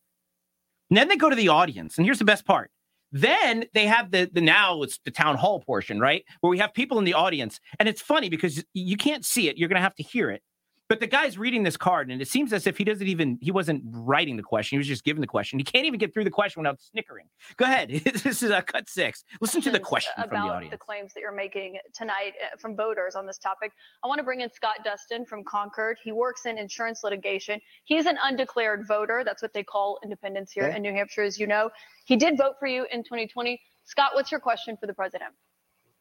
And 0.88 0.96
then 0.96 1.08
they 1.08 1.16
go 1.16 1.28
to 1.28 1.36
the 1.36 1.48
audience, 1.48 1.98
and 1.98 2.04
here's 2.04 2.18
the 2.18 2.24
best 2.24 2.44
part. 2.44 2.70
Then 3.12 3.64
they 3.74 3.86
have 3.86 4.10
the 4.10 4.30
the 4.32 4.40
now 4.40 4.82
it's 4.82 4.98
the 5.04 5.10
town 5.10 5.36
hall 5.36 5.60
portion, 5.60 5.98
right? 5.98 6.24
Where 6.40 6.50
we 6.50 6.58
have 6.58 6.72
people 6.74 6.98
in 6.98 7.04
the 7.04 7.14
audience, 7.14 7.60
and 7.78 7.88
it's 7.88 8.00
funny 8.02 8.28
because 8.28 8.64
you 8.72 8.96
can't 8.96 9.24
see 9.24 9.48
it; 9.48 9.58
you're 9.58 9.68
to 9.78 9.82
have 9.82 9.96
to 9.96 10.02
hear 10.02 10.30
it. 10.30 10.42
But 10.90 10.98
the 10.98 11.06
guy's 11.06 11.38
reading 11.38 11.62
this 11.62 11.76
card, 11.76 12.10
and 12.10 12.20
it 12.20 12.26
seems 12.26 12.52
as 12.52 12.66
if 12.66 12.76
he 12.76 12.82
doesn't 12.82 13.06
even 13.06 13.38
he 13.40 13.52
wasn't 13.52 13.84
writing 13.86 14.36
the 14.36 14.42
question; 14.42 14.74
he 14.74 14.78
was 14.78 14.88
just 14.88 15.04
giving 15.04 15.20
the 15.20 15.26
question. 15.28 15.56
He 15.60 15.64
can't 15.64 15.86
even 15.86 16.00
get 16.00 16.12
through 16.12 16.24
the 16.24 16.30
question 16.30 16.60
without 16.60 16.80
snickering. 16.80 17.26
Go 17.56 17.64
ahead. 17.64 17.90
this 18.04 18.42
is 18.42 18.50
a 18.50 18.60
cut 18.60 18.88
six. 18.88 19.22
Listen 19.40 19.60
to 19.60 19.70
the 19.70 19.78
question 19.78 20.10
questions 20.16 20.28
from 20.28 20.40
the 20.40 20.46
about 20.46 20.56
audience. 20.56 20.72
the 20.72 20.78
claims 20.78 21.14
that 21.14 21.20
you're 21.20 21.30
making 21.30 21.78
tonight 21.94 22.32
uh, 22.42 22.56
from 22.58 22.74
voters 22.74 23.14
on 23.14 23.24
this 23.24 23.38
topic. 23.38 23.70
I 24.02 24.08
want 24.08 24.18
to 24.18 24.24
bring 24.24 24.40
in 24.40 24.50
Scott 24.52 24.78
Dustin 24.82 25.24
from 25.24 25.44
Concord. 25.44 25.96
He 26.02 26.10
works 26.10 26.44
in 26.44 26.58
insurance 26.58 27.04
litigation. 27.04 27.60
He's 27.84 28.06
an 28.06 28.18
undeclared 28.24 28.88
voter. 28.88 29.22
That's 29.24 29.42
what 29.42 29.54
they 29.54 29.62
call 29.62 30.00
independents 30.02 30.50
here 30.50 30.64
Okay. 30.64 30.74
in 30.76 30.82
New 30.82 30.92
Hampshire, 30.92 31.22
as 31.22 31.38
you 31.38 31.46
know. 31.46 31.70
He 32.04 32.16
did 32.16 32.36
vote 32.36 32.54
for 32.58 32.66
you 32.66 32.84
in 32.90 33.04
2020. 33.04 33.60
Scott, 33.84 34.10
what's 34.14 34.32
your 34.32 34.40
question 34.40 34.76
for 34.76 34.88
the 34.88 34.94
president? 34.94 35.30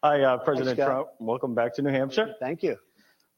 Hi, 0.04 0.24
uh, 0.24 0.38
President 0.38 0.78
Scott. 0.78 0.88
Trump. 0.88 1.08
Welcome 1.20 1.54
back 1.54 1.76
to 1.76 1.84
New 1.84 1.92
Hampshire. 1.92 2.34
Thank 2.40 2.64
you. 2.64 2.76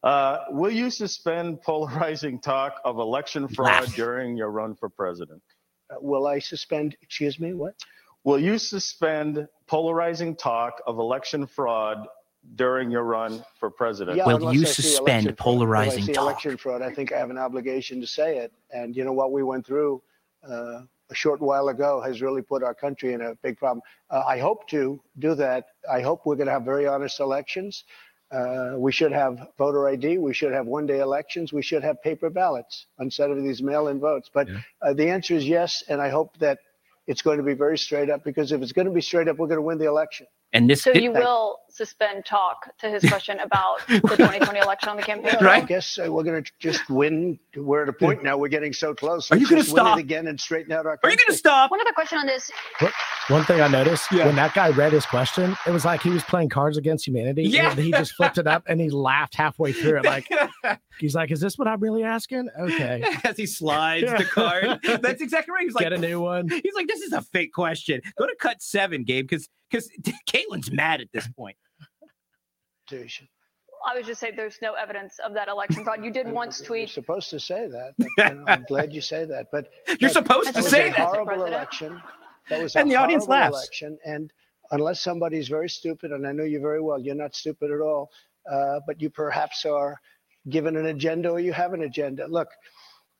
Uh, 0.03 0.45
will 0.49 0.71
you 0.71 0.89
suspend 0.89 1.61
polarizing 1.61 2.39
talk 2.39 2.81
of 2.83 2.97
election 2.97 3.47
fraud 3.47 3.83
Laugh. 3.83 3.95
during 3.95 4.35
your 4.35 4.49
run 4.49 4.75
for 4.75 4.89
president? 4.89 5.41
Uh, 5.89 5.95
will 6.01 6.25
I 6.27 6.39
suspend? 6.39 6.97
Excuse 7.01 7.39
me. 7.39 7.53
What? 7.53 7.75
Will 8.23 8.39
you 8.39 8.57
suspend 8.57 9.47
polarizing 9.67 10.35
talk 10.35 10.81
of 10.87 10.97
election 10.97 11.45
fraud 11.45 12.07
during 12.55 12.89
your 12.89 13.03
run 13.03 13.43
for 13.59 13.69
president? 13.69 14.17
Yeah, 14.17 14.25
Will 14.25 14.53
you 14.53 14.61
I 14.61 14.65
see 14.65 14.81
suspend 14.81 15.07
election 15.07 15.35
fraud. 15.35 15.37
Polarizing 15.37 16.03
I 16.03 16.05
see 16.07 16.13
talk? 16.13 16.23
election 16.23 16.57
fraud, 16.57 16.81
I 16.81 16.93
think 16.93 17.11
I 17.11 17.17
have 17.17 17.29
an 17.29 17.37
obligation 17.37 18.01
to 18.01 18.07
say 18.07 18.37
it. 18.37 18.51
And 18.71 18.95
you 18.95 19.03
know 19.03 19.13
what 19.13 19.31
we 19.31 19.43
went 19.43 19.65
through 19.65 20.01
uh, 20.47 20.81
a 21.11 21.15
short 21.15 21.41
while 21.41 21.67
ago 21.67 22.01
has 22.01 22.21
really 22.21 22.41
put 22.41 22.63
our 22.63 22.73
country 22.73 23.13
in 23.13 23.21
a 23.21 23.35
big 23.43 23.57
problem. 23.57 23.81
Uh, 24.09 24.23
I 24.27 24.39
hope 24.39 24.67
to 24.69 24.99
do 25.19 25.35
that. 25.35 25.65
I 25.91 26.01
hope 26.01 26.25
we're 26.25 26.35
going 26.35 26.47
to 26.47 26.53
have 26.53 26.63
very 26.63 26.87
honest 26.87 27.19
elections. 27.19 27.83
Uh, 28.31 28.75
we 28.77 28.91
should 28.91 29.11
have 29.11 29.49
voter 29.57 29.87
ID. 29.89 30.17
We 30.17 30.33
should 30.33 30.53
have 30.53 30.65
one-day 30.65 30.99
elections. 30.99 31.51
We 31.51 31.61
should 31.61 31.83
have 31.83 32.01
paper 32.01 32.29
ballots 32.29 32.85
instead 32.99 33.29
of 33.29 33.43
these 33.43 33.61
mail-in 33.61 33.99
votes. 33.99 34.29
But 34.33 34.47
uh, 34.81 34.93
the 34.93 35.09
answer 35.09 35.35
is 35.35 35.45
yes, 35.45 35.83
and 35.89 36.01
I 36.01 36.09
hope 36.09 36.37
that 36.39 36.59
it's 37.07 37.21
going 37.21 37.37
to 37.37 37.43
be 37.43 37.53
very 37.55 37.77
straight 37.77 38.09
up. 38.09 38.23
Because 38.23 38.51
if 38.51 38.61
it's 38.61 38.71
going 38.71 38.87
to 38.87 38.93
be 38.93 39.01
straight 39.01 39.27
up, 39.27 39.37
we're 39.37 39.47
going 39.47 39.57
to 39.57 39.63
win 39.63 39.79
the 39.79 39.87
election. 39.87 40.27
And 40.53 40.69
this 40.69 40.83
So 40.83 40.91
you 40.93 41.13
will 41.13 41.59
suspend 41.69 42.25
talk 42.25 42.77
to 42.79 42.89
his 42.89 43.01
question 43.09 43.39
about 43.39 43.79
the 43.87 43.99
2020 44.01 44.59
election 44.59 44.89
on 44.89 44.97
the 44.97 45.01
campaign. 45.03 45.35
Well, 45.39 45.49
I 45.49 45.61
guess 45.61 45.97
uh, 45.97 46.11
we're 46.11 46.23
going 46.23 46.43
to 46.43 46.51
just 46.59 46.89
win. 46.89 47.39
We're 47.55 47.83
at 47.83 47.89
a 47.89 47.93
point 47.93 48.21
now. 48.21 48.37
We're 48.37 48.49
getting 48.49 48.73
so 48.73 48.93
close. 48.93 49.31
Are 49.31 49.35
you 49.37 49.41
Let's 49.43 49.49
gonna 49.51 49.61
just 49.61 49.73
win 49.73 49.83
stop? 49.85 49.97
it 49.97 50.01
again 50.01 50.27
and 50.27 50.37
straighten 50.39 50.73
out 50.73 50.85
our 50.85 50.99
Are 51.03 51.09
you 51.09 51.15
going 51.15 51.27
to 51.29 51.33
stop? 51.37 51.71
One 51.71 51.79
other 51.79 51.93
question 51.93 52.17
on 52.17 52.25
this. 52.27 52.51
One 53.29 53.45
thing 53.45 53.61
I 53.61 53.69
noticed 53.69 54.11
Yeah. 54.11 54.25
when 54.25 54.35
that 54.35 54.53
guy 54.53 54.69
read 54.71 54.91
his 54.91 55.05
question, 55.05 55.55
it 55.65 55.71
was 55.71 55.85
like 55.85 56.01
he 56.01 56.09
was 56.09 56.23
playing 56.23 56.49
Cards 56.49 56.75
Against 56.77 57.07
Humanity. 57.07 57.43
Yeah. 57.43 57.71
and 57.71 57.79
He 57.79 57.91
just 57.91 58.11
flipped 58.15 58.37
it 58.37 58.47
up 58.47 58.63
and 58.67 58.81
he 58.81 58.89
laughed 58.89 59.35
halfway 59.35 59.71
through 59.71 59.99
it. 59.99 60.03
Like 60.05 60.27
he's 60.99 61.15
like, 61.15 61.31
"Is 61.31 61.39
this 61.39 61.57
what 61.57 61.67
I'm 61.69 61.79
really 61.79 62.03
asking?" 62.03 62.49
Okay, 62.59 63.03
As 63.23 63.37
he 63.37 63.45
slides 63.45 64.03
Yeah. 64.03 64.17
the 64.17 64.25
card. 64.25 64.79
That's 65.01 65.21
exactly 65.21 65.53
right. 65.53 65.63
He's 65.63 65.73
like, 65.75 65.83
get 65.85 65.93
a 65.93 65.97
new 65.97 66.19
one. 66.19 66.49
He's 66.49 66.73
like, 66.75 66.87
this 66.87 66.99
is 67.01 67.13
a 67.13 67.21
fake 67.21 67.53
question. 67.53 68.01
Go 68.17 68.27
to 68.27 68.35
cut 68.37 68.61
seven, 68.61 69.03
Gabe, 69.05 69.27
because 69.29 69.47
because 69.71 69.89
Kaitlan's 70.29 70.71
mad 70.71 71.01
at 71.01 71.07
this 71.13 71.27
point. 71.29 71.57
I 72.91 73.97
was 73.97 74.05
just 74.05 74.19
saying 74.19 74.33
there's 74.35 74.59
no 74.61 74.73
evidence 74.73 75.19
of 75.25 75.33
that 75.33 75.47
election 75.47 75.83
fraud. 75.83 76.03
You 76.03 76.11
did 76.11 76.27
once 76.31 76.59
You're 76.59 76.67
tweet. 76.67 76.89
supposed 76.89 77.29
to 77.31 77.39
say 77.39 77.67
that. 77.67 77.93
but, 78.17 78.37
I'm 78.47 78.63
glad 78.67 78.93
you 78.93 79.01
say 79.01 79.25
that. 79.25 79.47
But 79.51 79.69
You're 79.99 80.09
look, 80.09 80.11
supposed 80.11 80.47
That's 80.53 80.57
to 80.57 80.61
that 80.61 80.63
was 80.63 80.71
say 80.71 80.89
a 80.89 80.91
that. 80.91 80.99
horrible 80.99 81.45
election. 81.45 82.01
That 82.49 82.61
was 82.61 82.75
And 82.75 82.89
a 82.89 82.93
the 82.93 82.99
audience 82.99 83.27
laughs. 83.27 83.55
election. 83.55 83.97
And 84.05 84.31
unless 84.71 85.01
somebody's 85.01 85.47
very 85.47 85.69
stupid, 85.69 86.11
and 86.11 86.27
I 86.27 86.31
know 86.31 86.43
you 86.43 86.59
very 86.59 86.81
well, 86.81 86.99
you're 86.99 87.15
not 87.15 87.35
stupid 87.35 87.71
at 87.71 87.79
all, 87.79 88.11
uh, 88.51 88.81
but 88.85 89.01
you 89.01 89.09
perhaps 89.09 89.65
are 89.65 89.99
given 90.49 90.75
an 90.75 90.87
agenda 90.87 91.29
or 91.29 91.39
you 91.39 91.53
have 91.53 91.73
an 91.73 91.83
agenda. 91.83 92.27
Look, 92.27 92.49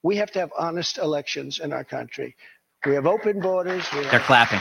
we 0.03 0.15
have 0.17 0.31
to 0.31 0.39
have 0.39 0.51
honest 0.57 0.97
elections 0.97 1.59
in 1.59 1.71
our 1.71 1.83
country. 1.83 2.35
We 2.85 2.95
have 2.95 3.05
open 3.07 3.39
borders. 3.39 3.85
We 3.93 4.01
They're 4.01 4.09
have 4.11 4.23
clapping. 4.23 4.59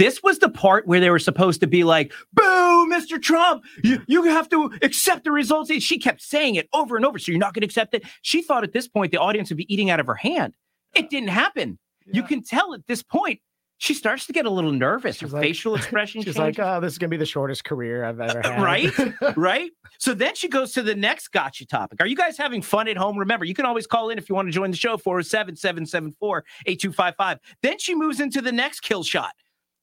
This 0.00 0.22
was 0.22 0.38
the 0.38 0.48
part 0.48 0.86
where 0.86 0.98
they 0.98 1.10
were 1.10 1.18
supposed 1.18 1.60
to 1.60 1.66
be 1.66 1.84
like, 1.84 2.14
boo, 2.32 2.86
Mr. 2.90 3.20
Trump, 3.20 3.62
you, 3.84 4.00
you 4.06 4.24
have 4.24 4.48
to 4.48 4.72
accept 4.80 5.24
the 5.24 5.30
results. 5.30 5.70
She 5.82 5.98
kept 5.98 6.22
saying 6.22 6.54
it 6.54 6.70
over 6.72 6.96
and 6.96 7.04
over. 7.04 7.18
So 7.18 7.30
you're 7.32 7.38
not 7.38 7.52
going 7.52 7.60
to 7.60 7.66
accept 7.66 7.92
it. 7.92 8.04
She 8.22 8.40
thought 8.40 8.64
at 8.64 8.72
this 8.72 8.88
point 8.88 9.12
the 9.12 9.18
audience 9.18 9.50
would 9.50 9.58
be 9.58 9.70
eating 9.72 9.90
out 9.90 10.00
of 10.00 10.06
her 10.06 10.14
hand. 10.14 10.54
It 10.94 11.10
didn't 11.10 11.28
happen. 11.28 11.78
You 12.06 12.22
can 12.22 12.42
tell 12.42 12.72
at 12.72 12.86
this 12.86 13.02
point, 13.02 13.40
she 13.76 13.92
starts 13.94 14.26
to 14.26 14.32
get 14.32 14.46
a 14.46 14.50
little 14.50 14.72
nervous. 14.72 15.20
Her 15.20 15.28
like- 15.28 15.42
facial 15.42 15.74
expression 15.76 16.22
She's 16.22 16.34
changes. 16.34 16.58
like, 16.58 16.66
"Oh, 16.66 16.80
this 16.80 16.92
is 16.92 16.98
gonna 16.98 17.08
be 17.08 17.16
the 17.16 17.24
shortest 17.26 17.64
career 17.64 18.04
I've 18.04 18.20
ever 18.20 18.44
uh, 18.44 18.52
had." 18.52 18.62
right? 18.62 19.36
right? 19.36 19.70
So 19.98 20.12
then 20.12 20.34
she 20.34 20.48
goes 20.48 20.72
to 20.72 20.82
the 20.82 20.94
next 20.94 21.28
gotcha 21.28 21.66
topic. 21.66 22.00
Are 22.00 22.06
you 22.06 22.16
guys 22.16 22.36
having 22.36 22.60
fun 22.62 22.88
at 22.88 22.96
home? 22.98 23.16
Remember, 23.18 23.44
you 23.46 23.54
can 23.54 23.64
always 23.64 23.86
call 23.86 24.10
in 24.10 24.18
if 24.18 24.28
you 24.28 24.34
want 24.34 24.48
to 24.48 24.52
join 24.52 24.70
the 24.70 24.76
show 24.76 24.96
407 24.98 25.56
774 25.56 26.44
8255. 26.66 27.38
Then 27.62 27.78
she 27.78 27.94
moves 27.94 28.20
into 28.20 28.42
the 28.42 28.52
next 28.52 28.80
kill 28.80 29.02
shot, 29.02 29.32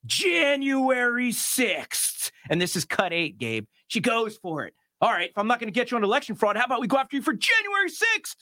January 0.06 1.32
6th. 1.32 2.32
And 2.50 2.62
this 2.62 2.76
is 2.76 2.86
cut 2.86 3.14
eight, 3.14 3.38
Gabe. 3.38 3.66
She 3.88 4.00
goes 4.00 4.38
for 4.38 4.66
it. 4.66 4.74
All 5.00 5.12
right, 5.12 5.30
if 5.30 5.38
I'm 5.38 5.48
not 5.48 5.60
going 5.60 5.72
to 5.72 5.78
get 5.78 5.92
you 5.92 5.98
on 5.98 6.04
election 6.04 6.36
fraud, 6.36 6.58
how 6.58 6.66
about 6.66 6.82
we 6.82 6.88
go 6.88 6.98
after 6.98 7.16
you 7.16 7.22
for 7.22 7.34
January 7.34 7.90
6th? 7.90 8.36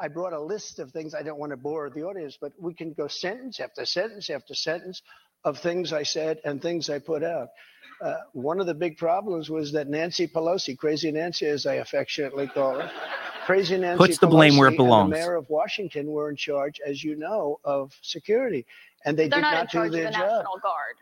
I 0.00 0.08
brought 0.08 0.32
a 0.32 0.40
list 0.40 0.78
of 0.78 0.92
things. 0.92 1.14
I 1.14 1.22
don't 1.22 1.38
want 1.38 1.50
to 1.50 1.56
bore 1.56 1.90
the 1.90 2.02
audience, 2.04 2.38
but 2.40 2.52
we 2.58 2.74
can 2.74 2.92
go 2.92 3.08
sentence 3.08 3.60
after 3.60 3.84
sentence 3.84 4.30
after 4.30 4.54
sentence 4.54 5.02
of 5.44 5.58
things 5.58 5.92
I 5.92 6.02
said 6.02 6.38
and 6.44 6.60
things 6.60 6.88
I 6.90 6.98
put 6.98 7.22
out. 7.22 7.48
Uh, 8.00 8.14
one 8.32 8.60
of 8.60 8.66
the 8.66 8.74
big 8.74 8.96
problems 8.96 9.50
was 9.50 9.72
that 9.72 9.88
Nancy 9.88 10.26
Pelosi, 10.28 10.76
Crazy 10.78 11.10
Nancy, 11.10 11.46
as 11.46 11.66
I 11.66 11.74
affectionately 11.74 12.46
call 12.46 12.78
her, 12.78 12.90
Crazy 13.44 13.76
Nancy 13.76 13.98
Puts 13.98 14.18
the 14.18 14.26
blame 14.26 14.56
where 14.56 14.68
it 14.68 14.76
belongs. 14.76 15.10
The 15.10 15.16
mayor 15.16 15.34
of 15.34 15.48
Washington 15.48 16.06
were 16.06 16.30
in 16.30 16.36
charge, 16.36 16.80
as 16.86 17.02
you 17.02 17.16
know, 17.16 17.58
of 17.64 17.92
security, 18.02 18.66
and 19.04 19.18
they 19.18 19.28
They're 19.28 19.38
did 19.38 19.42
not, 19.42 19.52
not, 19.54 19.62
in 19.62 19.68
charge 19.68 19.90
do 19.90 19.96
of 19.96 20.02
their 20.02 20.10
the 20.12 20.16
job. 20.16 20.20
National 20.20 20.58
Guard. 20.62 20.94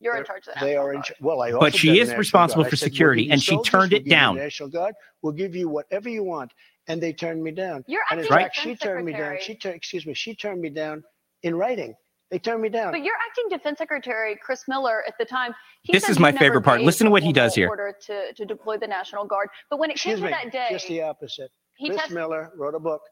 You're 0.00 0.16
in 0.18 0.24
charge 0.24 0.46
of 0.48 0.54
the 0.54 0.64
They 0.64 0.76
are 0.76 0.92
in. 0.92 1.02
charge. 1.02 1.18
Well, 1.20 1.40
I 1.42 1.52
But 1.52 1.74
she 1.74 1.98
is 1.98 2.08
National 2.08 2.18
responsible 2.18 2.62
Guard. 2.64 2.70
for 2.70 2.76
I 2.76 2.78
said, 2.78 2.86
we'll 2.86 2.92
security, 2.92 3.30
and 3.30 3.42
she 3.42 3.52
soldiers, 3.54 3.70
turned 3.70 3.90
we'll 3.92 3.96
it 4.00 4.04
give 4.04 4.06
you 4.06 4.10
down. 4.10 4.36
National 4.36 4.68
Guard. 4.68 4.94
We'll 5.22 5.32
give 5.32 5.56
you 5.56 5.68
whatever 5.68 6.08
you 6.08 6.22
want, 6.22 6.52
and 6.88 7.02
they 7.02 7.12
turned 7.12 7.42
me 7.42 7.50
down. 7.52 7.84
You're 7.88 8.02
and 8.10 8.20
in 8.20 8.26
acting 8.26 8.38
fact, 8.38 8.56
she 8.56 8.62
defense 8.70 8.80
turned 8.80 9.06
me 9.06 9.12
down. 9.12 9.20
secretary. 9.20 9.42
She 9.42 9.54
turned. 9.56 9.74
Excuse 9.76 10.06
me. 10.06 10.14
She 10.14 10.34
turned 10.34 10.60
me 10.60 10.68
down 10.68 11.02
in 11.42 11.56
writing. 11.56 11.94
They 12.34 12.40
turned 12.40 12.62
me 12.62 12.68
down. 12.68 12.90
But 12.90 13.04
your 13.04 13.14
acting 13.30 13.44
defense 13.48 13.78
secretary, 13.78 14.36
Chris 14.42 14.64
Miller, 14.66 15.04
at 15.06 15.14
the 15.20 15.24
time, 15.24 15.54
he 15.82 15.92
This 15.92 16.08
is 16.08 16.18
my 16.18 16.32
favorite 16.32 16.62
part. 16.62 16.80
Listen 16.80 17.04
to 17.04 17.12
what 17.12 17.22
he 17.22 17.32
does 17.32 17.54
here. 17.54 17.68
Order 17.68 17.94
to, 18.06 18.32
to 18.32 18.44
deploy 18.44 18.76
the 18.76 18.88
National 18.88 19.24
Guard. 19.24 19.50
But 19.70 19.78
when 19.78 19.88
it 19.88 19.92
Excuse 19.92 20.16
came 20.16 20.24
me. 20.24 20.30
to 20.30 20.36
that 20.42 20.50
day, 20.50 20.66
Just 20.68 20.88
the 20.88 21.02
opposite. 21.02 21.52
he 21.76 21.90
Chris 21.90 22.00
test- 22.00 22.12
Miller 22.12 22.50
wrote 22.56 22.74
a 22.74 22.80
book, 22.80 23.02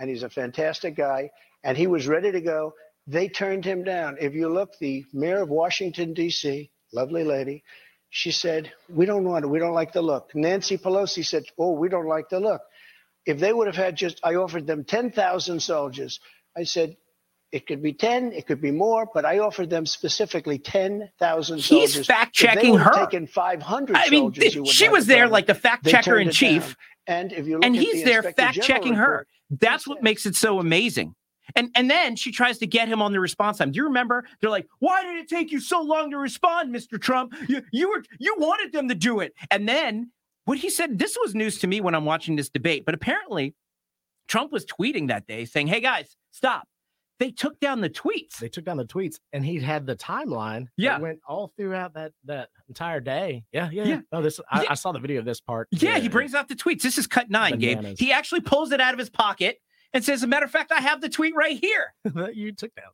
and 0.00 0.10
he's 0.10 0.24
a 0.24 0.28
fantastic 0.28 0.96
guy. 0.96 1.30
And 1.62 1.78
he 1.78 1.86
was 1.86 2.08
ready 2.08 2.32
to 2.32 2.40
go. 2.40 2.74
They 3.06 3.28
turned 3.28 3.64
him 3.64 3.84
down. 3.84 4.16
If 4.20 4.34
you 4.34 4.48
look, 4.48 4.76
the 4.80 5.04
mayor 5.12 5.42
of 5.42 5.48
Washington, 5.48 6.12
D.C., 6.12 6.68
lovely 6.92 7.22
lady, 7.22 7.62
she 8.10 8.32
said, 8.32 8.72
We 8.88 9.06
don't 9.06 9.22
want 9.22 9.44
it. 9.44 9.48
We 9.48 9.60
don't 9.60 9.74
like 9.74 9.92
the 9.92 10.02
look. 10.02 10.34
Nancy 10.34 10.76
Pelosi 10.76 11.24
said, 11.24 11.44
Oh, 11.56 11.70
we 11.70 11.88
don't 11.88 12.08
like 12.08 12.30
the 12.30 12.40
look. 12.40 12.62
If 13.26 13.38
they 13.38 13.52
would 13.52 13.68
have 13.68 13.76
had 13.76 13.94
just, 13.94 14.18
I 14.24 14.34
offered 14.34 14.66
them 14.66 14.82
10,000 14.82 15.60
soldiers. 15.60 16.18
I 16.56 16.64
said, 16.64 16.96
it 17.52 17.66
could 17.66 17.82
be 17.82 17.92
10, 17.92 18.32
it 18.32 18.46
could 18.46 18.60
be 18.60 18.70
more, 18.70 19.06
but 19.12 19.24
I 19.24 19.38
offered 19.38 19.68
them 19.68 19.84
specifically 19.84 20.58
10,000 20.58 21.56
He's 21.56 21.66
soldiers. 21.66 21.96
If 21.96 22.06
they 22.06 22.12
fact-checking 22.14 22.78
her. 22.78 22.92
Taken 22.92 23.26
500 23.26 23.96
I 23.96 24.08
mean, 24.08 24.32
you 24.34 24.66
she 24.66 24.88
was 24.88 25.06
there 25.06 25.28
like 25.28 25.46
the 25.46 25.54
fact 25.54 25.86
checker 25.86 26.18
in 26.18 26.30
chief. 26.30 26.62
down. 26.62 26.76
And 27.06 27.32
if 27.32 27.46
you 27.46 27.56
look 27.56 27.64
and 27.64 27.76
he's 27.76 28.04
the 28.04 28.04
there 28.04 28.22
fact 28.22 28.60
checking 28.62 28.94
her. 28.94 29.26
That's 29.50 29.86
what 29.86 30.02
makes 30.02 30.24
it 30.24 30.34
so 30.34 30.58
amazing. 30.58 31.14
And 31.54 31.68
and 31.74 31.90
then 31.90 32.16
she 32.16 32.32
tries 32.32 32.58
to 32.58 32.66
get 32.66 32.88
him 32.88 33.02
on 33.02 33.12
the 33.12 33.20
response 33.20 33.58
time. 33.58 33.72
Do 33.72 33.76
you 33.76 33.84
remember? 33.84 34.24
They're 34.40 34.48
like, 34.48 34.66
"Why 34.78 35.02
did 35.02 35.16
it 35.16 35.28
take 35.28 35.50
you 35.50 35.60
so 35.60 35.82
long 35.82 36.10
to 36.12 36.16
respond, 36.16 36.74
Mr. 36.74 36.98
Trump? 36.98 37.34
You 37.48 37.62
you 37.72 37.90
were 37.90 38.02
you 38.18 38.36
wanted 38.38 38.72
them 38.72 38.88
to 38.88 38.94
do 38.94 39.20
it." 39.20 39.34
And 39.50 39.68
then 39.68 40.12
what 40.44 40.58
he 40.58 40.70
said, 40.70 40.98
this 40.98 41.18
was 41.20 41.34
news 41.34 41.58
to 41.58 41.66
me 41.66 41.80
when 41.80 41.94
I'm 41.94 42.04
watching 42.04 42.36
this 42.36 42.48
debate, 42.48 42.84
but 42.86 42.94
apparently 42.94 43.54
Trump 44.28 44.52
was 44.52 44.64
tweeting 44.64 45.08
that 45.08 45.26
day 45.26 45.44
saying, 45.44 45.66
"Hey 45.66 45.80
guys, 45.80 46.16
stop." 46.30 46.68
They 47.22 47.30
took 47.30 47.60
down 47.60 47.80
the 47.80 47.88
tweets. 47.88 48.38
They 48.38 48.48
took 48.48 48.64
down 48.64 48.78
the 48.78 48.84
tweets, 48.84 49.20
and 49.32 49.46
he 49.46 49.60
had 49.60 49.86
the 49.86 49.94
timeline. 49.94 50.62
that 50.64 50.70
Yeah. 50.76 50.98
went 50.98 51.20
all 51.28 51.52
throughout 51.56 51.94
that 51.94 52.10
that 52.24 52.48
entire 52.68 52.98
day. 52.98 53.44
Yeah, 53.52 53.68
yeah, 53.70 53.84
yeah. 53.84 53.88
Yeah. 53.94 54.00
No, 54.10 54.22
this 54.22 54.40
I, 54.50 54.62
Yeah. 54.62 54.70
I 54.70 54.74
saw 54.74 54.90
the 54.90 54.98
video 54.98 55.20
of 55.20 55.24
this 55.24 55.40
part. 55.40 55.68
Yeah, 55.70 55.98
he 55.98 56.08
brings 56.08 56.34
out 56.34 56.48
the 56.48 56.56
tweets. 56.56 56.82
This 56.82 56.98
is 56.98 57.06
cut 57.06 57.30
nine, 57.30 57.60
Gabe. 57.60 57.96
He 57.96 58.10
actually 58.10 58.40
pulls 58.40 58.72
it 58.72 58.80
out 58.80 58.92
of 58.92 58.98
his 58.98 59.08
pocket 59.08 59.60
and 59.92 60.02
says, 60.04 60.14
"As 60.18 60.22
a 60.24 60.26
matter 60.26 60.46
of 60.46 60.50
fact, 60.50 60.72
I 60.72 60.80
have 60.80 61.00
the 61.00 61.08
tweet 61.08 61.36
right 61.36 61.56
here." 61.56 61.94
that 62.16 62.34
you 62.34 62.50
took 62.50 62.74
down. 62.74 62.90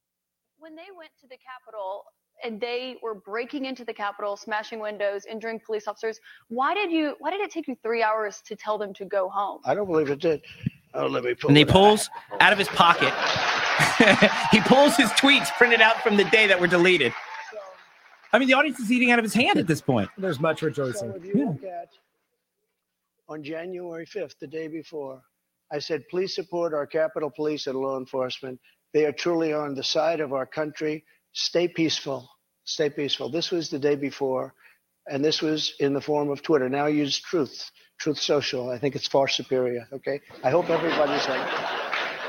when 0.58 0.76
they 0.76 0.88
went 0.94 1.10
to 1.22 1.26
the 1.26 1.38
Capitol 1.38 2.04
and 2.44 2.60
they 2.60 2.96
were 3.02 3.14
breaking 3.14 3.64
into 3.64 3.82
the 3.86 3.94
Capitol, 3.94 4.36
smashing 4.36 4.78
windows, 4.78 5.24
injuring 5.24 5.58
police 5.64 5.88
officers, 5.88 6.20
why 6.48 6.74
did 6.74 6.90
you? 6.92 7.16
Why 7.18 7.30
did 7.30 7.40
it 7.40 7.50
take 7.50 7.66
you 7.66 7.76
three 7.82 8.02
hours 8.02 8.42
to 8.42 8.54
tell 8.56 8.76
them 8.76 8.92
to 8.92 9.06
go 9.06 9.30
home? 9.30 9.60
I 9.64 9.74
don't 9.74 9.86
believe 9.86 10.10
it 10.10 10.18
did. 10.18 10.42
Oh, 10.92 11.06
let 11.06 11.24
me 11.24 11.32
pull 11.34 11.48
and 11.48 11.56
he 11.56 11.62
it 11.62 11.68
out. 11.70 11.72
pulls 11.72 12.10
out 12.40 12.52
of 12.52 12.58
his 12.58 12.68
pocket. 12.68 13.14
he 14.50 14.60
pulls 14.60 14.96
his 14.96 15.10
tweets 15.10 15.48
printed 15.56 15.80
out 15.80 15.96
from 16.02 16.16
the 16.16 16.24
day 16.24 16.46
that 16.46 16.60
were 16.60 16.66
deleted. 16.66 17.12
I 18.32 18.38
mean, 18.38 18.48
the 18.48 18.54
audience 18.54 18.78
is 18.78 18.92
eating 18.92 19.10
out 19.10 19.18
of 19.18 19.24
his 19.24 19.34
hand 19.34 19.58
at 19.58 19.66
this 19.66 19.80
point. 19.80 20.10
There's 20.18 20.38
much 20.40 20.60
So 20.60 20.66
rejoicing. 20.66 21.10
if 21.16 21.24
you 21.24 21.46
look 21.46 21.64
at 21.64 21.88
on 23.28 23.42
January 23.42 24.06
5th, 24.06 24.38
the 24.40 24.46
day 24.46 24.68
before, 24.68 25.22
I 25.72 25.78
said, 25.78 26.02
please 26.10 26.34
support 26.34 26.74
our 26.74 26.86
Capitol 26.86 27.30
Police 27.34 27.66
and 27.66 27.78
law 27.78 27.98
enforcement. 27.98 28.58
They 28.94 29.04
are 29.04 29.12
truly 29.12 29.52
on 29.52 29.74
the 29.74 29.82
side 29.84 30.20
of 30.20 30.32
our 30.32 30.46
country. 30.46 31.04
Stay 31.32 31.68
peaceful. 31.68 32.28
Stay 32.64 32.90
peaceful. 32.90 33.30
This 33.30 33.50
was 33.50 33.70
the 33.70 33.78
day 33.78 33.96
before, 33.96 34.54
and 35.10 35.24
this 35.24 35.40
was 35.42 35.74
in 35.80 35.92
the 35.94 36.00
form 36.00 36.30
of 36.30 36.42
Twitter. 36.42 36.68
Now 36.68 36.86
I 36.86 36.90
use 36.90 37.18
Truth, 37.18 37.70
Truth 37.98 38.18
Social. 38.18 38.70
I 38.70 38.78
think 38.78 38.94
it's 38.96 39.06
far 39.08 39.28
superior. 39.28 39.86
Okay. 39.92 40.20
I 40.42 40.50
hope 40.50 40.68
everybody's 40.68 41.26
on. 41.26 41.77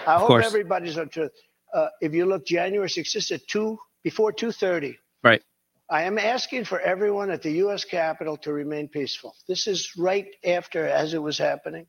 I 0.10 0.18
hope 0.18 0.28
course. 0.28 0.46
everybody's 0.46 0.98
on 0.98 1.10
Truth. 1.10 1.32
Uh, 1.74 1.88
if 2.02 2.14
you 2.14 2.26
look, 2.26 2.46
January 2.46 2.90
6th, 2.90 3.16
is 3.16 3.32
at 3.32 3.48
two 3.48 3.80
before 4.04 4.32
2:30. 4.34 4.98
Right. 5.24 5.44
I 5.90 6.04
am 6.04 6.18
asking 6.18 6.66
for 6.66 6.80
everyone 6.80 7.32
at 7.32 7.42
the 7.42 7.52
U.S. 7.64 7.84
Capitol 7.84 8.38
to 8.38 8.54
remain 8.54 8.88
peaceful. 8.88 9.36
This 9.48 9.68
is 9.68 9.96
right 9.98 10.28
after 10.46 10.88
as 10.88 11.14
it 11.14 11.22
was 11.22 11.38
happening. 11.38 11.88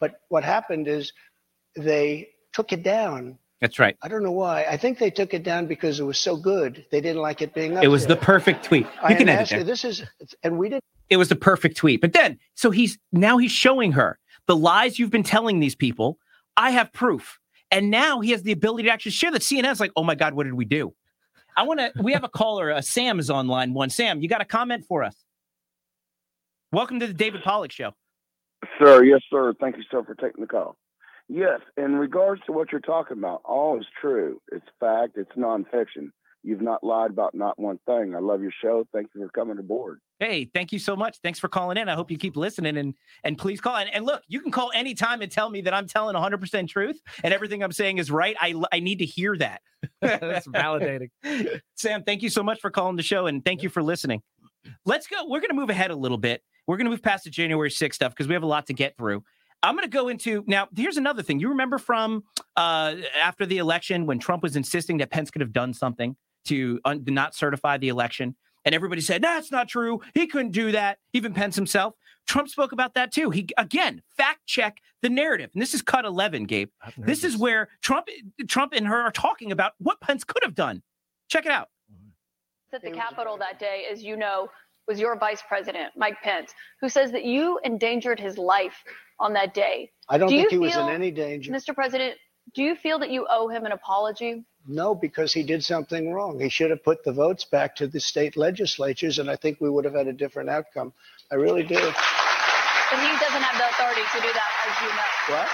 But 0.00 0.20
what 0.28 0.44
happened 0.44 0.88
is 0.88 1.12
they 1.76 2.30
took 2.52 2.72
it 2.72 2.82
down. 2.82 3.38
That's 3.60 3.78
right. 3.78 3.96
I 4.02 4.08
don't 4.08 4.22
know 4.22 4.32
why. 4.32 4.64
I 4.64 4.76
think 4.76 4.98
they 4.98 5.10
took 5.10 5.32
it 5.32 5.42
down 5.42 5.66
because 5.66 6.00
it 6.00 6.04
was 6.04 6.18
so 6.18 6.36
good. 6.36 6.84
They 6.90 7.00
didn't 7.00 7.22
like 7.22 7.40
it 7.40 7.54
being 7.54 7.76
up 7.76 7.84
It 7.84 7.88
was 7.88 8.06
the 8.06 8.16
perfect 8.16 8.64
tweet. 8.64 8.86
I 9.02 9.12
You 9.12 9.16
can 9.16 9.28
edit 9.28 9.48
there. 9.48 9.64
this 9.64 9.84
is, 9.84 10.04
and 10.42 10.58
we 10.58 10.68
didn't. 10.68 10.84
It 11.08 11.16
was 11.16 11.28
the 11.28 11.36
perfect 11.36 11.76
tweet. 11.76 12.00
But 12.00 12.12
then, 12.12 12.38
so 12.54 12.70
he's 12.70 12.98
now 13.12 13.38
he's 13.38 13.52
showing 13.52 13.92
her 13.92 14.18
the 14.46 14.56
lies 14.56 14.98
you've 14.98 15.10
been 15.10 15.22
telling 15.22 15.60
these 15.60 15.76
people. 15.76 16.18
I 16.56 16.70
have 16.70 16.92
proof. 16.92 17.38
And 17.70 17.90
now 17.90 18.20
he 18.20 18.30
has 18.30 18.42
the 18.42 18.52
ability 18.52 18.84
to 18.84 18.90
actually 18.90 19.12
share 19.12 19.30
that. 19.32 19.42
CNN's 19.42 19.80
like, 19.80 19.92
oh 19.96 20.04
my 20.04 20.14
God, 20.14 20.34
what 20.34 20.44
did 20.44 20.54
we 20.54 20.64
do? 20.64 20.94
I 21.56 21.62
want 21.62 21.80
to, 21.80 21.90
we 22.02 22.12
have 22.12 22.24
a 22.24 22.28
caller. 22.28 22.72
Uh, 22.72 22.80
Sam 22.80 23.18
is 23.18 23.30
on 23.30 23.48
line 23.48 23.72
one. 23.74 23.90
Sam, 23.90 24.20
you 24.20 24.28
got 24.28 24.40
a 24.40 24.44
comment 24.44 24.84
for 24.86 25.02
us? 25.02 25.16
Welcome 26.72 27.00
to 27.00 27.06
the 27.06 27.14
David 27.14 27.42
Pollack 27.42 27.72
Show. 27.72 27.92
Sir, 28.78 29.04
yes, 29.04 29.20
sir. 29.30 29.54
Thank 29.60 29.76
you, 29.76 29.82
sir, 29.90 30.02
for 30.04 30.14
taking 30.14 30.42
the 30.42 30.46
call. 30.46 30.76
Yes, 31.28 31.60
in 31.76 31.96
regards 31.96 32.42
to 32.46 32.52
what 32.52 32.70
you're 32.70 32.80
talking 32.80 33.18
about, 33.18 33.40
all 33.44 33.78
is 33.80 33.86
true. 34.00 34.40
It's 34.52 34.66
fact. 34.78 35.16
It's 35.16 35.32
nonfiction. 35.32 36.10
You've 36.46 36.62
not 36.62 36.84
lied 36.84 37.10
about 37.10 37.34
not 37.34 37.58
one 37.58 37.80
thing. 37.86 38.14
I 38.14 38.20
love 38.20 38.40
your 38.40 38.52
show. 38.62 38.86
Thank 38.92 39.08
you 39.12 39.20
for 39.20 39.28
coming 39.30 39.58
aboard. 39.58 39.98
Hey, 40.20 40.44
thank 40.44 40.70
you 40.70 40.78
so 40.78 40.94
much. 40.94 41.18
Thanks 41.20 41.40
for 41.40 41.48
calling 41.48 41.76
in. 41.76 41.88
I 41.88 41.96
hope 41.96 42.08
you 42.08 42.16
keep 42.16 42.36
listening 42.36 42.76
and 42.76 42.94
and 43.24 43.36
please 43.36 43.60
call. 43.60 43.76
And, 43.76 43.92
and 43.92 44.06
look, 44.06 44.22
you 44.28 44.40
can 44.40 44.52
call 44.52 44.70
anytime 44.72 45.22
and 45.22 45.30
tell 45.30 45.50
me 45.50 45.62
that 45.62 45.74
I'm 45.74 45.88
telling 45.88 46.14
100% 46.14 46.68
truth 46.68 47.00
and 47.24 47.34
everything 47.34 47.64
I'm 47.64 47.72
saying 47.72 47.98
is 47.98 48.12
right. 48.12 48.36
I 48.40 48.54
I 48.70 48.78
need 48.78 49.00
to 49.00 49.04
hear 49.04 49.36
that. 49.38 49.60
That's 50.00 50.46
validating. 50.46 51.08
Sam, 51.74 52.04
thank 52.04 52.22
you 52.22 52.30
so 52.30 52.44
much 52.44 52.60
for 52.60 52.70
calling 52.70 52.94
the 52.94 53.02
show 53.02 53.26
and 53.26 53.44
thank 53.44 53.64
you 53.64 53.68
for 53.68 53.82
listening. 53.82 54.22
Let's 54.84 55.08
go. 55.08 55.24
We're 55.26 55.40
going 55.40 55.50
to 55.50 55.56
move 55.56 55.70
ahead 55.70 55.90
a 55.90 55.96
little 55.96 56.18
bit. 56.18 56.42
We're 56.68 56.76
going 56.76 56.86
to 56.86 56.90
move 56.90 57.02
past 57.02 57.24
the 57.24 57.30
January 57.30 57.70
6th 57.70 57.94
stuff 57.94 58.12
because 58.12 58.28
we 58.28 58.34
have 58.34 58.44
a 58.44 58.48
lot 58.48 58.66
to 58.66 58.72
get 58.72 58.96
through. 58.96 59.24
I'm 59.64 59.74
going 59.74 59.82
to 59.82 59.92
go 59.92 60.08
into 60.08 60.44
now. 60.46 60.68
Here's 60.76 60.96
another 60.96 61.24
thing. 61.24 61.40
You 61.40 61.48
remember 61.48 61.78
from 61.78 62.22
uh, 62.54 62.94
after 63.20 63.46
the 63.46 63.58
election 63.58 64.06
when 64.06 64.20
Trump 64.20 64.44
was 64.44 64.54
insisting 64.54 64.98
that 64.98 65.10
Pence 65.10 65.30
could 65.32 65.40
have 65.40 65.52
done 65.52 65.74
something 65.74 66.14
to, 66.46 66.80
un- 66.84 67.04
not 67.06 67.34
certify 67.34 67.78
the 67.78 67.88
election, 67.88 68.36
and 68.64 68.74
everybody 68.74 69.00
said 69.00 69.22
"No, 69.22 69.28
that's 69.34 69.52
not 69.52 69.68
true. 69.68 70.00
He 70.14 70.26
couldn't 70.26 70.52
do 70.52 70.72
that. 70.72 70.98
Even 71.12 71.32
Pence 71.32 71.56
himself. 71.56 71.94
Trump 72.26 72.48
spoke 72.48 72.72
about 72.72 72.94
that 72.94 73.12
too. 73.12 73.30
He 73.30 73.48
again 73.56 74.02
fact 74.16 74.46
check 74.46 74.78
the 75.02 75.08
narrative, 75.08 75.50
and 75.54 75.62
this 75.62 75.74
is 75.74 75.82
cut 75.82 76.04
11, 76.04 76.44
Gabe. 76.44 76.70
This 76.96 77.22
is 77.22 77.36
where 77.36 77.68
Trump, 77.82 78.08
Trump 78.48 78.72
and 78.74 78.86
her 78.86 79.02
are 79.02 79.12
talking 79.12 79.52
about 79.52 79.72
what 79.78 80.00
Pence 80.00 80.24
could 80.24 80.42
have 80.42 80.54
done. 80.54 80.82
Check 81.28 81.46
it 81.46 81.52
out. 81.52 81.68
At 82.72 82.82
the 82.82 82.90
Capitol 82.90 83.38
that 83.38 83.58
day, 83.58 83.86
as 83.90 84.02
you 84.02 84.16
know, 84.16 84.48
was 84.86 85.00
your 85.00 85.18
vice 85.18 85.42
president, 85.46 85.92
Mike 85.96 86.20
Pence, 86.22 86.52
who 86.80 86.88
says 86.88 87.10
that 87.12 87.24
you 87.24 87.58
endangered 87.64 88.20
his 88.20 88.36
life 88.36 88.82
on 89.18 89.32
that 89.32 89.54
day. 89.54 89.90
I 90.08 90.18
don't 90.18 90.28
Do 90.28 90.36
think 90.36 90.52
you 90.52 90.60
he 90.60 90.66
was 90.66 90.76
in 90.76 90.88
any 90.88 91.10
danger. 91.10 91.52
Mr. 91.52 91.74
President, 91.74 92.16
do 92.54 92.62
you 92.62 92.76
feel 92.76 92.98
that 92.98 93.10
you 93.10 93.26
owe 93.30 93.48
him 93.48 93.64
an 93.64 93.72
apology? 93.72 94.44
No, 94.68 94.94
because 94.94 95.32
he 95.32 95.42
did 95.42 95.62
something 95.64 96.12
wrong. 96.12 96.40
He 96.40 96.48
should 96.48 96.70
have 96.70 96.82
put 96.82 97.04
the 97.04 97.12
votes 97.12 97.44
back 97.44 97.76
to 97.76 97.86
the 97.86 98.00
state 98.00 98.36
legislatures, 98.36 99.18
and 99.18 99.30
I 99.30 99.36
think 99.36 99.60
we 99.60 99.70
would 99.70 99.84
have 99.84 99.94
had 99.94 100.08
a 100.08 100.12
different 100.12 100.50
outcome. 100.50 100.92
I 101.30 101.36
really 101.36 101.62
do. 101.62 101.74
But 101.76 102.98
he 103.00 103.08
doesn't 103.18 103.42
have 103.42 103.58
the 103.58 103.68
authority 103.70 104.02
to 104.12 104.20
do 104.20 104.32
that, 104.32 104.50
as 104.68 104.82
you 104.82 104.88
know. 104.88 105.36
What? 105.38 105.48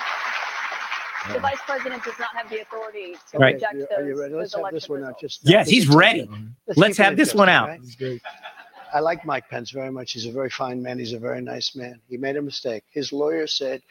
The 1.34 1.40
vice 1.40 1.60
president 1.66 2.02
does 2.04 2.18
not 2.18 2.30
have 2.34 2.50
the 2.50 2.60
authority 2.62 3.14
to 3.30 3.38
Right. 3.38 3.54
reject 3.54 3.74
Are 3.74 3.78
those, 3.78 3.88
are 3.98 4.08
you 4.08 4.20
ready? 4.20 4.34
Let's 4.34 4.54
have 4.54 4.62
this 4.72 4.88
election 4.88 4.92
one 4.94 5.02
out. 5.04 5.06
results. 5.06 5.20
Just 5.20 5.46
uh, 5.46 5.50
Yes, 5.50 5.68
he's 5.68 5.88
ready. 5.88 6.28
Let's 6.66 6.96
keep 6.96 7.00
it 7.00 7.04
have 7.04 7.16
this 7.16 7.34
one 7.34 7.48
out. 7.48 7.68
right? 7.68 8.20
I 8.92 9.00
like 9.00 9.24
Mike 9.24 9.48
Pence 9.48 9.70
very 9.70 9.90
much. 9.90 10.12
He's 10.12 10.26
a 10.26 10.32
very 10.32 10.50
fine 10.50 10.82
man. 10.82 10.98
He's 10.98 11.12
a 11.12 11.18
very 11.18 11.40
nice 11.40 11.74
man. 11.76 12.00
He 12.08 12.16
made 12.16 12.36
a 12.36 12.42
mistake. 12.42 12.82
His 12.90 13.12
lawyer 13.12 13.46
said, 13.46 13.82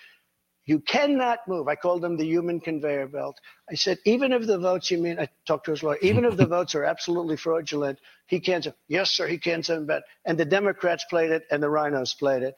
You 0.66 0.80
cannot 0.80 1.40
move. 1.48 1.68
I 1.68 1.76
called 1.76 2.06
him 2.06 2.18
the 2.18 2.26
human 2.26 2.60
conveyor 2.60 3.08
belt. 3.08 3.40
I 3.70 3.76
said, 3.76 3.98
Even 4.06 4.32
if 4.32 4.46
the 4.46 4.60
votes, 4.60 4.92
you 4.92 5.00
mean, 5.00 5.20
I 5.20 5.28
talked 5.48 5.66
to 5.66 5.72
his 5.72 5.82
lawyer, 5.82 5.98
even 6.02 6.24
if 6.24 6.38
the 6.38 6.46
votes 6.58 6.76
are 6.76 6.84
absolutely 6.84 7.38
fraudulent, 7.38 8.00
he 8.28 8.40
can't 8.40 8.64
say, 8.64 8.74
Yes, 8.88 9.12
sir, 9.12 9.28
he 9.28 9.38
can't 9.38 9.66
send 9.66 9.88
bet. 9.88 10.04
And 10.26 10.38
the 10.38 10.46
Democrats 10.46 11.06
played 11.10 11.32
it 11.32 11.44
and 11.50 11.64
the 11.64 11.68
RINOs 11.68 12.18
played 12.18 12.44
it. 12.44 12.56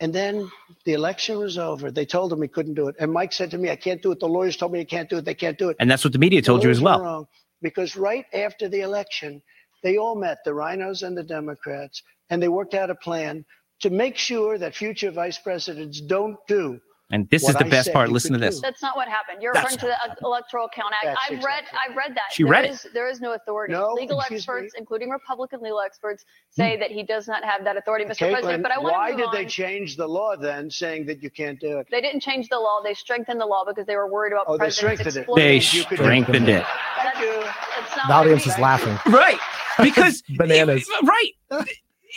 And 0.00 0.12
then 0.12 0.50
the 0.84 0.92
election 0.92 1.38
was 1.38 1.56
over. 1.56 1.90
They 1.90 2.04
told 2.04 2.32
him 2.32 2.42
he 2.42 2.48
couldn't 2.48 2.74
do 2.74 2.88
it. 2.88 2.96
And 2.98 3.12
Mike 3.12 3.32
said 3.32 3.50
to 3.52 3.58
me, 3.58 3.70
I 3.70 3.76
can't 3.76 4.02
do 4.02 4.12
it. 4.12 4.20
The 4.20 4.28
lawyers 4.28 4.56
told 4.56 4.72
me 4.72 4.80
I 4.80 4.84
can't 4.84 5.08
do 5.08 5.18
it. 5.18 5.24
They 5.24 5.34
can't 5.34 5.56
do 5.56 5.68
it. 5.70 5.76
And 5.80 5.90
that's 5.90 6.04
what 6.04 6.12
the 6.12 6.18
media 6.18 6.42
told 6.42 6.64
you 6.64 6.70
as 6.70 6.80
well. 6.80 7.28
because 7.62 7.96
right 7.96 8.26
after 8.34 8.68
the 8.68 8.80
election, 8.80 9.42
they 9.82 9.96
all 9.96 10.16
met, 10.16 10.38
the 10.44 10.50
RINOs 10.50 11.02
and 11.02 11.16
the 11.16 11.22
Democrats, 11.22 12.02
and 12.30 12.42
they 12.42 12.48
worked 12.48 12.74
out 12.74 12.90
a 12.90 12.94
plan 12.94 13.44
to 13.80 13.90
make 13.90 14.16
sure 14.16 14.58
that 14.58 14.74
future 14.74 15.10
vice 15.10 15.38
presidents 15.38 16.00
don't 16.00 16.38
do. 16.46 16.80
And 17.10 17.28
this 17.28 17.46
is 17.46 17.54
the 17.54 17.66
I 17.66 17.68
best 17.68 17.92
part. 17.92 18.10
Listen 18.10 18.32
to 18.32 18.38
could 18.38 18.48
this. 18.48 18.56
do. 18.56 18.60
That's 18.62 18.80
not 18.80 18.96
what 18.96 19.08
happened. 19.08 19.42
You're 19.42 19.52
That's 19.52 19.74
referring 19.74 19.92
to 19.92 19.96
the 20.08 20.26
Electoral 20.26 20.68
Count 20.74 20.94
Act. 20.94 21.04
That's 21.04 21.38
I've 21.38 21.44
read, 21.44 21.64
I've 21.72 21.96
read 21.96 22.12
that. 22.14 22.32
She 22.32 22.44
There 22.44 22.52
read 22.52 22.64
it. 22.64 22.86
There 22.94 23.10
is 23.10 23.20
no 23.20 23.34
authority. 23.34 23.74
No, 23.74 23.92
legal 23.92 24.18
excuse 24.20 24.40
experts, 24.40 24.74
including 24.76 25.10
Republican 25.10 25.60
legal 25.60 25.80
experts, 25.80 26.24
say 26.50 26.74
hmm. 26.74 26.80
that 26.80 26.90
he 26.90 27.02
does 27.02 27.28
not 27.28 27.44
have 27.44 27.62
that 27.64 27.76
authority, 27.76 28.06
Mr. 28.06 28.30
President. 28.30 28.62
But 28.62 28.72
I 28.72 28.78
want 28.78 28.94
why 28.94 29.10
to 29.10 29.16
Why 29.16 29.16
did 29.18 29.26
on. 29.26 29.34
they 29.34 29.44
change 29.44 29.96
the 29.96 30.08
law 30.08 30.34
then, 30.34 30.70
saying 30.70 31.04
that 31.06 31.22
you 31.22 31.30
can't 31.30 31.60
do 31.60 31.78
it? 31.78 31.88
They 31.90 32.00
didn't 32.00 32.20
change 32.20 32.48
the 32.48 32.58
law. 32.58 32.80
They 32.82 32.94
strengthened 32.94 33.40
the 33.40 33.46
law 33.46 33.64
because 33.66 33.86
they 33.86 33.96
were 33.96 34.10
worried 34.10 34.32
about 34.32 34.46
Oh, 34.48 34.52
they 34.54 34.64
presidents 34.64 35.00
strengthened 35.02 35.28
it. 35.28 35.36
They 35.36 35.60
strengthened 35.60 36.48
it. 36.48 36.64
That's, 37.02 37.20
that's 37.20 37.96
not 37.96 38.08
The 38.08 38.14
audience 38.14 38.46
is 38.46 38.58
laughing. 38.58 38.98
Right. 39.12 39.38
Because 39.82 40.22
Bananas. 40.36 40.88
right. 41.02 41.30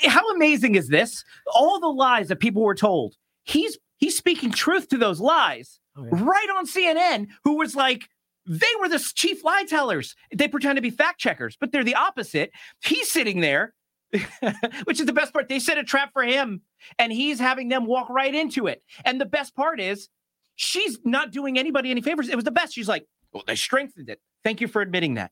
How 0.05 0.31
amazing 0.33 0.75
is 0.75 0.87
this? 0.87 1.23
All 1.53 1.79
the 1.79 1.87
lies 1.87 2.29
that 2.29 2.37
people 2.37 2.63
were 2.63 2.75
told. 2.75 3.15
He's 3.43 3.77
he's 3.97 4.17
speaking 4.17 4.51
truth 4.51 4.87
to 4.89 4.97
those 4.97 5.19
lies 5.19 5.79
Oh, 5.97 6.03
yeah. 6.05 6.23
right 6.23 6.47
on 6.55 6.65
CNN, 6.67 7.27
who 7.43 7.57
was 7.57 7.75
like, 7.75 8.07
They 8.45 8.65
were 8.79 8.87
the 8.89 8.99
chief 9.15 9.43
lie 9.43 9.63
tellers. 9.67 10.15
They 10.33 10.47
pretend 10.47 10.75
to 10.77 10.81
be 10.81 10.89
fact 10.91 11.19
checkers, 11.19 11.57
but 11.59 11.71
they're 11.71 11.83
the 11.83 11.95
opposite. 11.95 12.51
He's 12.83 13.11
sitting 13.11 13.39
there, 13.41 13.73
which 14.85 14.99
is 14.99 15.05
the 15.05 15.13
best 15.13 15.33
part. 15.33 15.49
They 15.49 15.59
set 15.59 15.77
a 15.77 15.83
trap 15.83 16.11
for 16.13 16.23
him, 16.23 16.61
and 16.99 17.11
he's 17.11 17.39
having 17.39 17.67
them 17.69 17.85
walk 17.85 18.09
right 18.09 18.33
into 18.33 18.67
it. 18.67 18.83
And 19.05 19.19
the 19.19 19.25
best 19.25 19.55
part 19.55 19.79
is, 19.79 20.07
she's 20.55 20.97
not 21.03 21.31
doing 21.31 21.57
anybody 21.59 21.91
any 21.91 22.01
favors. 22.01 22.29
It 22.29 22.35
was 22.35 22.45
the 22.45 22.51
best. 22.51 22.73
She's 22.73 22.87
like, 22.87 23.05
well, 23.33 23.43
they 23.45 23.55
strengthened 23.55 24.09
it. 24.09 24.19
Thank 24.43 24.61
you 24.61 24.67
for 24.67 24.81
admitting 24.81 25.15
that. 25.15 25.31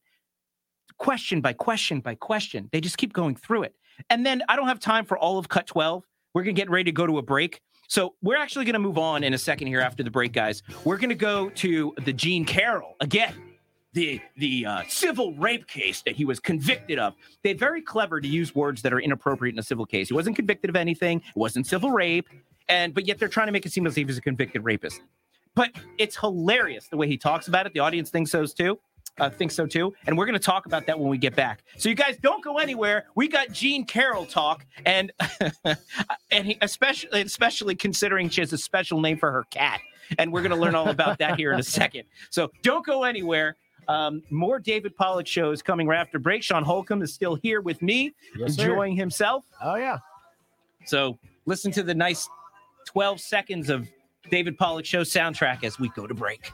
Question 0.98 1.42
by 1.42 1.54
question 1.54 2.00
by 2.00 2.16
question. 2.16 2.70
They 2.72 2.80
just 2.82 2.98
keep 2.98 3.12
going 3.14 3.36
through 3.36 3.64
it. 3.64 3.76
And 4.10 4.26
then 4.26 4.44
I 4.50 4.56
don't 4.56 4.68
have 4.68 4.80
time 4.80 5.06
for 5.06 5.18
all 5.18 5.38
of 5.38 5.50
cut 5.50 5.68
12. 5.68 6.04
We're 6.34 6.44
going 6.44 6.56
to 6.56 6.62
get 6.62 6.70
ready 6.70 6.86
to 6.86 6.92
go 6.92 7.06
to 7.08 7.18
a 7.18 7.22
break. 7.22 7.62
So 7.88 8.16
we're 8.22 8.38
actually 8.38 8.66
going 8.66 8.74
to 8.74 8.80
move 8.80 8.98
on 8.98 9.24
in 9.24 9.34
a 9.34 9.38
second 9.38 9.68
here 9.68 9.82
after 9.82 10.04
the 10.04 10.12
break, 10.12 10.34
guys. 10.34 10.64
We're 10.84 10.98
going 10.98 11.10
to 11.10 11.16
go 11.16 11.50
to 11.50 11.94
the 12.04 12.14
Jean 12.14 12.46
Carroll 12.46 12.96
again. 13.00 13.34
The 13.94 14.20
the 14.36 14.66
uh, 14.66 14.84
civil 14.90 15.34
rape 15.36 15.68
case 15.68 16.02
that 16.02 16.18
he 16.18 16.26
was 16.26 16.42
convicted 16.42 17.00
of. 17.00 17.14
They're 17.44 17.56
very 17.56 17.82
clever 17.82 18.20
to 18.20 18.28
use 18.28 18.54
words 18.54 18.82
that 18.82 18.92
are 18.92 19.00
inappropriate 19.00 19.56
in 19.56 19.60
a 19.60 19.64
civil 19.64 19.86
case. 19.86 20.10
He 20.10 20.14
wasn't 20.14 20.36
convicted 20.36 20.70
of 20.70 20.76
anything. 20.76 21.20
It 21.20 21.36
wasn't 21.38 21.66
civil 21.66 21.92
rape, 21.92 22.28
and 22.68 22.94
but 22.94 23.08
yet 23.08 23.20
they're 23.20 23.30
trying 23.30 23.48
to 23.48 23.54
make 23.54 23.66
it 23.66 23.72
seem 23.72 23.88
as 23.88 23.94
if 23.94 23.96
he 23.96 24.04
was 24.04 24.18
a 24.18 24.22
convicted 24.22 24.66
rapist. 24.66 25.00
But 25.54 25.72
it's 25.98 26.18
hilarious 26.18 26.90
the 26.90 26.98
way 26.98 27.08
he 27.08 27.18
talks 27.18 27.48
about 27.48 27.68
it. 27.68 27.74
The 27.74 27.80
audience 27.80 28.10
thinks 28.10 28.32
so 28.32 28.46
too. 28.46 28.78
Uh, 29.18 29.30
thinks 29.30 29.56
so 29.56 29.66
too. 29.66 29.94
And 30.08 30.18
we're 30.18 30.26
going 30.26 30.38
to 30.38 30.44
talk 30.44 30.66
about 30.66 30.86
that 30.88 31.00
when 31.00 31.08
we 31.10 31.18
get 31.18 31.36
back. 31.36 31.64
So 31.78 31.88
you 31.88 31.96
guys 31.96 32.18
don't 32.22 32.44
go 32.44 32.58
anywhere. 32.58 33.06
We 33.16 33.28
got 33.30 33.50
Jean 33.52 33.86
Carroll 33.86 34.26
talk, 34.26 34.66
and 34.86 35.12
and 36.32 36.46
he, 36.48 36.58
especially 36.62 37.22
especially 37.22 37.76
considering 37.76 38.30
she 38.30 38.42
has 38.42 38.52
a 38.54 38.58
special 38.58 39.00
name 39.00 39.18
for 39.18 39.32
her 39.32 39.44
cat, 39.52 39.80
and 40.20 40.34
we're 40.34 40.42
going 40.42 40.52
to 40.52 40.58
learn 40.58 40.76
all 40.76 40.90
about 40.90 41.20
that 41.20 41.38
here 41.38 41.54
in 41.54 41.60
a 41.60 41.64
second. 41.82 42.04
So 42.30 42.52
don't 42.62 42.86
go 42.86 43.04
anywhere. 43.06 43.56
Um, 43.88 44.24
more 44.32 44.60
David 44.60 44.96
Pollack 44.98 45.28
shows 45.28 45.62
coming 45.62 45.88
right 45.88 46.00
after 46.00 46.18
break. 46.20 46.42
Sean 46.44 46.64
Holcomb 46.64 47.02
is 47.04 47.14
still 47.14 47.36
here 47.36 47.62
with 47.62 47.82
me, 47.82 48.14
Yes, 48.36 48.56
sir. 48.56 48.64
enjoying 48.64 48.96
himself. 48.96 49.46
Oh 49.64 49.76
yeah. 49.76 50.00
So 50.88 51.18
listen 51.46 51.72
to 51.74 51.84
the 51.84 51.94
nice 51.96 52.28
12 52.88 53.22
seconds 53.22 53.70
of 53.70 53.88
David 54.30 54.58
Pollack 54.58 54.86
show 54.86 55.02
soundtrack 55.02 55.64
as 55.64 55.80
we 55.80 55.90
go 55.90 56.06
to 56.08 56.14
break. 56.16 56.52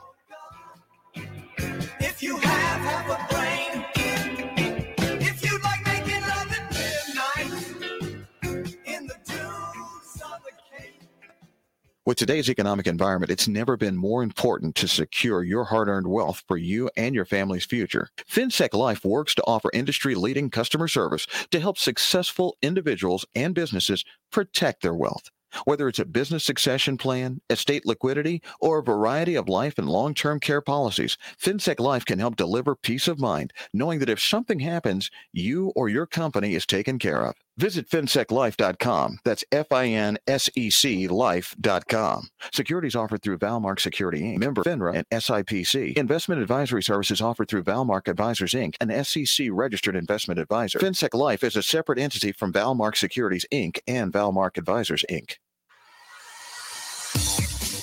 With 12.03 12.17
today's 12.17 12.49
economic 12.49 12.85
environment, 12.85 13.31
it's 13.31 13.47
never 13.47 13.75
been 13.75 13.95
more 13.95 14.21
important 14.21 14.75
to 14.75 14.87
secure 14.87 15.43
your 15.43 15.63
hard 15.63 15.87
earned 15.87 16.07
wealth 16.07 16.43
for 16.47 16.57
you 16.57 16.91
and 16.95 17.15
your 17.15 17.25
family's 17.25 17.65
future. 17.65 18.09
FinSec 18.29 18.73
Life 18.73 19.03
works 19.03 19.33
to 19.35 19.43
offer 19.47 19.71
industry 19.73 20.13
leading 20.13 20.51
customer 20.51 20.87
service 20.87 21.25
to 21.49 21.59
help 21.59 21.79
successful 21.79 22.55
individuals 22.61 23.25
and 23.33 23.55
businesses 23.55 24.05
protect 24.31 24.83
their 24.83 24.93
wealth. 24.93 25.31
Whether 25.65 25.87
it's 25.87 25.99
a 25.99 26.05
business 26.05 26.43
succession 26.43 26.97
plan, 26.97 27.41
estate 27.49 27.85
liquidity, 27.85 28.41
or 28.59 28.79
a 28.79 28.83
variety 28.83 29.35
of 29.35 29.49
life 29.49 29.77
and 29.77 29.89
long 29.89 30.13
term 30.13 30.39
care 30.39 30.61
policies, 30.61 31.17
FinSec 31.39 31.79
Life 31.79 32.05
can 32.05 32.19
help 32.19 32.35
deliver 32.35 32.75
peace 32.75 33.07
of 33.07 33.19
mind 33.19 33.53
knowing 33.73 33.99
that 33.99 34.09
if 34.09 34.19
something 34.19 34.59
happens, 34.59 35.09
you 35.31 35.71
or 35.75 35.89
your 35.89 36.05
company 36.05 36.55
is 36.55 36.65
taken 36.65 36.99
care 36.99 37.25
of. 37.25 37.35
Visit 37.61 37.87
finseclife.com. 37.87 39.19
That's 39.23 39.43
F 39.51 39.71
I 39.71 39.85
N 39.89 40.17
S 40.25 40.49
E 40.55 40.71
C 40.71 41.07
life.com. 41.07 42.29
Securities 42.51 42.95
offered 42.95 43.21
through 43.21 43.37
Valmark 43.37 43.79
Security 43.79 44.23
Inc., 44.23 44.39
member 44.39 44.63
FINRA 44.63 44.95
and 44.95 45.05
SIPC. 45.21 45.95
Investment 45.95 46.41
advisory 46.41 46.81
services 46.81 47.21
offered 47.21 47.47
through 47.47 47.63
Valmark 47.63 48.07
Advisors 48.07 48.53
Inc., 48.53 48.77
an 48.81 49.03
SEC 49.03 49.49
registered 49.51 49.95
investment 49.95 50.39
advisor. 50.39 50.79
FinSec 50.79 51.13
Life 51.13 51.43
is 51.43 51.55
a 51.55 51.61
separate 51.61 51.99
entity 51.99 52.31
from 52.31 52.51
Valmark 52.51 52.97
Securities 52.97 53.45
Inc. 53.53 53.77
and 53.87 54.11
Valmark 54.11 54.57
Advisors 54.57 55.05
Inc. 55.07 55.35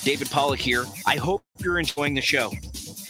David 0.03 0.29
Pollack 0.29 0.59
here. 0.59 0.83
I 1.05 1.15
hope 1.15 1.41
you're 1.59 1.79
enjoying 1.79 2.15
the 2.15 2.21
show. 2.21 2.51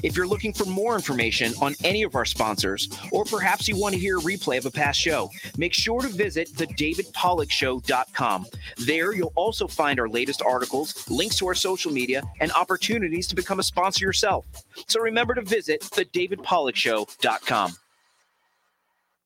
If 0.01 0.15
you're 0.15 0.27
looking 0.27 0.53
for 0.53 0.65
more 0.65 0.95
information 0.95 1.53
on 1.61 1.75
any 1.83 2.03
of 2.03 2.15
our 2.15 2.25
sponsors, 2.25 2.89
or 3.11 3.25
perhaps 3.25 3.67
you 3.67 3.75
want 3.75 3.93
to 3.95 3.99
hear 3.99 4.17
a 4.17 4.21
replay 4.21 4.57
of 4.57 4.65
a 4.65 4.71
past 4.71 4.99
show, 4.99 5.29
make 5.57 5.73
sure 5.73 6.01
to 6.01 6.07
visit 6.07 6.49
thedavidpollackshow.com. 6.53 8.45
There, 8.77 9.13
you'll 9.13 9.33
also 9.35 9.67
find 9.67 9.99
our 9.99 10.07
latest 10.07 10.41
articles, 10.41 11.09
links 11.09 11.37
to 11.37 11.47
our 11.47 11.55
social 11.55 11.91
media, 11.91 12.23
and 12.39 12.51
opportunities 12.53 13.27
to 13.27 13.35
become 13.35 13.59
a 13.59 13.63
sponsor 13.63 14.05
yourself. 14.05 14.45
So 14.87 14.99
remember 14.99 15.35
to 15.35 15.41
visit 15.41 15.81
thedavidpollackshow.com. 15.81 17.73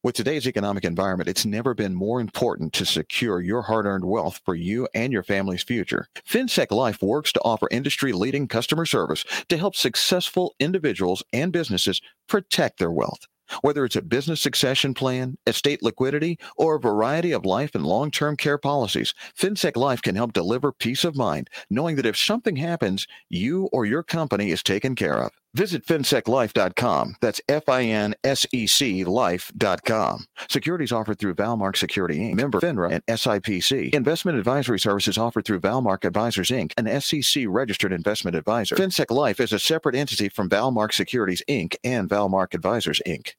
With 0.03 0.15
today's 0.15 0.45
economic 0.45 0.83
environment, 0.83 1.29
it's 1.29 1.45
never 1.45 1.73
been 1.73 1.95
more 1.95 2.19
important 2.19 2.73
to 2.73 2.85
secure 2.85 3.39
your 3.39 3.61
hard 3.61 3.85
earned 3.85 4.03
wealth 4.03 4.41
for 4.43 4.53
you 4.53 4.85
and 4.93 5.13
your 5.13 5.23
family's 5.23 5.63
future. 5.63 6.09
FinSec 6.29 6.71
Life 6.71 7.01
works 7.01 7.31
to 7.31 7.41
offer 7.45 7.69
industry 7.71 8.11
leading 8.11 8.49
customer 8.49 8.85
service 8.85 9.23
to 9.47 9.57
help 9.57 9.77
successful 9.77 10.55
individuals 10.59 11.23
and 11.31 11.53
businesses 11.53 12.01
protect 12.27 12.79
their 12.79 12.91
wealth. 12.91 13.27
Whether 13.61 13.85
it's 13.85 13.95
a 13.95 14.01
business 14.01 14.41
succession 14.41 14.93
plan, 14.93 15.37
estate 15.47 15.81
liquidity, 15.81 16.37
or 16.57 16.75
a 16.75 16.81
variety 16.81 17.31
of 17.31 17.45
life 17.45 17.73
and 17.73 17.85
long 17.85 18.11
term 18.11 18.35
care 18.35 18.57
policies, 18.57 19.13
FinSec 19.39 19.77
Life 19.77 20.01
can 20.01 20.17
help 20.17 20.33
deliver 20.33 20.73
peace 20.73 21.05
of 21.05 21.15
mind 21.15 21.49
knowing 21.69 21.95
that 21.95 22.05
if 22.05 22.17
something 22.17 22.57
happens, 22.57 23.07
you 23.29 23.69
or 23.71 23.85
your 23.85 24.03
company 24.03 24.51
is 24.51 24.63
taken 24.63 24.95
care 24.95 25.23
of. 25.23 25.31
Visit 25.55 25.85
finseclife.com. 25.85 27.15
That's 27.21 27.41
F 27.47 27.69
I 27.69 27.83
N 27.83 28.15
S 28.23 28.45
E 28.51 28.65
C 28.67 29.03
life.com. 29.03 30.25
Securities 30.49 30.91
offered 30.91 31.19
through 31.19 31.35
Valmark 31.35 31.77
Security 31.77 32.19
Inc., 32.19 32.35
member 32.35 32.59
FINRA 32.59 32.93
and 32.93 33.03
SIPC. 33.07 33.93
Investment 33.93 34.37
advisory 34.37 34.79
services 34.79 35.17
offered 35.17 35.45
through 35.45 35.59
Valmark 35.59 36.05
Advisors 36.05 36.49
Inc., 36.49 36.73
an 36.77 37.01
SEC 37.01 37.45
registered 37.47 37.93
investment 37.93 38.35
advisor. 38.35 38.75
FinSec 38.75 39.11
Life 39.11 39.39
is 39.39 39.53
a 39.53 39.59
separate 39.59 39.95
entity 39.95 40.29
from 40.29 40.49
Valmark 40.49 40.93
Securities 40.93 41.43
Inc. 41.47 41.75
and 41.83 42.09
Valmark 42.09 42.53
Advisors 42.53 43.01
Inc. 43.05 43.33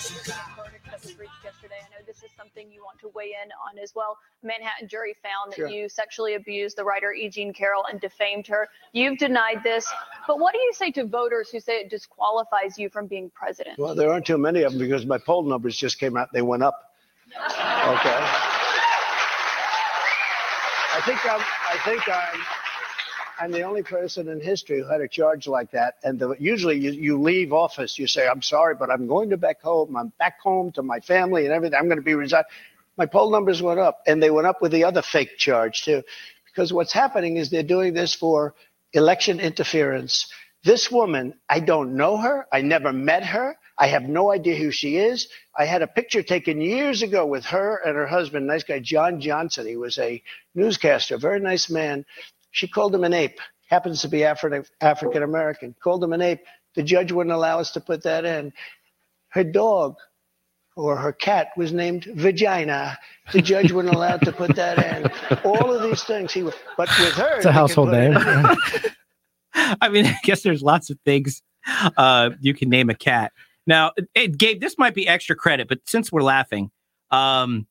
verdict 0.00 0.84
that 0.90 1.02
was 1.02 1.18
reached 1.18 1.32
yesterday. 1.42 1.76
I 1.80 1.88
know 1.90 2.04
this 2.06 2.18
is 2.18 2.30
something 2.36 2.70
you 2.70 2.82
want 2.82 2.98
to 3.00 3.08
weigh 3.14 3.34
in 3.42 3.50
on 3.68 3.78
as 3.82 3.94
well. 3.94 4.18
Manhattan 4.42 4.88
jury 4.88 5.14
found 5.22 5.52
that 5.52 5.56
Sure. 5.56 5.68
you 5.68 5.88
sexually 5.88 6.34
abused 6.34 6.76
the 6.76 6.84
writer 6.84 7.12
E. 7.12 7.28
Jean 7.28 7.52
Carroll 7.52 7.84
and 7.90 8.00
defamed 8.00 8.46
her. 8.48 8.68
You've 8.92 9.18
denied 9.18 9.62
this, 9.62 9.90
but 10.26 10.38
what 10.38 10.52
do 10.52 10.58
you 10.58 10.72
say 10.74 10.90
to 10.92 11.04
voters 11.04 11.48
who 11.50 11.60
say 11.60 11.80
it 11.80 11.88
disqualifies 11.90 12.78
you 12.78 12.90
from 12.90 13.06
being 13.06 13.30
president? 13.34 13.78
Well, 13.78 13.94
there 13.94 14.10
aren't 14.12 14.26
too 14.26 14.38
many 14.38 14.62
of 14.62 14.72
them 14.72 14.80
because 14.80 15.06
my 15.06 15.18
poll 15.18 15.42
numbers 15.42 15.76
just 15.76 15.98
came 15.98 16.16
out. 16.16 16.32
They 16.32 16.42
went 16.42 16.62
up. 16.62 16.92
Okay. 17.86 18.18
I 20.94 21.00
think 21.04 21.24
I'm. 21.26 21.40
I 21.40 21.78
think 21.84 22.08
I'm. 22.08 22.40
I'm 23.38 23.52
the 23.52 23.62
only 23.62 23.82
person 23.82 24.28
in 24.28 24.40
history 24.40 24.78
who 24.80 24.86
had 24.86 25.00
a 25.00 25.08
charge 25.08 25.46
like 25.46 25.70
that. 25.72 25.96
And 26.02 26.18
the, 26.18 26.34
usually 26.38 26.78
you, 26.78 26.90
you 26.92 27.20
leave 27.20 27.52
office, 27.52 27.98
you 27.98 28.06
say, 28.06 28.26
I'm 28.26 28.42
sorry, 28.42 28.74
but 28.74 28.90
I'm 28.90 29.06
going 29.06 29.30
to 29.30 29.36
back 29.36 29.60
home. 29.60 29.96
I'm 29.96 30.12
back 30.18 30.40
home 30.40 30.72
to 30.72 30.82
my 30.82 31.00
family 31.00 31.44
and 31.44 31.52
everything. 31.52 31.78
I'm 31.78 31.86
going 31.86 31.98
to 31.98 32.04
be 32.04 32.14
resigned. 32.14 32.46
My 32.96 33.06
poll 33.06 33.30
numbers 33.30 33.60
went 33.60 33.78
up, 33.78 34.00
and 34.06 34.22
they 34.22 34.30
went 34.30 34.46
up 34.46 34.62
with 34.62 34.72
the 34.72 34.84
other 34.84 35.02
fake 35.02 35.36
charge 35.36 35.84
too. 35.84 36.02
Because 36.46 36.72
what's 36.72 36.92
happening 36.92 37.36
is 37.36 37.50
they're 37.50 37.62
doing 37.62 37.92
this 37.92 38.14
for 38.14 38.54
election 38.94 39.38
interference. 39.38 40.32
This 40.64 40.90
woman, 40.90 41.34
I 41.48 41.60
don't 41.60 41.96
know 41.96 42.16
her. 42.16 42.46
I 42.50 42.62
never 42.62 42.92
met 42.92 43.22
her. 43.24 43.56
I 43.78 43.88
have 43.88 44.04
no 44.04 44.32
idea 44.32 44.56
who 44.56 44.70
she 44.70 44.96
is. 44.96 45.28
I 45.56 45.66
had 45.66 45.82
a 45.82 45.86
picture 45.86 46.22
taken 46.22 46.60
years 46.62 47.02
ago 47.02 47.26
with 47.26 47.44
her 47.44 47.76
and 47.84 47.94
her 47.94 48.06
husband, 48.06 48.46
nice 48.46 48.64
guy, 48.64 48.78
John 48.78 49.20
Johnson. 49.20 49.66
He 49.66 49.76
was 49.76 49.98
a 49.98 50.22
newscaster, 50.54 51.18
very 51.18 51.40
nice 51.40 51.68
man. 51.68 52.06
She 52.56 52.66
called 52.66 52.94
him 52.94 53.04
an 53.04 53.12
ape. 53.12 53.38
Happens 53.68 54.00
to 54.00 54.08
be 54.08 54.20
Afri- 54.20 54.66
African 54.80 55.22
American. 55.22 55.74
Called 55.84 56.02
him 56.02 56.14
an 56.14 56.22
ape. 56.22 56.40
The 56.74 56.82
judge 56.82 57.12
wouldn't 57.12 57.34
allow 57.34 57.60
us 57.60 57.70
to 57.72 57.80
put 57.80 58.02
that 58.04 58.24
in. 58.24 58.50
Her 59.28 59.44
dog 59.44 59.96
or 60.74 60.96
her 60.96 61.12
cat 61.12 61.48
was 61.58 61.74
named 61.74 62.04
Vagina. 62.14 62.98
The 63.34 63.42
judge 63.42 63.72
wouldn't 63.72 63.94
allow 63.94 64.16
to 64.16 64.32
put 64.32 64.56
that 64.56 64.78
in. 64.78 65.38
All 65.44 65.70
of 65.70 65.82
these 65.82 66.02
things 66.04 66.32
he 66.32 66.44
would, 66.44 66.54
but 66.78 66.88
with 66.98 67.12
her, 67.12 67.36
It's 67.36 67.44
a 67.44 67.52
household 67.52 67.90
name. 67.90 68.14
I 69.54 69.90
mean, 69.90 70.06
I 70.06 70.16
guess 70.22 70.42
there's 70.42 70.62
lots 70.62 70.88
of 70.88 70.98
things 71.04 71.42
uh, 71.98 72.30
you 72.40 72.54
can 72.54 72.70
name 72.70 72.88
a 72.88 72.94
cat. 72.94 73.32
Now, 73.66 73.92
eh, 74.14 74.28
Gabe, 74.28 74.62
this 74.62 74.78
might 74.78 74.94
be 74.94 75.06
extra 75.06 75.36
credit, 75.36 75.68
but 75.68 75.80
since 75.84 76.10
we're 76.10 76.22
laughing, 76.22 76.70
um, 77.10 77.66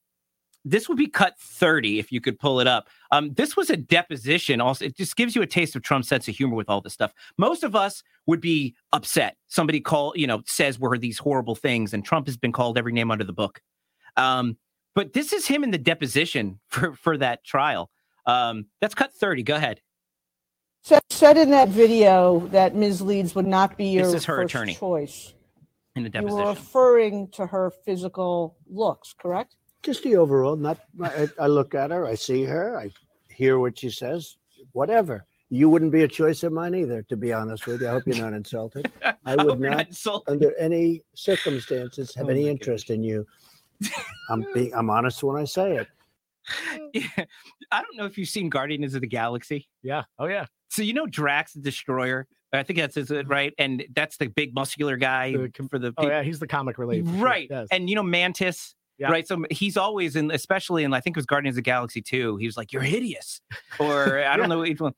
this 0.66 0.90
would 0.90 0.98
be 0.98 1.08
cut 1.08 1.40
30 1.40 2.00
if 2.00 2.12
you 2.12 2.20
could 2.20 2.40
pull 2.40 2.60
it 2.60 2.68
up. 2.68 2.90
Um, 3.12 3.34
this 3.36 3.56
was 3.56 3.70
a 3.70 3.78
deposition. 3.78 4.60
Also, 4.60 4.86
it 4.86 4.98
just 4.98 5.16
gives 5.16 5.36
you 5.36 5.44
a 5.44 5.48
taste 5.48 5.76
of 5.76 5.84
Trump's 5.84 6.08
sense 6.08 6.28
of 6.28 6.36
humor 6.36 6.56
with 6.56 6.70
all 6.70 6.82
this 6.82 6.94
stuff. 6.94 7.14
Most 7.38 7.64
of 7.64 7.76
us 7.76 8.04
would 8.26 8.42
be 8.42 8.76
upset. 8.92 9.38
Somebody 9.48 9.80
call, 9.80 10.14
you 10.16 10.26
know, 10.26 10.42
says 10.48 10.80
we're 10.80 10.98
these 10.98 11.20
horrible 11.20 11.56
things, 11.56 11.94
and 11.94 12.04
Trump 12.04 12.26
has 12.26 12.36
been 12.36 12.52
called 12.52 12.78
every 12.80 12.94
name 12.94 13.12
under 13.12 13.24
the 13.24 13.32
book. 13.32 13.62
Um, 14.18 14.58
but 14.96 15.14
this 15.14 15.32
is 15.32 15.46
him 15.46 15.64
in 15.64 15.72
the 15.72 15.78
deposition 15.78 16.60
for 16.68 16.94
for 16.94 17.16
that 17.18 17.44
trial. 17.46 17.92
Um, 18.26 18.66
that's 18.82 18.96
cut 18.96 19.14
30. 19.14 19.44
Go 19.44 19.56
ahead. 19.56 19.82
Said, 20.82 21.02
said 21.10 21.38
in 21.38 21.52
that 21.52 21.70
video 21.70 22.48
that 22.48 22.76
Ms. 22.76 23.02
Leeds 23.02 23.34
would 23.36 23.48
not 23.48 23.78
be 23.78 23.86
your 23.86 24.06
This 24.06 24.14
is 24.14 24.26
her 24.26 24.44
first 24.44 24.54
attorney. 24.54 24.76
choice. 24.76 25.34
In 25.96 26.04
the 26.04 26.10
deposition. 26.10 26.38
You 26.38 26.44
were 26.44 26.50
referring 26.50 27.28
to 27.30 27.48
her 27.48 27.72
physical 27.86 28.58
looks, 28.68 29.14
correct? 29.18 29.56
Just 29.86 30.02
the 30.02 30.16
overall, 30.16 30.56
not, 30.56 30.80
I, 31.02 31.30
I 31.40 31.46
look 31.46 31.76
at 31.76 31.92
her, 31.92 32.08
I 32.08 32.16
see 32.16 32.44
her, 32.44 32.76
I 32.80 32.90
hear 33.30 33.60
what 33.60 33.78
she 33.78 33.92
says, 33.92 34.38
whatever. 34.72 35.26
You 35.50 35.70
wouldn't 35.70 35.92
be 35.92 36.02
a 36.02 36.08
choice 36.08 36.42
of 36.42 36.52
mine 36.52 36.74
either, 36.74 37.04
to 37.04 37.16
be 37.16 37.32
honest 37.32 37.68
with 37.68 37.82
you. 37.82 37.88
I 37.88 37.92
hope 37.92 38.04
you're 38.08 38.18
not 38.18 38.34
insulted. 38.34 38.92
I 39.26 39.36
would 39.36 39.60
you're 39.60 39.70
not 39.70 39.88
not, 40.06 40.24
under 40.28 40.58
any 40.58 41.04
circumstances, 41.14 42.16
have 42.16 42.26
Oh 42.26 42.30
any 42.30 42.46
my 42.46 42.50
interest 42.50 42.90
in 42.90 43.04
you. 43.04 43.28
I'm 44.32 44.44
being, 44.56 44.74
I'm 44.74 44.90
honest 44.90 45.22
when 45.22 45.40
I 45.40 45.46
say 45.46 45.78
it. 45.78 45.88
Yeah. 46.94 47.26
I 47.72 47.82
don't 47.82 47.98
know 47.98 48.06
if 48.06 48.18
you've 48.18 48.30
seen 48.30 48.50
Guardians 48.50 48.94
of 48.94 49.02
the 49.02 49.08
Galaxy. 49.08 49.68
Yeah. 49.82 50.04
Oh 50.20 50.28
yeah. 50.28 50.46
So 50.70 50.84
you 50.84 50.94
know 50.94 51.08
Drax 51.08 51.54
the 51.54 51.62
Destroyer. 51.62 52.28
I 52.54 52.62
think 52.64 52.78
that's 52.78 52.96
his, 52.96 53.12
uh, 53.12 53.24
right, 53.26 53.52
and 53.58 53.84
that's 53.94 54.18
the 54.18 54.28
big 54.28 54.54
muscular 54.54 54.96
guy 54.96 55.32
The 55.32 55.68
for 55.70 55.80
the 55.80 55.92
Oh 55.98 56.08
yeah, 56.08 56.22
he's 56.22 56.40
the 56.40 56.48
comic 56.48 56.78
relief. 56.78 57.04
right. 57.08 57.48
Yes. 57.50 57.68
And 57.72 57.90
you 57.90 57.96
know 57.96 58.04
Mantis, 58.04 58.76
Yeah. 58.98 59.10
right? 59.12 59.28
So 59.28 59.44
he's 59.52 59.78
always 59.78 60.16
in, 60.16 60.32
especially 60.32 60.84
in 60.84 60.94
I 60.94 61.02
think 61.02 61.18
it 61.18 61.20
was 61.20 61.26
Guardians 61.26 61.54
of 61.56 61.64
the 61.64 61.70
Galaxy 61.70 62.02
two. 62.02 62.38
He 62.38 62.46
was 62.46 62.56
like, 62.58 62.72
"You're 62.72 62.82
hideous," 62.82 63.42
or 63.80 64.20
I 64.24 64.38
don't 64.38 64.50
know 64.50 64.60
which 64.60 64.80
one. 64.80 64.94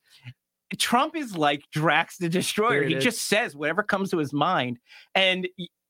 Trump 0.77 1.15
is 1.15 1.35
like 1.37 1.63
Drax 1.71 2.17
the 2.17 2.29
Destroyer. 2.29 2.83
He 2.83 2.95
is. 2.95 3.03
just 3.03 3.21
says 3.27 3.55
whatever 3.55 3.83
comes 3.83 4.11
to 4.11 4.17
his 4.17 4.33
mind, 4.33 4.79
and 5.15 5.47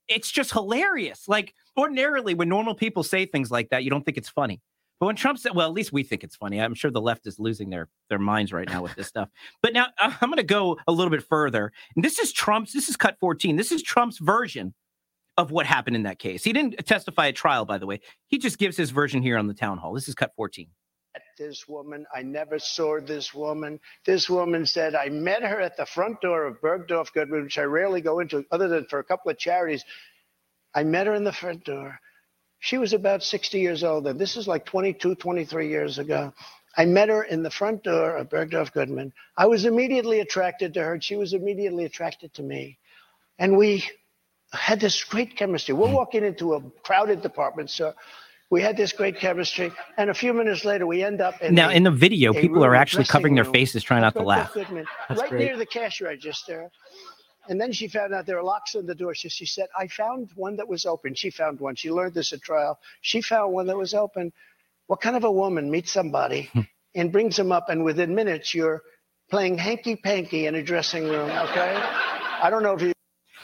it's 0.07 0.29
just 0.31 0.51
hilarious. 0.53 1.27
Like 1.27 1.53
ordinarily, 1.77 2.33
when 2.33 2.47
normal 2.49 2.75
people 2.75 3.03
say 3.03 3.25
things 3.25 3.51
like 3.51 3.69
that, 3.69 3.83
you 3.83 3.89
don't 3.89 4.05
think 4.05 4.17
it's 4.17 4.29
funny. 4.29 4.61
But 4.99 5.07
when 5.07 5.15
Trump 5.15 5.37
said, 5.37 5.53
well, 5.53 5.67
at 5.67 5.73
least 5.73 5.93
we 5.93 6.01
think 6.01 6.23
it's 6.23 6.35
funny. 6.35 6.59
I'm 6.59 6.73
sure 6.73 6.89
the 6.89 7.01
left 7.01 7.27
is 7.27 7.37
losing 7.39 7.69
their 7.69 7.87
their 8.09 8.17
minds 8.19 8.51
right 8.53 8.67
now 8.67 8.81
with 8.81 8.95
this 8.95 9.07
stuff. 9.07 9.29
But 9.61 9.73
now 9.73 9.87
I- 9.99 10.15
I'm 10.21 10.29
going 10.29 10.37
to 10.37 10.43
go 10.43 10.77
a 10.87 10.91
little 10.91 11.11
bit 11.11 11.23
further. 11.23 11.71
And 11.95 12.03
this 12.05 12.17
is 12.19 12.31
Trump's. 12.31 12.73
This 12.73 12.87
is 12.89 12.95
cut 12.95 13.17
14. 13.19 13.55
This 13.57 13.71
is 13.71 13.83
Trump's 13.83 14.17
version 14.19 14.73
of 15.37 15.51
what 15.51 15.65
happened 15.65 15.95
in 15.95 16.03
that 16.03 16.19
case. 16.19 16.43
He 16.43 16.51
didn't 16.51 16.85
testify 16.85 17.27
at 17.27 17.35
trial, 17.35 17.65
by 17.65 17.77
the 17.77 17.85
way. 17.85 18.01
He 18.27 18.39
just 18.39 18.57
gives 18.57 18.75
his 18.75 18.89
version 18.89 19.21
here 19.21 19.37
on 19.37 19.47
the 19.47 19.53
town 19.53 19.77
hall. 19.77 19.93
This 19.93 20.07
is 20.07 20.15
cut 20.15 20.33
14. 20.35 20.67
this 21.37 21.67
woman. 21.67 22.05
I 22.13 22.23
never 22.23 22.57
saw 22.59 22.99
this 22.99 23.33
woman. 23.33 23.79
This 24.05 24.29
woman 24.29 24.65
said, 24.65 24.95
I 24.95 25.09
met 25.09 25.43
her 25.43 25.61
at 25.61 25.77
the 25.77 25.85
front 25.85 26.21
door 26.21 26.45
of 26.45 26.59
Bergdorf 26.61 27.13
Goodman, 27.13 27.43
which 27.43 27.59
I 27.59 27.63
rarely 27.63 28.01
go 28.01 28.19
into 28.19 28.45
other 28.51 28.67
than 28.67 28.85
for 28.85 28.99
a 28.99 29.03
couple 29.03 29.31
of 29.31 29.37
charities. 29.37 29.85
I 30.73 30.83
met 30.83 31.07
her 31.07 31.13
in 31.13 31.23
the 31.23 31.31
front 31.31 31.63
door. 31.63 31.99
She 32.59 32.79
was 32.79 32.93
about 32.93 33.23
60 33.23 33.59
years 33.59 33.83
old. 33.83 34.05
then. 34.05 34.17
This 34.17 34.35
is 34.35 34.47
like 34.47 34.65
22, 34.65 35.15
23 35.15 35.69
years 35.69 35.99
ago. 35.99 36.33
I 36.75 36.85
met 36.85 37.09
her 37.09 37.23
in 37.23 37.43
the 37.43 37.51
front 37.51 37.83
door 37.83 38.17
of 38.17 38.29
Bergdorf 38.29 38.71
Goodman. 38.71 39.13
I 39.35 39.45
was 39.45 39.65
immediately 39.65 40.19
attracted 40.19 40.73
to 40.73 40.83
her, 40.83 40.93
and 40.93 41.03
she 41.03 41.15
was 41.15 41.33
immediately 41.33 41.85
attracted 41.85 42.33
to 42.35 42.43
me. 42.43 42.79
And 43.39 43.57
we 43.57 43.83
had 44.53 44.79
this 44.79 45.03
great 45.03 45.35
chemistry. 45.35 45.73
We're 45.73 45.91
walking 45.91 46.23
into 46.23 46.53
a 46.53 46.61
crowded 46.83 47.21
department 47.21 47.69
store. 47.69 47.93
We 48.49 48.61
had 48.61 48.77
this 48.77 48.93
great 48.93 49.17
chemistry, 49.19 49.73
and 49.97 50.09
a 50.09 50.13
few 50.13 50.33
minutes 50.33 50.63
later, 50.63 50.87
we 50.87 51.03
end 51.03 51.19
up 51.19 51.41
in 51.41 51.53
now, 51.53 51.67
a- 51.69 51.73
in 51.73 51.83
the 51.83 51.91
video, 51.91 52.31
people 52.31 52.63
are 52.63 52.75
actually 52.75 53.03
covering 53.03 53.35
their 53.35 53.43
faces, 53.43 53.83
trying 53.83 54.01
not 54.01 54.13
to 54.15 54.23
laugh. 54.23 54.53
Goodman, 54.53 54.85
right 55.09 55.29
great. 55.29 55.39
near 55.45 55.57
the 55.57 55.65
cash 55.65 55.99
register. 55.99 56.69
And 57.49 57.59
then 57.59 57.71
she 57.73 57.87
found 57.89 58.13
out 58.13 58.25
there 58.25 58.37
are 58.37 58.43
locks 58.43 58.75
on 58.75 58.85
the 58.85 58.95
door. 58.95 59.15
So 59.15 59.27
she 59.29 59.45
said, 59.45 59.67
I 59.77 59.87
found 59.87 60.29
one 60.35 60.55
that 60.57 60.67
was 60.67 60.85
open. 60.85 61.13
She 61.13 61.29
found 61.29 61.61
one. 61.61 61.75
She 61.75 61.89
learned 61.91 62.13
this 62.13 62.33
at 62.33 62.41
trial. 62.41 62.77
She 63.01 63.21
found 63.21 63.53
one 63.53 63.67
that 63.67 63.77
was 63.77 63.93
open. 63.93 64.33
What 64.87 64.99
kind 64.99 65.15
of 65.15 65.23
a 65.25 65.31
woman 65.31 65.69
meets 65.71 65.91
somebody 65.91 66.49
Hmm. 66.53 66.61
and 66.95 67.11
brings 67.11 67.35
them 67.35 67.51
up, 67.51 67.67
and 67.69 67.83
within 67.83 68.15
minutes, 68.15 68.53
you're 68.55 68.81
playing 69.29 69.57
hanky 69.57 69.97
panky 69.97 70.45
in 70.45 70.55
a 70.55 70.63
dressing 70.63 71.03
room, 71.03 71.29
okay? 71.29 71.75
I 72.41 72.49
don't 72.49 72.63
know 72.63 72.73
if 72.75 72.81
you. 72.81 72.93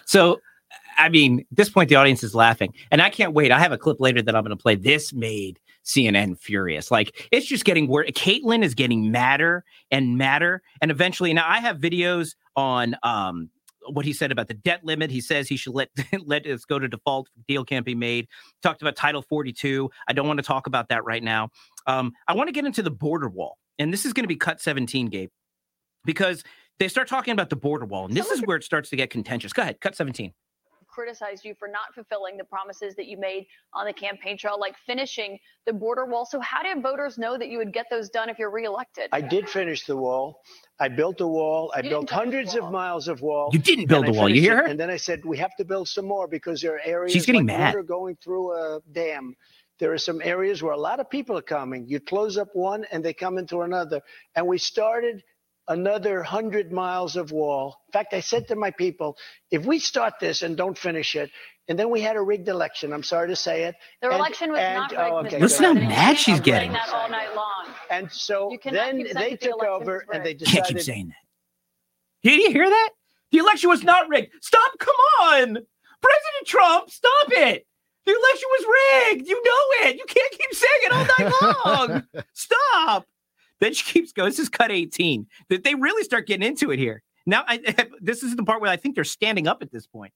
So, 0.05 0.39
I 0.97 1.09
mean, 1.09 1.39
at 1.39 1.45
this 1.51 1.69
point, 1.69 1.89
the 1.89 1.95
audience 1.95 2.23
is 2.23 2.35
laughing, 2.35 2.73
and 2.91 3.01
I 3.01 3.09
can't 3.09 3.33
wait. 3.33 3.51
I 3.51 3.59
have 3.59 3.71
a 3.71 3.77
clip 3.77 3.99
later 3.99 4.21
that 4.21 4.35
I'm 4.35 4.43
going 4.43 4.55
to 4.55 4.61
play. 4.61 4.75
This 4.75 5.13
made 5.13 5.59
CNN 5.85 6.37
furious. 6.37 6.91
Like 6.91 7.27
it's 7.31 7.45
just 7.45 7.65
getting 7.65 7.87
worse. 7.87 8.09
Kaitlan 8.11 8.63
is 8.63 8.73
getting 8.73 9.11
madder 9.11 9.63
and 9.91 10.17
madder, 10.17 10.61
and 10.81 10.91
eventually, 10.91 11.33
now 11.33 11.47
I 11.47 11.59
have 11.59 11.77
videos 11.77 12.35
on 12.55 12.95
um 13.03 13.49
what 13.89 14.05
he 14.05 14.13
said 14.13 14.31
about 14.31 14.47
the 14.47 14.53
debt 14.53 14.83
limit. 14.83 15.11
He 15.11 15.21
says 15.21 15.47
he 15.47 15.57
should 15.57 15.73
let 15.73 15.89
let 16.25 16.45
us 16.45 16.65
go 16.65 16.79
to 16.79 16.87
default. 16.87 17.29
Deal 17.47 17.65
can't 17.65 17.85
be 17.85 17.95
made. 17.95 18.27
Talked 18.61 18.81
about 18.81 18.95
Title 18.95 19.21
42. 19.21 19.89
I 20.07 20.13
don't 20.13 20.27
want 20.27 20.37
to 20.37 20.43
talk 20.43 20.67
about 20.67 20.89
that 20.89 21.03
right 21.03 21.23
now. 21.23 21.49
Um, 21.87 22.13
I 22.27 22.33
want 22.33 22.47
to 22.47 22.53
get 22.53 22.65
into 22.65 22.81
the 22.81 22.91
border 22.91 23.29
wall, 23.29 23.57
and 23.77 23.91
this 23.91 24.05
is 24.05 24.13
going 24.13 24.23
to 24.23 24.27
be 24.27 24.37
cut 24.37 24.61
17, 24.61 25.07
Gabe, 25.07 25.29
because 26.05 26.43
they 26.79 26.87
start 26.87 27.07
talking 27.07 27.33
about 27.33 27.49
the 27.49 27.55
border 27.55 27.85
wall, 27.85 28.05
and 28.05 28.15
this 28.15 28.31
is 28.31 28.41
where 28.41 28.57
it 28.57 28.63
starts 28.63 28.89
to 28.89 28.95
get 28.95 29.09
contentious. 29.09 29.53
Go 29.53 29.61
ahead, 29.61 29.79
cut 29.81 29.95
17. 29.95 30.33
Criticized 30.93 31.43
you 31.43 31.55
for 31.57 31.67
not 31.67 31.93
fulfilling 31.95 32.37
the 32.37 32.43
promises 32.43 32.95
that 32.95 33.07
you 33.07 33.17
made 33.17 33.45
on 33.73 33.85
the 33.85 33.93
campaign 33.93 34.37
trail, 34.37 34.59
like 34.59 34.75
finishing 34.85 35.39
the 35.65 35.73
border 35.73 36.05
wall. 36.05 36.25
So, 36.25 36.39
how 36.39 36.61
did 36.63 36.81
voters 36.81 37.17
know 37.17 37.37
that 37.37 37.49
you 37.49 37.57
would 37.57 37.73
get 37.73 37.87
those 37.89 38.09
done 38.09 38.29
if 38.29 38.37
you're 38.37 38.51
reelected? 38.51 39.09
I 39.11 39.21
did 39.21 39.49
finish 39.49 39.85
the 39.85 39.97
wall. 39.97 40.41
I 40.79 40.89
built 40.89 41.21
a 41.21 41.27
wall. 41.27 41.71
I 41.75 41.79
You 41.81 41.89
built 41.89 42.09
hundreds 42.09 42.55
of 42.55 42.71
miles 42.71 43.07
of 43.07 43.21
wall. 43.21 43.49
You 43.53 43.59
didn't 43.59 43.87
build 43.87 44.05
and 44.05 44.13
the 44.13 44.17
wall. 44.17 44.29
You 44.29 44.35
finished 44.35 44.43
hear 44.49 44.59
it, 44.59 44.63
her? 44.63 44.67
And 44.71 44.79
then 44.79 44.89
I 44.89 44.97
said, 44.97 45.23
we 45.25 45.37
have 45.37 45.55
to 45.57 45.65
build 45.65 45.87
some 45.87 46.05
more 46.05 46.27
because 46.27 46.61
there 46.61 46.75
are 46.75 46.81
areas 46.83 47.13
She's 47.13 47.25
getting 47.25 47.41
like 47.41 47.57
mad. 47.57 47.75
water 47.75 47.83
going 47.83 48.17
through 48.23 48.53
a 48.53 48.81
dam. 48.91 49.35
There 49.79 49.91
are 49.91 49.97
some 49.97 50.21
areas 50.23 50.61
where 50.61 50.73
a 50.73 50.79
lot 50.79 50.99
of 50.99 51.09
people 51.09 51.37
are 51.37 51.41
coming. 51.43 51.87
You 51.87 51.99
close 51.99 52.37
up 52.37 52.49
one 52.53 52.85
and 52.91 53.03
they 53.03 53.13
come 53.13 53.37
into 53.37 53.61
another. 53.61 54.01
And 54.35 54.47
we 54.47 54.57
started 54.57 55.23
another 55.67 56.17
100 56.17 56.71
miles 56.71 57.15
of 57.15 57.31
wall. 57.31 57.77
In 57.87 57.91
fact, 57.93 58.13
I 58.13 58.19
said 58.19 58.47
to 58.49 58.55
my 58.55 58.71
people, 58.71 59.17
if 59.51 59.65
we 59.65 59.79
start 59.79 60.15
this 60.19 60.41
and 60.41 60.57
don't 60.57 60.77
finish 60.77 61.15
it, 61.15 61.31
and 61.69 61.79
then 61.79 61.89
we 61.89 62.01
had 62.01 62.17
a 62.17 62.21
rigged 62.21 62.49
election, 62.49 62.91
I'm 62.91 63.03
sorry 63.03 63.29
to 63.29 63.35
say 63.35 63.63
it. 63.63 63.75
The 64.01 64.09
and- 64.09 64.17
election 64.17 64.51
was 64.51 64.59
and- 64.59 64.75
not 64.75 64.93
oh, 64.93 64.97
rigged. 64.97 65.13
oh, 65.13 65.17
okay, 65.27 65.39
Listen 65.39 65.63
how 65.65 65.73
mad 65.73 66.17
she's 66.17 66.35
can't 66.35 66.43
keep 66.43 66.53
saying 66.53 66.71
getting. 66.71 66.71
that 66.73 66.89
all 66.93 67.09
night 67.09 67.33
long. 67.35 67.67
And 67.89 68.11
so 68.11 68.57
then 68.65 68.97
they 68.97 69.13
that 69.13 69.29
the 69.31 69.37
took 69.37 69.63
over 69.63 70.05
and 70.13 70.23
they 70.25 70.29
rigged. 70.31 70.39
decided. 70.41 70.63
Can't 70.65 70.67
keep 70.75 70.81
saying 70.81 71.07
that. 71.09 72.29
Did 72.29 72.41
you 72.41 72.51
hear 72.51 72.69
that? 72.69 72.89
The 73.31 73.37
election 73.39 73.69
was 73.69 73.83
not 73.83 74.09
rigged. 74.09 74.31
Stop! 74.41 74.71
Come 74.79 74.95
on, 75.21 75.39
President 76.01 76.45
Trump, 76.45 76.89
stop 76.91 77.27
it. 77.29 77.65
The 78.05 78.11
election 78.11 78.47
was 78.51 78.65
rigged. 79.13 79.27
You 79.29 79.35
know 79.43 79.87
it. 79.89 79.95
You 79.95 80.05
can't 80.05 80.31
keep 80.31 80.53
saying 80.53 80.81
it 80.83 80.91
all 80.91 81.05
night 81.17 81.55
long. 81.65 82.23
stop. 82.33 83.07
Then 83.63 83.73
she 83.73 83.85
keeps 83.93 84.11
going. 84.11 84.27
This 84.29 84.39
is 84.39 84.49
cut 84.49 84.71
18. 84.71 85.25
That 85.47 85.63
they 85.63 85.73
really 85.73 86.03
start 86.03 86.27
getting 86.27 86.45
into 86.45 86.71
it 86.71 86.79
here. 86.79 87.01
Now, 87.25 87.45
I, 87.47 87.61
this 88.01 88.21
is 88.21 88.35
the 88.35 88.43
part 88.43 88.59
where 88.61 88.69
I 88.69 88.75
think 88.75 88.93
they're 88.95 89.05
standing 89.05 89.47
up 89.47 89.61
at 89.61 89.71
this 89.71 89.87
point. 89.87 90.11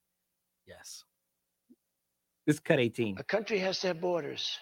Yes. 0.67 1.05
This 2.45 2.57
is 2.57 2.59
cut 2.59 2.77
18. 2.77 3.15
A 3.17 3.23
country 3.23 3.57
has 3.59 3.79
to 3.79 3.87
have 3.87 4.01
borders. 4.01 4.59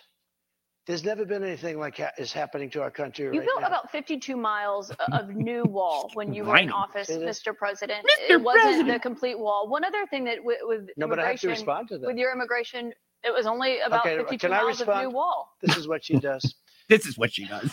There's 0.86 1.04
never 1.04 1.26
been 1.26 1.43
anything 1.43 1.80
like 1.80 1.98
ha- 1.98 2.12
is 2.19 2.32
happening 2.32 2.69
to 2.69 2.84
our 2.84 2.91
country 2.91 3.26
You 3.26 3.32
right 3.32 3.43
built 3.48 3.62
now. 3.62 3.67
about 3.69 3.91
52 3.91 4.38
miles 4.38 4.91
of 5.12 5.30
new 5.36 5.63
wall 5.63 6.12
when 6.13 6.32
you 6.32 6.43
were 6.43 6.58
in 6.58 6.71
office, 6.71 7.08
Say 7.08 7.17
this. 7.17 7.39
Mr. 7.39 7.58
President. 7.58 8.06
Mr. 8.06 8.34
It 8.36 8.43
wasn't 8.43 8.88
the 8.88 9.00
complete 9.00 9.39
wall. 9.39 9.67
One 9.67 9.84
other 9.84 10.06
thing 10.12 10.26
that 10.26 10.43
with, 10.43 10.60
with 10.62 10.89
No, 10.95 11.08
but 11.08 11.17
I 11.17 11.30
have 11.32 11.39
to 11.39 11.48
immigration, 11.48 11.50
respond 11.50 11.88
to 11.88 11.98
that. 11.98 12.06
with 12.06 12.17
your 12.17 12.32
immigration, 12.32 12.93
it 13.24 13.34
was 13.34 13.48
only 13.48 13.80
about 13.80 14.06
Okay, 14.06 14.17
52 14.17 14.38
can 14.38 14.54
I 14.54 14.62
miles 14.62 14.80
of 14.82 14.89
new 14.89 15.10
wall. 15.10 15.50
This 15.63 15.76
is 15.76 15.88
what 15.88 16.06
she 16.06 16.19
does. 16.19 16.54
This 16.88 17.08
is 17.08 17.17
what 17.17 17.34
she 17.34 17.45
does. 17.48 17.71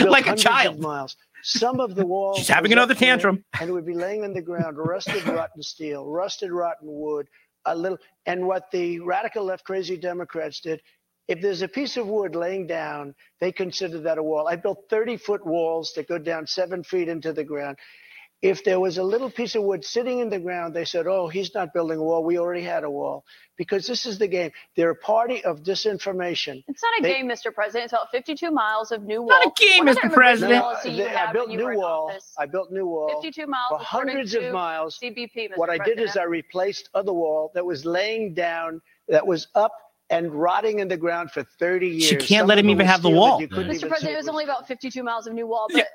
Like 0.00 0.26
a 0.26 0.36
child. 0.36 0.80
miles. 0.80 1.16
Some 1.42 1.80
of 1.80 1.94
the 1.94 2.06
walls. 2.06 2.38
She's 2.38 2.48
having 2.48 2.72
another 2.72 2.94
tantrum. 2.94 3.44
And 3.60 3.68
it 3.68 3.72
would 3.72 3.86
be 3.86 3.94
laying 3.94 4.22
on 4.24 4.32
the 4.32 4.42
ground, 4.42 4.78
rusted 4.78 5.26
rotten 5.26 5.62
steel, 5.62 6.06
rusted 6.06 6.52
rotten 6.52 6.88
wood, 6.88 7.26
a 7.64 7.74
little. 7.74 7.98
And 8.26 8.46
what 8.46 8.70
the 8.70 9.00
radical 9.00 9.44
left 9.44 9.64
crazy 9.64 9.96
Democrats 9.96 10.60
did, 10.60 10.80
if 11.28 11.40
there's 11.40 11.62
a 11.62 11.68
piece 11.68 11.96
of 11.96 12.06
wood 12.06 12.36
laying 12.36 12.66
down, 12.66 13.14
they 13.40 13.50
consider 13.52 13.98
that 14.00 14.18
a 14.18 14.22
wall. 14.22 14.46
I 14.48 14.56
built 14.56 14.84
30 14.88 15.16
foot 15.16 15.44
walls 15.44 15.92
that 15.96 16.08
go 16.08 16.18
down 16.18 16.46
seven 16.46 16.84
feet 16.84 17.08
into 17.08 17.32
the 17.32 17.44
ground. 17.44 17.76
If 18.42 18.64
there 18.64 18.80
was 18.80 18.98
a 18.98 19.02
little 19.04 19.30
piece 19.30 19.54
of 19.54 19.62
wood 19.62 19.84
sitting 19.84 20.18
in 20.18 20.28
the 20.28 20.40
ground, 20.40 20.74
they 20.74 20.84
said, 20.84 21.06
oh, 21.06 21.28
he's 21.28 21.54
not 21.54 21.72
building 21.72 21.98
a 21.98 22.02
wall. 22.02 22.24
We 22.24 22.38
already 22.38 22.62
had 22.64 22.82
a 22.82 22.90
wall. 22.90 23.24
Because 23.56 23.86
this 23.86 24.04
is 24.04 24.18
the 24.18 24.26
game. 24.26 24.50
They're 24.76 24.90
a 24.90 24.96
party 24.96 25.44
of 25.44 25.62
disinformation. 25.62 26.64
It's 26.66 26.82
not 26.82 26.98
a 26.98 27.02
They- 27.02 27.12
game, 27.14 27.28
Mr. 27.28 27.54
President. 27.54 27.84
It's 27.84 27.92
about 27.92 28.10
52 28.10 28.50
miles 28.50 28.90
of 28.90 29.04
new 29.04 29.22
wall. 29.22 29.28
Not 29.30 29.46
a 29.46 29.52
game, 29.64 29.84
What 29.86 29.96
Mr. 29.96 30.12
President. 30.12 30.60
policy 30.60 30.96
They- 30.96 31.14
I 31.14 31.32
built 31.32 31.48
when 31.50 31.58
you 31.58 31.64
were 31.64 31.70
new 31.72 31.78
in 31.78 31.84
wall. 31.84 32.08
office? 32.10 32.34
I 32.36 32.46
built 32.46 32.72
new 32.72 32.86
wall. 32.86 33.08
52 33.08 33.46
miles 33.46 33.68
for 33.70 33.78
hundreds 33.78 34.34
of 34.34 34.52
miles. 34.52 34.98
CBP, 34.98 35.48
Mr. 35.50 35.56
What 35.56 35.70
I 35.70 35.78
did 35.78 36.00
is 36.00 36.16
I 36.16 36.24
replaced 36.24 36.88
other 36.94 37.12
wall 37.12 37.52
that 37.54 37.64
was 37.64 37.84
laying 37.84 38.34
down, 38.34 38.80
that 39.08 39.24
was 39.24 39.46
up 39.54 39.72
and 40.10 40.32
rotting 40.34 40.80
in 40.80 40.88
the 40.88 40.96
ground 40.96 41.30
for 41.30 41.44
30 41.60 41.88
years. 41.88 42.04
She 42.04 42.16
can't 42.16 42.40
Some 42.40 42.48
let 42.48 42.58
him 42.58 42.70
even 42.70 42.86
have 42.86 43.02
the 43.02 43.10
wall. 43.10 43.38
Mr. 43.40 43.44
even 43.44 43.88
President, 43.88 44.00
see. 44.00 44.10
it 44.10 44.16
was 44.16 44.28
only 44.28 44.44
about 44.44 44.66
52 44.66 45.02
miles 45.04 45.26
of 45.28 45.32
new 45.34 45.46
wall. 45.46 45.68
But 45.70 45.82
M- 45.82 45.86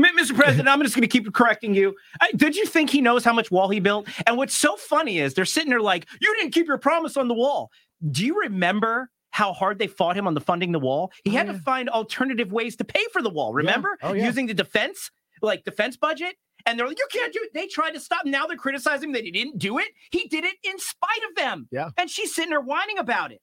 Mr. 0.00 0.34
President, 0.34 0.68
I'm 0.68 0.82
just 0.82 0.94
going 0.94 1.02
to 1.02 1.08
keep 1.08 1.32
correcting 1.32 1.74
you. 1.74 1.94
I, 2.20 2.32
did 2.32 2.56
you 2.56 2.66
think 2.66 2.90
he 2.90 3.00
knows 3.00 3.24
how 3.24 3.32
much 3.32 3.50
wall 3.50 3.68
he 3.68 3.80
built? 3.80 4.08
And 4.26 4.36
what's 4.36 4.54
so 4.54 4.76
funny 4.76 5.18
is 5.18 5.34
they're 5.34 5.44
sitting 5.44 5.70
there 5.70 5.80
like, 5.80 6.06
you 6.20 6.34
didn't 6.36 6.52
keep 6.52 6.66
your 6.66 6.78
promise 6.78 7.16
on 7.16 7.28
the 7.28 7.34
wall. 7.34 7.70
Do 8.10 8.24
you 8.26 8.40
remember 8.40 9.10
how 9.34 9.52
hard 9.52 9.80
they 9.80 9.88
fought 9.88 10.16
him 10.16 10.28
on 10.28 10.34
the 10.34 10.40
funding 10.40 10.70
the 10.70 10.78
wall. 10.78 11.10
He 11.24 11.30
had 11.30 11.48
oh, 11.48 11.54
to 11.54 11.58
find 11.58 11.88
alternative 11.88 12.52
ways 12.52 12.76
to 12.76 12.84
pay 12.84 13.04
for 13.12 13.20
the 13.20 13.28
wall. 13.28 13.52
Remember, 13.52 13.98
Oh, 14.00 14.12
yeah. 14.12 14.26
using 14.26 14.46
the 14.46 14.54
defense 14.54 15.10
like 15.42 15.64
defense 15.64 15.96
budget. 15.96 16.36
And 16.66 16.78
they're 16.78 16.86
like, 16.86 16.98
you 16.98 17.08
can't 17.10 17.32
do 17.32 17.40
it. 17.42 17.50
They 17.52 17.66
tried 17.66 17.90
to 17.94 18.00
stop. 18.00 18.24
Now 18.24 18.46
they're 18.46 18.56
criticizing 18.56 19.10
that 19.12 19.24
he 19.24 19.32
didn't 19.32 19.58
do 19.58 19.78
it. 19.78 19.88
He 20.12 20.28
did 20.28 20.44
it 20.44 20.54
in 20.62 20.78
spite 20.78 21.22
of 21.28 21.34
them. 21.34 21.68
Yeah. 21.72 21.90
And 21.98 22.08
she's 22.08 22.32
sitting 22.32 22.50
there 22.50 22.60
whining 22.60 22.98
about 22.98 23.32
it. 23.32 23.40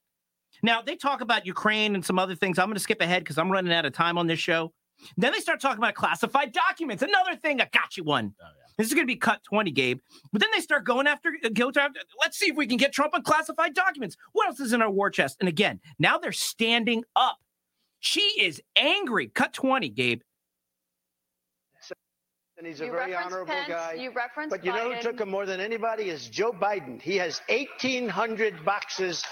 Now 0.63 0.81
they 0.81 0.95
talk 0.95 1.19
about 1.19 1.45
Ukraine 1.45 1.93
and 1.93 2.05
some 2.05 2.17
other 2.17 2.35
things. 2.35 2.57
I'm 2.57 2.67
going 2.67 2.75
to 2.75 2.79
skip 2.79 3.01
ahead 3.01 3.23
because 3.25 3.37
I'm 3.37 3.51
running 3.51 3.73
out 3.73 3.85
of 3.85 3.91
time 3.91 4.17
on 4.17 4.27
this 4.27 4.39
show. 4.39 4.71
Then 5.17 5.31
they 5.31 5.39
start 5.39 5.59
talking 5.59 5.77
about 5.79 5.93
classified 5.95 6.51
documents. 6.51 7.03
Another 7.03 7.35
thing, 7.35 7.61
I 7.61 7.69
got 7.71 7.97
you 7.97 8.03
one. 8.03 8.33
Oh, 8.41 8.45
this 8.77 8.87
is 8.87 8.93
going 8.93 9.05
to 9.05 9.11
be 9.13 9.17
cut 9.17 9.43
20, 9.43 9.71
Gabe. 9.71 9.99
But 10.31 10.41
then 10.41 10.49
they 10.53 10.61
start 10.61 10.85
going 10.85 11.05
after, 11.07 11.33
uh, 11.43 11.49
go 11.53 11.69
after, 11.69 11.99
let's 12.19 12.37
see 12.37 12.47
if 12.47 12.55
we 12.55 12.65
can 12.67 12.77
get 12.77 12.91
Trump 12.93 13.13
on 13.13 13.21
classified 13.21 13.73
documents. 13.73 14.17
What 14.33 14.47
else 14.47 14.59
is 14.59 14.73
in 14.73 14.81
our 14.81 14.89
war 14.89 15.09
chest? 15.09 15.37
And 15.39 15.47
again, 15.49 15.79
now 15.99 16.17
they're 16.17 16.31
standing 16.31 17.03
up. 17.15 17.37
She 17.99 18.21
is 18.21 18.61
angry. 18.75 19.27
Cut 19.27 19.53
20, 19.53 19.89
Gabe. 19.89 20.21
And 22.57 22.67
he's 22.67 22.79
a 22.81 22.85
You 22.85 22.91
very 22.91 23.15
honorable 23.15 23.51
Pence, 23.51 23.67
guy. 23.67 23.93
you 23.93 24.11
referenced 24.11 24.51
but 24.51 24.63
you 24.63 24.71
know 24.71 24.93
who 24.93 25.01
took 25.01 25.19
him 25.19 25.29
more 25.31 25.47
than 25.47 25.59
anybody 25.59 26.09
is 26.09 26.27
Joe 26.27 26.51
Biden. 26.51 27.01
He 27.01 27.17
has 27.17 27.41
1,800 27.49 28.63
boxes, 28.63 29.23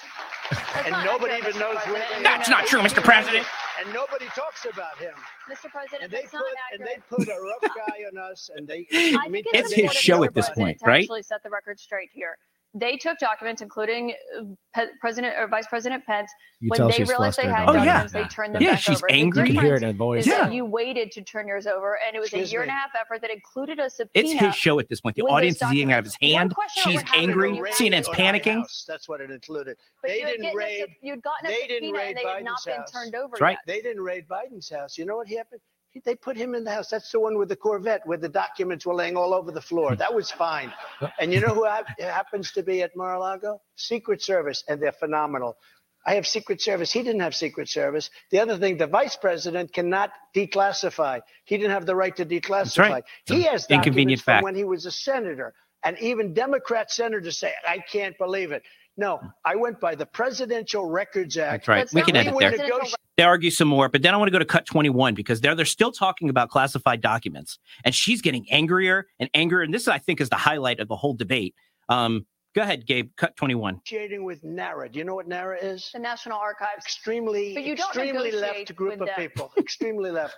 and 0.84 0.92
nobody 1.06 1.36
even 1.36 1.60
knows 1.60 1.78
where 1.86 2.04
That's 2.24 2.50
not 2.50 2.66
true, 2.66 2.80
Mr. 2.82 3.04
President. 3.04 3.46
And 3.80 3.94
nobody 3.94 4.26
talks 4.36 4.66
about 4.66 4.98
him. 4.98 5.14
Mr. 5.50 5.70
President, 5.72 6.04
And 6.04 6.12
they 6.12 6.22
that's 6.22 6.32
put 6.32 6.40
not 6.40 6.46
and 6.74 6.82
they 6.82 6.98
put 7.10 7.28
a 7.28 7.40
rough 7.42 7.76
guy 7.76 8.04
on 8.12 8.32
us, 8.32 8.50
and 8.56 8.68
they. 8.68 8.88
I 8.94 9.26
I 9.26 9.30
mean, 9.30 9.44
It's 9.54 9.72
it's 9.72 9.82
his 9.82 9.94
show 9.94 10.24
at 10.24 10.34
this 10.34 10.50
point, 10.50 10.80
right? 10.84 11.04
Actually, 11.04 11.24
set 11.24 11.44
the 11.44 11.50
record 11.50 11.80
straight 11.80 12.10
here. 12.14 12.38
They 12.76 12.98
took 12.98 13.18
documents, 13.18 13.64
including 13.64 14.14
uh, 14.38 14.44
Pe- 14.76 14.90
President 15.02 15.36
or 15.40 15.48
Vice 15.48 15.66
President 15.66 16.06
Pence, 16.06 16.32
You 16.60 16.70
when 16.70 16.78
tell 16.78 16.88
they 16.90 16.94
she's 16.98 17.10
realized 17.10 17.38
they 17.40 17.44
flustered 17.44 17.58
had 17.60 17.68
already. 17.70 17.86
documents, 17.88 18.14
Yeah. 18.14 18.22
they 18.22 18.28
turned 18.28 18.56
them 18.56 18.62
Yeah, 18.62 18.70
back 18.72 18.80
she's 18.80 18.98
over. 18.98 19.08
The 19.10 19.14
angry. 19.16 19.48
You 19.50 19.56
can 19.56 19.66
hear 19.66 19.76
it 19.76 19.82
in 19.84 19.90
her 19.90 19.94
voice. 19.98 20.28
Yeah. 20.28 20.50
you 20.52 20.66
waited 20.66 21.12
to 21.14 21.24
turn 21.24 21.48
yours 21.48 21.66
over, 21.66 21.98
and 22.06 22.16
it 22.16 22.20
was 22.20 22.28
Excuse 22.28 22.50
a 22.50 22.52
year 22.52 22.60
me. 22.62 22.64
and 22.66 22.70
a 22.70 22.74
half 22.74 22.92
effort 23.00 23.22
that 23.22 23.32
included 23.32 23.80
a 23.80 23.90
subpoena. 23.90 24.30
It's 24.30 24.40
his 24.40 24.56
show 24.56 24.78
at 24.80 24.88
this 24.88 25.02
point. 25.02 25.16
The 25.16 25.24
audience 25.24 25.62
is 25.64 25.72
eating 25.74 25.92
out 25.94 26.00
of 26.00 26.06
his 26.06 26.18
hand. 26.22 26.54
She's 26.84 27.02
angry. 27.16 27.54
CNN's 27.72 28.08
panicking. 28.10 28.64
That's 28.88 29.10
what 29.10 29.20
it 29.22 29.32
included. 29.32 29.76
But 30.04 30.10
they 30.10 30.20
you 30.20 30.26
didn't 30.28 30.44
gotten 30.44 30.56
a 30.56 30.58
raid. 30.60 30.80
sub- 30.82 30.90
you'd 31.02 31.22
gotten 31.24 31.48
a 31.48 31.50
they 31.50 31.56
didn't 31.68 31.72
subpoena, 31.90 31.98
raid 31.98 32.08
and 32.10 32.18
they 32.18 32.30
had 32.30 32.44
not 32.44 32.60
Biden's 32.60 32.66
been 32.66 32.86
turned 33.02 33.16
over 33.16 33.30
That's 33.32 33.42
right. 33.42 33.58
yet. 33.66 33.76
They 33.76 33.82
didn't 33.82 34.04
raid 34.04 34.28
Biden's 34.28 34.70
house. 34.70 34.96
You 34.98 35.06
know 35.06 35.16
what 35.18 35.28
happened? 35.28 35.62
He- 35.92 36.02
They 36.06 36.16
put 36.16 36.38
him 36.38 36.56
in 36.56 36.64
the 36.64 36.72
house. 36.72 36.90
That's 36.90 37.12
the 37.12 37.20
one 37.20 37.38
with 37.38 37.50
the 37.50 37.56
Corvette 37.56 38.02
where 38.06 38.18
the 38.18 38.30
documents 38.30 38.86
were 38.86 38.94
laying 38.96 39.18
all 39.18 39.34
over 39.34 39.52
the 39.52 39.62
floor. 39.62 39.96
That 39.96 40.14
was 40.14 40.32
fine. 40.32 40.72
And 41.20 41.34
you 41.34 41.40
know 41.42 41.54
who 41.54 41.66
hap- 41.66 42.00
happens 42.00 42.52
to 42.54 42.64
be 42.64 42.82
at 42.84 42.96
Mar-a-Lago? 42.96 43.62
Secret 43.76 44.22
Service, 44.22 44.64
and 44.68 44.82
they're 44.82 44.92
phenomenal. 44.92 45.58
I 46.06 46.16
have 46.16 46.26
Secret 46.26 46.62
Service. 46.62 46.92
He 46.92 47.04
didn't 47.04 47.22
have 47.22 47.36
Secret 47.36 47.68
Service. 47.70 48.10
The 48.32 48.40
other 48.40 48.58
thing, 48.58 48.78
the 48.78 48.88
vice 48.88 49.16
president 49.18 49.74
cannot 49.74 50.12
declassify. 50.36 51.22
He 51.46 51.58
didn't 51.58 51.72
have 51.72 51.86
the 51.86 51.96
right 51.96 52.16
to 52.16 52.26
declassify. 52.26 52.90
right. 52.90 53.04
He 53.26 53.44
has 53.44 53.66
Inconvenient 53.70 54.22
fact. 54.22 54.44
when 54.44 54.56
he 54.56 54.64
was 54.64 54.86
a 54.86 54.92
senator, 54.92 55.54
and 55.84 55.98
even 56.00 56.34
Democrat 56.34 56.90
senators 56.92 57.38
say, 57.38 57.54
"I 57.68 57.80
can't 57.80 58.18
believe 58.18 58.52
it." 58.52 58.64
No, 59.00 59.20
I 59.46 59.56
went 59.56 59.80
by 59.80 59.96
the 59.96 60.06
Presidential 60.06 60.86
Records 60.86 61.38
Act. 61.38 61.52
That's 61.52 61.68
right. 61.70 61.78
That's 61.80 61.94
We 61.94 62.02
can 62.02 62.16
what 62.16 62.20
edit 62.22 62.34
the 62.34 62.40
there. 62.40 62.50
presidential 62.50 62.80
Negoti- 62.90 62.94
They 63.18 63.24
argue 63.24 63.50
some 63.52 63.68
more, 63.70 63.88
but 63.90 64.02
then 64.02 64.14
I 64.14 64.18
want 64.18 64.28
to 64.28 64.32
go 64.32 64.40
to 64.40 64.46
cut 64.46 64.66
21 64.66 65.14
because 65.16 65.40
they're 65.42 65.56
they're 65.56 65.66
still 65.66 65.92
talking 65.92 66.30
about 66.30 66.50
classified 66.50 67.00
documents, 67.02 67.60
and 67.86 67.96
she's 67.96 68.22
getting 68.22 68.46
angrier 68.52 69.08
and 69.20 69.30
angrier. 69.34 69.62
And 69.62 69.74
this, 69.74 69.88
I 69.88 70.00
think, 70.00 70.20
is 70.20 70.30
the 70.30 70.36
highlight 70.36 70.80
of 70.82 70.88
the 70.90 70.96
whole 70.98 71.14
debate. 71.14 71.56
Um, 71.88 72.26
go 72.56 72.62
ahead, 72.62 72.86
Gabe. 72.86 73.12
Cut 73.16 73.36
21. 73.38 73.76
negotiating 73.76 74.24
with 74.26 74.44
NARA. 74.44 74.90
Do 74.90 75.00
you 75.00 75.06
know 75.06 75.16
what 75.16 75.28
NARA 75.30 75.60
is? 75.60 75.90
The 75.94 76.00
National 76.00 76.38
Archives. 76.38 76.84
Extremely, 76.86 77.54
But 77.54 77.64
you 77.64 77.76
don't 77.78 77.88
extremely 77.88 78.32
left 78.32 78.76
group 78.76 79.00
of 79.00 79.08
them. 79.08 79.16
people. 79.16 79.52
Extremely 79.58 80.12
left. 80.12 80.36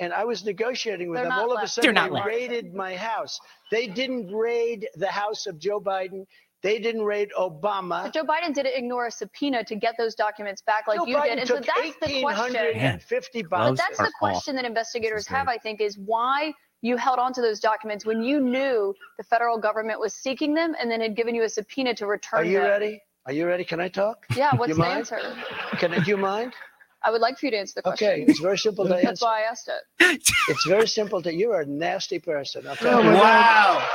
And 0.00 0.12
I 0.12 0.24
was 0.24 0.44
negotiating 0.44 1.08
with 1.08 1.18
They're 1.18 1.24
them. 1.24 1.36
not 1.38 1.42
All 1.48 1.56
of 1.56 1.62
a 1.62 1.68
sudden, 1.68 1.94
They're 1.94 2.02
not 2.02 2.10
left. 2.10 2.26
raided 2.26 2.74
my 2.74 2.96
house. 2.96 3.38
They 3.70 3.86
didn't 3.86 4.26
raid 4.34 4.88
the 4.96 5.06
house 5.06 5.46
of 5.46 5.58
Joe 5.60 5.80
Biden. 5.80 6.24
They 6.64 6.78
didn't 6.78 7.02
raid 7.02 7.28
Obama. 7.38 8.04
But 8.04 8.14
Joe 8.14 8.24
Biden 8.24 8.54
didn't 8.54 8.74
ignore 8.74 9.06
a 9.06 9.10
subpoena 9.10 9.62
to 9.64 9.76
get 9.76 9.94
those 9.98 10.14
documents 10.14 10.62
back 10.62 10.88
like 10.88 10.98
Joe 10.98 11.06
you 11.06 11.16
Biden 11.18 11.22
did. 11.24 11.38
And 11.40 11.48
so 11.48 11.56
took 11.56 11.66
that's 11.66 11.94
the 12.00 12.22
question. 12.22 12.22
1,850 12.22 13.42
But 13.42 13.50
boxes. 13.50 13.78
that's 13.78 13.98
the 13.98 14.12
question 14.18 14.56
that 14.56 14.64
investigators 14.64 15.26
have, 15.28 15.46
I 15.46 15.58
think, 15.58 15.82
is 15.82 15.98
why 15.98 16.54
you 16.80 16.96
held 16.96 17.18
on 17.18 17.34
to 17.34 17.42
those 17.42 17.60
documents 17.60 18.06
when 18.06 18.22
you 18.22 18.40
knew 18.40 18.94
the 19.18 19.24
federal 19.24 19.58
government 19.58 20.00
was 20.00 20.14
seeking 20.14 20.54
them 20.54 20.74
and 20.80 20.90
then 20.90 21.00
had 21.02 21.14
given 21.14 21.34
you 21.34 21.42
a 21.44 21.48
subpoena 21.50 21.94
to 21.96 22.06
return 22.06 22.40
them. 22.40 22.48
Are 22.48 22.50
you 22.50 22.58
them. 22.60 22.68
ready? 22.70 23.02
Are 23.26 23.32
you 23.32 23.46
ready? 23.46 23.64
Can 23.64 23.80
I 23.80 23.88
talk? 23.88 24.24
Yeah, 24.34 24.54
what's 24.56 24.68
You 24.70 24.74
the 24.74 24.80
mind? 24.80 24.98
answer? 25.00 25.20
Can 25.78 25.92
I, 25.92 25.98
do 26.00 26.10
you 26.10 26.16
mind? 26.16 26.54
I 27.02 27.10
would 27.10 27.20
like 27.20 27.38
for 27.38 27.44
you 27.46 27.50
to 27.52 27.58
answer 27.58 27.74
the 27.76 27.82
question. 27.82 28.08
Okay, 28.08 28.22
it's 28.26 28.40
very 28.40 28.56
simple 28.56 28.84
to 28.84 28.90
That's 28.90 29.06
answer. 29.06 29.24
why 29.26 29.40
I 29.40 29.50
asked 29.50 29.68
it. 29.68 30.22
It's 30.48 30.64
very 30.66 30.88
simple 30.88 31.20
to. 31.20 31.34
You're 31.34 31.60
a 31.60 31.66
nasty 31.66 32.18
person. 32.18 32.66
I'll 32.66 32.76
tell 32.76 33.00
oh 33.00 33.02
you. 33.02 33.10
wow. 33.10 33.86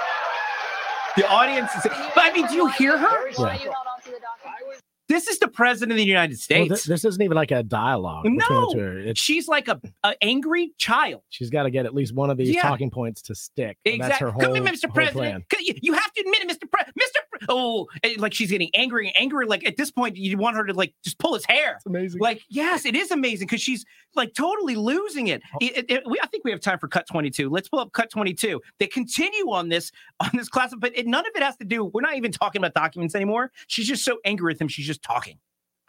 The 1.20 1.28
audience 1.28 1.76
is. 1.76 1.84
But 1.84 2.24
I 2.24 2.32
mean, 2.34 2.48
do 2.48 2.56
you 2.56 2.68
hear 2.68 2.98
her? 2.98 3.10
Very 3.10 3.34
Why 3.34 3.58
simple. 3.58 3.66
you 3.66 3.72
held 3.74 3.88
on 3.94 4.02
to 4.04 4.12
the 4.12 4.20
documents? 4.24 4.82
This 5.10 5.28
is 5.28 5.40
the 5.40 5.48
president 5.48 5.92
of 5.94 5.98
the 5.98 6.06
United 6.06 6.34
Well, 6.36 6.38
States. 6.68 6.86
thi- 6.86 6.90
this 6.94 7.04
isn't 7.04 7.22
even 7.22 7.36
like 7.36 7.50
a 7.52 7.64
dialogue 7.64 8.26
No. 8.28 8.72
two. 8.72 9.12
She's 9.16 9.48
like 9.48 9.68
a, 9.68 9.82
a 10.04 10.14
angry 10.24 10.72
child. 10.78 11.24
she's 11.30 11.50
got 11.50 11.64
to 11.64 11.72
get 11.72 11.86
at 11.88 11.96
least 11.96 12.14
one 12.14 12.30
of 12.30 12.38
these 12.38 12.50
Yeah. 12.52 12.62
talking 12.62 12.92
points 12.92 13.22
to 13.24 13.36
stick. 13.36 13.78
and 13.86 14.00
That's 14.02 14.20
her 14.20 14.28
Exactly. 14.28 14.32
whole, 14.46 14.56
Come 14.56 14.66
here, 14.66 14.74
Mr. 14.76 14.94
President. 14.94 15.46
You 15.60 15.74
you 15.82 15.94
have 15.94 16.14
to 16.14 16.22
admit 16.22 16.44
it, 16.44 16.48
Mr. 16.50 16.70
Pre- 16.72 16.84
Mr. 16.84 17.20
Pre- 17.32 17.46
oh, 17.50 17.88
eh, 18.04 18.16
like 18.20 18.34
she's 18.34 18.52
getting 18.52 18.70
angry 18.76 19.08
and 19.08 19.16
angry. 19.20 19.46
Like 19.48 19.66
at 19.68 19.78
this 19.78 19.90
point, 19.92 20.16
you 20.16 20.38
want 20.38 20.56
her 20.56 20.66
to 20.66 20.74
like 20.74 20.94
just 21.04 21.18
pull 21.18 21.34
his 21.34 21.46
hair. 21.46 21.74
It's 21.78 21.86
amazing. 21.88 22.22
Like, 22.22 22.42
yes, 22.50 22.86
it 22.86 22.96
is 22.96 23.10
amazing 23.12 23.48
because 23.48 23.62
she's 23.62 23.86
like 24.16 24.34
totally 24.36 24.76
losing 24.76 25.28
it. 25.28 25.42
Oh. 25.54 25.58
It- 25.62 25.78
it- 25.78 25.92
it- 25.92 26.04
we, 26.06 26.20
I 26.22 26.28
think 26.28 26.44
we 26.46 26.52
have 26.52 26.60
time 26.62 26.78
for 26.80 26.88
cut 26.88 27.08
22. 27.08 27.50
Let's 27.50 27.68
pull 27.68 27.80
up 27.80 27.92
cut 27.94 28.10
22. 28.12 28.62
They 28.80 28.88
continue 28.88 29.52
on 29.52 29.70
this 29.70 29.92
on 30.20 30.30
this 30.34 30.50
class, 30.50 30.74
but 30.78 30.96
it, 30.96 31.08
none 31.08 31.26
of 31.26 31.32
it 31.36 31.42
has 31.42 31.58
to 31.58 31.66
do. 31.66 31.84
We're 31.86 32.02
not 32.02 32.16
even 32.16 32.32
talking 32.32 32.60
about 32.62 32.76
documents 32.76 33.16
anymore. 33.16 33.52
She's 33.68 33.88
just 33.88 34.06
so 34.06 34.20
angry 34.24 34.54
with 34.54 34.62
him. 34.62 34.68
She's 34.68 34.86
just 34.86 34.99
talking. 35.02 35.40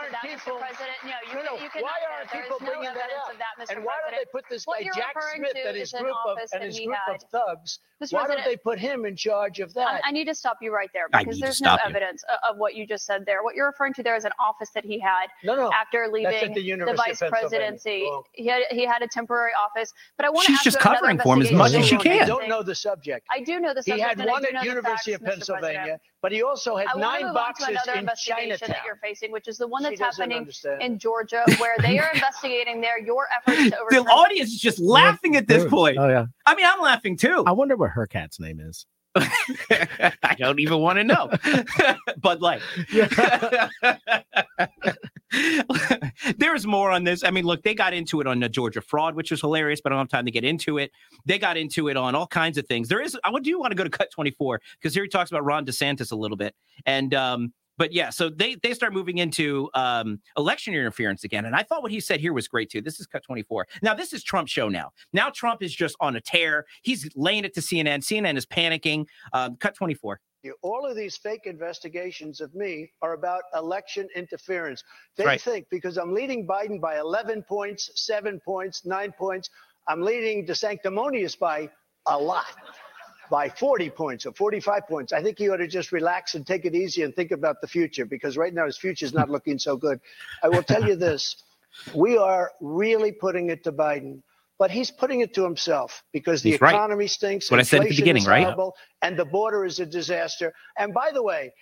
That, 0.01 0.25
no, 0.25 0.55
No, 1.35 1.43
no, 1.43 1.53
why 1.57 1.93
aren't 2.11 2.31
that. 2.31 2.33
There 2.33 2.43
people 2.43 2.59
bringing 2.61 2.85
that 2.85 3.11
up? 3.21 3.37
that, 3.37 3.77
And 3.77 3.85
why 3.85 3.93
don't 4.03 4.19
they 4.19 4.25
put 4.33 4.45
this 4.49 4.65
What 4.65 4.81
guy 4.81 4.89
Jack 4.95 5.13
Smith 5.37 5.53
and 5.67 5.77
his 5.77 5.93
an 5.93 6.03
group 6.03 6.17
of 6.27 6.39
and 6.39 6.49
that 6.53 6.63
his 6.63 6.79
group 6.79 6.97
had. 7.07 7.17
of 7.17 7.23
thugs? 7.31 7.81
Mr. 8.03 8.15
Why 8.15 8.27
don't 8.27 8.43
they 8.45 8.57
put 8.57 8.79
him 8.79 9.05
in 9.05 9.15
charge 9.15 9.61
of 9.61 9.75
that? 9.75 10.01
I 10.03 10.11
need 10.11 10.25
to 10.25 10.35
stop 10.35 10.57
you 10.63 10.73
right 10.75 10.89
there 10.95 11.05
because 11.13 11.39
there's 11.39 11.61
no 11.61 11.73
you. 11.75 11.79
evidence 11.85 12.25
o- 12.31 12.51
of 12.51 12.57
what 12.57 12.75
you 12.75 12.87
just 12.87 13.05
said 13.05 13.27
there. 13.27 13.43
What 13.43 13.55
you're 13.55 13.67
referring 13.67 13.93
to 13.95 14.03
there 14.03 14.17
is 14.17 14.25
an 14.25 14.33
office 14.41 14.71
that 14.75 14.87
he 14.87 14.99
had 14.99 15.27
no, 15.45 15.55
no. 15.55 15.71
after 15.73 16.09
leaving 16.11 16.55
the 16.55 16.63
University 16.63 17.11
of 17.11 17.19
vice 17.19 17.31
presidency. 17.31 18.05
Oh. 18.07 18.25
He 18.33 18.47
had 18.47 18.63
he 18.71 18.87
had 18.87 19.03
a 19.03 19.07
temporary 19.07 19.53
office, 19.53 19.93
but 20.17 20.25
I 20.25 20.31
want 20.31 20.47
to 20.47 20.53
She's 20.53 20.63
just 20.63 20.77
you 20.77 20.81
about 20.81 21.03
another 21.03 21.19
covering 21.19 21.19
for 21.19 21.35
him 21.37 21.43
as 21.43 21.53
much 21.53 21.75
as 21.75 21.87
she 21.87 21.95
investigation. 21.97 22.13
You 22.13 22.19
can. 22.21 22.29
don't 22.29 22.49
know 22.49 22.63
the 22.63 22.75
subject. 22.75 23.27
I 23.31 23.41
do 23.43 23.61
know 23.61 23.75
the 23.75 23.83
subject. 23.83 23.97
He 23.97 24.23
had 24.23 24.27
one 24.27 24.47
at 24.47 24.65
University 24.65 25.13
of 25.13 25.23
Pennsylvania, 25.23 25.79
President. 25.79 26.01
But 26.23 26.33
he 26.33 26.43
also 26.43 26.77
had 26.77 26.89
I 26.95 26.99
nine 26.99 27.23
move 27.23 27.29
on 27.29 27.35
to 27.35 27.35
boxes 27.35 27.69
another 27.69 27.93
in 27.93 27.99
investigation 28.01 28.69
that 28.69 28.83
you're 28.85 28.97
facing, 29.03 29.33
which 29.33 29.49
is 29.49 29.57
the 29.59 29.67
one 29.69 29.83
that's 29.83 29.99
doesn't 29.99 30.23
happening 30.23 30.39
understand. 30.39 30.83
in 30.83 30.99
Georgia, 30.99 31.45
where 31.59 31.75
they 31.81 31.99
are 31.99 32.11
investigating 32.15 32.81
there 32.81 32.99
your 32.99 33.27
efforts 33.37 33.65
to 33.65 33.71
The 33.71 33.79
overturn. 33.81 34.07
audience 34.09 34.51
is 34.51 34.61
just 34.61 34.79
laughing 34.79 35.37
at 35.37 35.47
this 35.47 35.65
point. 35.69 35.97
Oh 35.99 36.09
yeah. 36.09 36.27
I 36.47 36.55
mean, 36.55 36.67
I'm 36.67 36.81
laughing 36.81 37.17
too. 37.17 37.45
I 37.47 37.53
wonder 37.53 37.77
what 37.77 37.91
her 37.91 38.07
cat's 38.07 38.39
name 38.41 38.61
is. 38.61 38.87
I 39.17 40.37
don't 40.39 40.61
even 40.61 40.79
want 40.79 40.99
to 40.99 41.05
know. 41.05 41.31
Bud 42.21 42.41
Light. 42.41 42.61
There's 46.39 46.67
more 46.67 46.91
on 46.91 47.05
this. 47.05 47.25
I 47.25 47.31
mean, 47.31 47.45
look, 47.45 47.63
they 47.63 47.75
got 47.75 47.93
into 47.93 48.21
it 48.21 48.27
on 48.27 48.41
the 48.41 48.49
Georgia 48.49 48.81
fraud, 48.81 49.15
which 49.15 49.31
was 49.31 49.41
hilarious, 49.41 49.81
but 49.81 49.93
I 49.93 49.97
don't 49.97 50.03
have 50.03 50.09
time 50.09 50.25
to 50.25 50.31
get 50.31 50.45
into 50.45 50.79
it. 50.79 50.91
They 51.25 51.39
got 51.39 51.57
into 51.57 51.89
it 51.89 51.97
on 51.97 52.15
all 52.15 52.27
kinds 52.27 52.59
of 52.59 52.67
things. 52.67 52.89
There 52.89 53.01
is, 53.01 53.17
I 53.25 53.39
do 53.41 53.59
want 53.59 53.71
to 53.71 53.77
go 53.77 53.85
to 53.85 53.91
cut 53.91 54.11
24 54.11 54.61
because 54.81 54.95
here 54.95 55.05
he 55.05 55.09
talks 55.09 55.31
about 55.31 55.45
Ron 55.45 55.65
DeSantis 55.65 56.13
a 56.13 56.17
little 56.17 56.37
bit. 56.37 56.55
And, 56.85 57.15
um, 57.15 57.53
but 57.81 57.95
yeah, 57.95 58.11
so 58.11 58.29
they 58.29 58.57
they 58.57 58.75
start 58.75 58.93
moving 58.93 59.17
into 59.17 59.71
um, 59.73 60.21
election 60.37 60.75
interference 60.75 61.25
again, 61.25 61.47
and 61.47 61.57
I 61.57 61.63
thought 61.63 61.81
what 61.81 61.91
he 61.91 61.99
said 61.99 62.21
here 62.21 62.35
was 62.35 62.47
great 62.47 62.71
too. 62.71 62.83
This 62.83 63.01
is 63.01 63.07
cut 63.07 63.23
twenty 63.23 63.43
four. 63.43 63.67
Now 63.81 63.95
this 63.95 64.13
is 64.13 64.23
Trump's 64.23 64.53
show. 64.53 64.69
Now, 64.69 64.91
now 65.15 65.31
Trump 65.31 65.63
is 65.63 65.75
just 65.75 65.97
on 65.99 66.15
a 66.15 66.21
tear. 66.21 66.67
He's 66.83 67.09
laying 67.17 67.47
it 67.47 67.55
to 67.55 67.63
CNN. 67.63 68.01
CNN 68.01 68.37
is 68.37 68.45
panicking. 68.45 69.07
Um, 69.33 69.57
cut 69.57 69.75
twenty 69.75 69.95
four. 69.95 70.21
You- 70.43 70.57
All 70.63 70.87
of 70.87 70.97
these 70.97 71.17
fake 71.17 71.43
investigations 71.47 72.41
of 72.41 72.55
me 72.55 72.91
are 73.03 73.13
about 73.13 73.43
election 73.55 74.09
interference. 74.15 74.83
They 75.17 75.25
Right. 75.27 75.41
think 75.41 75.69
because 75.71 75.99
I'm 75.99 76.15
leading 76.15 76.47
Biden 76.47 76.81
by 76.81 76.99
11 76.99 77.43
points, 77.43 77.91
seven 77.95 78.41
points, 78.41 78.87
nine 78.87 79.13
points, 79.13 79.51
I'm 79.87 80.01
leading 80.03 80.47
DeSanctimonious 80.47 81.39
by 81.39 81.69
a 82.07 82.19
lot, 82.19 82.47
by 83.31 83.51
40 83.51 83.91
points 83.91 84.25
or 84.25 84.33
45 84.33 84.87
points. 84.89 85.13
I 85.13 85.23
think 85.23 85.39
he 85.39 85.51
ought 85.51 85.59
to 85.59 85.67
just 85.69 85.93
relax 85.93 86.35
and 86.35 86.47
take 86.47 86.65
it 86.65 86.75
easy 86.75 87.03
and 87.03 87.15
think 87.15 87.33
about 87.33 87.61
the 87.61 87.67
future 87.69 88.07
because 88.07 88.39
right 88.39 88.55
now 88.55 88.65
his 88.65 88.79
future 88.79 89.05
is 89.05 89.13
not 89.13 89.29
looking 89.29 89.59
so 89.59 89.77
good. 89.77 90.01
I 90.43 90.49
will 90.49 90.63
tell 90.63 90.83
you 90.83 90.97
this 90.97 91.37
we 91.95 92.17
are 92.17 92.51
really 92.61 93.13
putting 93.13 93.51
it 93.51 93.63
to 93.65 93.73
Biden. 93.73 94.23
But 94.61 94.71
he's 94.71 94.91
putting 94.91 95.21
it 95.21 95.33
to 95.35 95.43
himself 95.43 96.05
because 96.13 96.43
the 96.43 96.51
He's 96.53 96.61
right. 96.61 96.75
economy 96.75 97.07
stinks. 97.07 97.51
What 97.51 97.59
I 97.59 97.63
said 97.63 97.79
at 97.79 97.81
the 97.85 97.87
inflation 97.89 98.03
beginning, 98.05 98.23
is 98.25 98.29
right? 98.29 98.45
horrible, 98.45 98.77
And 99.01 99.19
the 99.19 99.25
border 99.25 99.65
is 99.65 99.81
a 99.81 99.87
disaster. 99.87 100.53
And 100.79 100.93
by 100.95 101.11
the 101.13 101.23
way, 101.23 101.53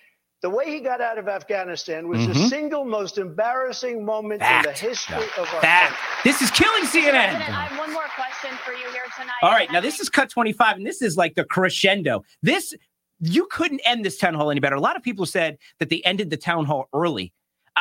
The 0.41 0.49
way 0.49 0.71
he 0.71 0.79
got 0.79 1.01
out 1.01 1.17
of 1.17 1.27
Afghanistan 1.27 2.07
was 2.07 2.25
the 2.25 2.31
Mhm. 2.31 2.47
single 2.49 2.85
most 2.85 3.17
embarrassing 3.17 4.05
moment 4.05 4.41
in 4.41 4.61
the 4.61 4.71
history 4.71 5.17
of 5.37 5.53
our 5.53 5.59
Fact. 5.61 5.93
country. 5.97 6.31
This 6.31 6.41
is 6.41 6.49
killing 6.51 6.85
CNN. 6.85 7.11
President, 7.35 7.57
I 7.57 7.65
have 7.65 7.77
one 7.77 7.91
more 7.91 8.07
question 8.15 8.51
for 8.63 8.71
you 8.71 8.89
here 8.93 9.03
tonight. 9.19 9.33
All 9.41 9.51
right, 9.51 9.69
now 9.69 9.81
this 9.81 9.99
is 9.99 10.07
cut 10.07 10.29
25, 10.29 10.77
and 10.77 10.87
this 10.87 11.01
is 11.01 11.17
like 11.17 11.35
the 11.35 11.43
crescendo. 11.43 12.23
This 12.41 12.73
you 13.19 13.47
couldn't 13.51 13.81
end 13.81 14.05
this 14.05 14.17
town 14.17 14.33
hall 14.33 14.49
any 14.49 14.61
better. 14.61 14.75
A 14.77 14.79
lot 14.79 14.95
of 14.95 15.03
people 15.03 15.25
said 15.25 15.57
that 15.79 15.89
they 15.89 16.01
ended 16.05 16.29
the 16.29 16.37
town 16.37 16.63
hall 16.63 16.87
early. 16.93 17.33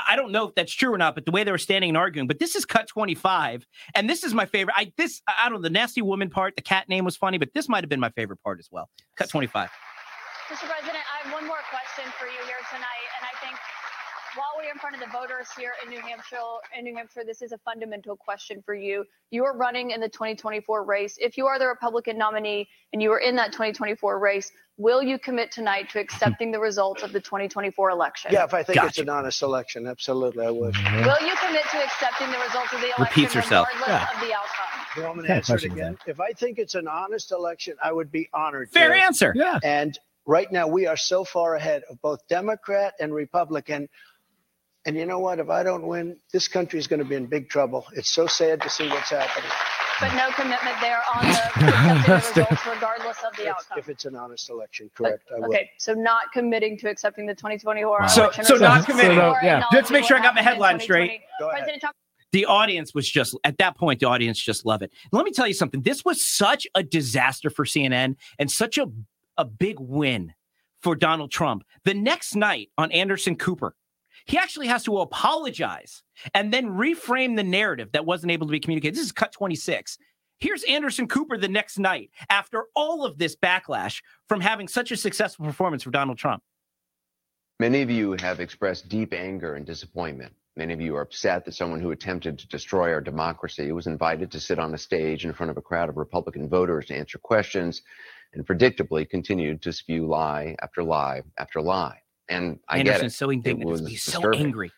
I 0.06 0.16
don't 0.16 0.32
know 0.32 0.48
if 0.48 0.54
that's 0.54 0.72
true 0.72 0.92
or 0.92 0.98
not, 0.98 1.14
but 1.14 1.24
the 1.24 1.30
way 1.30 1.44
they 1.44 1.50
were 1.50 1.58
standing 1.58 1.90
and 1.90 1.96
arguing. 1.96 2.26
But 2.26 2.38
this 2.38 2.54
is 2.54 2.64
cut 2.64 2.88
25, 2.88 3.66
and 3.94 4.08
this 4.08 4.24
is 4.24 4.34
my 4.34 4.46
favorite. 4.46 4.74
I 4.76 4.92
this 4.96 5.22
I 5.26 5.48
don't 5.48 5.58
know 5.58 5.62
the 5.62 5.70
nasty 5.70 6.02
woman 6.02 6.30
part. 6.30 6.56
The 6.56 6.62
cat 6.62 6.88
name 6.88 7.04
was 7.04 7.16
funny, 7.16 7.38
but 7.38 7.54
this 7.54 7.68
might 7.68 7.82
have 7.82 7.90
been 7.90 8.00
my 8.00 8.10
favorite 8.10 8.42
part 8.42 8.58
as 8.58 8.68
well. 8.70 8.88
Cut 9.16 9.28
25. 9.28 9.70
Mr. 10.48 10.64
President, 10.64 10.96
I 10.96 11.28
have 11.28 11.32
one 11.32 11.46
more 11.46 11.60
question 11.68 12.08
for 12.16 12.24
you 12.24 12.40
here 12.48 12.62
tonight, 12.72 13.08
while 14.38 14.54
we're 14.56 14.70
in 14.70 14.78
front 14.78 14.94
of 14.94 15.00
the 15.00 15.08
voters 15.08 15.48
here 15.58 15.72
in 15.82 15.90
New 15.90 15.98
Hampshire, 16.00 16.36
in 16.76 16.84
New 16.84 16.94
Hampshire, 16.94 17.22
this 17.26 17.42
is 17.42 17.50
a 17.50 17.58
fundamental 17.58 18.14
question 18.14 18.62
for 18.64 18.72
you. 18.74 19.04
You 19.32 19.44
are 19.44 19.56
running 19.56 19.90
in 19.90 20.00
the 20.00 20.08
2024 20.08 20.84
race. 20.84 21.18
If 21.20 21.36
you 21.36 21.46
are 21.46 21.58
the 21.58 21.66
Republican 21.66 22.16
nominee 22.16 22.68
and 22.92 23.02
you 23.02 23.10
are 23.10 23.18
in 23.18 23.34
that 23.34 23.50
2024 23.50 24.20
race, 24.20 24.52
will 24.76 25.02
you 25.02 25.18
commit 25.18 25.50
tonight 25.50 25.90
to 25.90 25.98
accepting 25.98 26.52
the 26.52 26.60
results 26.60 27.02
of 27.02 27.12
the 27.12 27.18
2024 27.20 27.90
election? 27.90 28.30
Yeah, 28.32 28.44
if 28.44 28.54
I 28.54 28.62
think 28.62 28.80
it's 28.84 28.98
an 28.98 29.08
honest 29.08 29.42
election, 29.42 29.88
absolutely, 29.88 30.46
I 30.46 30.50
would. 30.50 30.74
Mm-hmm. 30.74 30.96
Will 31.04 31.26
you 31.28 31.34
commit 31.44 31.64
to 31.72 31.82
accepting 31.82 32.30
the 32.30 32.38
results 32.38 32.72
of 32.72 32.80
the 32.80 32.86
election 32.96 33.04
Repeats 33.22 33.34
herself. 33.34 33.66
regardless 33.74 33.88
Yeah. 34.08 34.14
of 34.14 34.28
the 34.28 34.34
outcome? 34.34 34.86
You 34.96 35.02
want 35.02 35.16
me 35.16 35.22
to 35.24 35.28
Yeah, 35.30 35.34
answer 35.34 35.54
it 35.56 35.58
question, 35.58 35.72
again? 35.72 35.98
If 36.06 36.20
I 36.20 36.30
think 36.32 36.58
it's 36.60 36.76
an 36.76 36.86
honest 36.86 37.32
election, 37.32 37.74
I 37.82 37.90
would 37.92 38.12
be 38.12 38.28
honored. 38.32 38.70
Fair 38.70 38.90
to. 38.94 39.02
answer. 39.02 39.32
Yeah. 39.34 39.58
And 39.64 39.98
right 40.26 40.50
now, 40.52 40.68
we 40.68 40.86
are 40.86 40.96
so 40.96 41.24
far 41.24 41.56
ahead 41.56 41.82
of 41.90 42.00
both 42.02 42.20
Democrat 42.28 42.94
and 43.00 43.12
Republican. 43.12 43.88
And 44.88 44.96
you 44.96 45.04
know 45.04 45.18
what? 45.18 45.38
If 45.38 45.50
I 45.50 45.62
don't 45.62 45.86
win, 45.86 46.16
this 46.32 46.48
country 46.48 46.78
is 46.78 46.86
going 46.86 47.00
to 47.00 47.04
be 47.04 47.14
in 47.14 47.26
big 47.26 47.50
trouble. 47.50 47.84
It's 47.92 48.10
so 48.10 48.26
sad 48.26 48.62
to 48.62 48.70
see 48.70 48.88
what's 48.88 49.10
happening. 49.10 49.50
But 50.00 50.14
no 50.14 50.30
commitment 50.30 50.76
there 50.80 51.02
on 51.14 51.26
the 51.26 51.34
the 52.06 52.12
results 52.46 52.66
regardless 52.66 53.18
of 53.22 53.36
the 53.36 53.42
If, 53.42 53.48
outcome. 53.50 53.78
if 53.80 53.88
it's 53.90 54.06
an 54.06 54.16
honest 54.16 54.48
election, 54.48 54.90
correct? 54.94 55.24
I 55.30 55.40
will. 55.40 55.48
Okay, 55.50 55.68
so 55.76 55.92
not 55.92 56.32
committing 56.32 56.78
to 56.78 56.88
accepting 56.88 57.26
the 57.26 57.34
2024 57.34 58.08
So 58.08 58.22
election. 58.22 58.44
so 58.44 58.54
results 58.54 58.60
not 58.78 58.86
committing. 58.86 59.18
or 59.18 59.36
yeah. 59.42 59.56
acknowledging 59.56 59.66
Just 59.78 59.92
make 59.92 60.04
sure 60.04 60.16
I 60.16 60.22
got 60.22 60.34
my 60.34 60.40
happened 60.40 60.62
headline 60.62 60.80
straight. 60.80 61.20
2020. 61.38 61.50
President 61.52 61.80
Trump 61.82 61.96
the 62.32 62.46
audience 62.46 62.94
was 62.94 63.06
just 63.10 63.36
at 63.44 63.58
that 63.58 63.76
point 63.76 64.00
the 64.00 64.06
audience 64.06 64.38
just 64.42 64.64
love 64.64 64.80
it 64.82 64.90
let 65.12 65.24
me 65.26 65.32
tell 65.32 65.46
you 65.46 65.54
something 65.54 65.80
this 65.82 66.02
was 66.04 66.24
such 66.26 66.66
a 66.74 66.82
disaster 66.82 67.48
for 67.48 67.64
cnn 67.64 68.14
and 68.38 68.50
such 68.50 68.76
a, 68.76 68.86
a 69.38 69.46
big 69.46 69.80
win 69.80 70.34
for 70.82 70.94
donald 70.94 71.30
trump 71.30 71.62
the 71.84 71.94
next 71.94 72.34
night 72.36 72.68
on 72.76 72.92
anderson 72.92 73.34
cooper 73.34 73.74
he 74.28 74.38
actually 74.38 74.66
has 74.66 74.84
to 74.84 74.98
apologize 74.98 76.02
and 76.34 76.52
then 76.52 76.66
reframe 76.66 77.36
the 77.36 77.44
narrative 77.44 77.90
that 77.92 78.06
wasn't 78.06 78.30
able 78.30 78.46
to 78.46 78.52
be 78.52 78.60
communicated 78.60 78.94
this 78.94 79.04
is 79.04 79.12
cut 79.12 79.32
26 79.32 79.98
here's 80.38 80.62
anderson 80.64 81.08
cooper 81.08 81.36
the 81.36 81.48
next 81.48 81.78
night 81.78 82.10
after 82.30 82.64
all 82.76 83.04
of 83.04 83.18
this 83.18 83.36
backlash 83.36 84.02
from 84.28 84.40
having 84.40 84.68
such 84.68 84.90
a 84.90 84.96
successful 84.96 85.44
performance 85.44 85.82
for 85.82 85.90
donald 85.90 86.18
trump 86.18 86.42
Many 87.60 87.82
of 87.82 87.90
you 87.90 88.12
have 88.20 88.38
expressed 88.38 88.88
deep 88.88 89.12
anger 89.12 89.56
and 89.56 89.66
disappointment. 89.66 90.32
Many 90.56 90.72
of 90.74 90.80
you 90.80 90.94
are 90.94 91.00
upset 91.00 91.44
that 91.44 91.54
someone 91.54 91.80
who 91.80 91.90
attempted 91.90 92.38
to 92.38 92.46
destroy 92.46 92.92
our 92.92 93.00
democracy 93.00 93.72
was 93.72 93.88
invited 93.88 94.30
to 94.30 94.38
sit 94.38 94.60
on 94.60 94.72
a 94.74 94.78
stage 94.78 95.24
in 95.24 95.32
front 95.32 95.50
of 95.50 95.56
a 95.56 95.60
crowd 95.62 95.88
of 95.88 95.96
Republican 95.96 96.48
voters 96.48 96.86
to 96.86 96.94
answer 96.94 97.18
questions 97.18 97.82
and 98.32 98.46
predictably 98.46 99.10
continued 99.10 99.60
to 99.62 99.72
spew 99.72 100.06
lie 100.06 100.54
after 100.62 100.84
lie 100.84 101.22
after 101.36 101.60
lie. 101.60 102.00
And 102.28 102.58
I 102.68 102.82
get 102.82 103.02
it. 103.02 103.10
so 103.12 103.30
indignant. 103.30 103.68
It 103.68 103.72
was 103.72 103.86
He's 103.86 104.02
so 104.02 104.30
angry. 104.32 104.70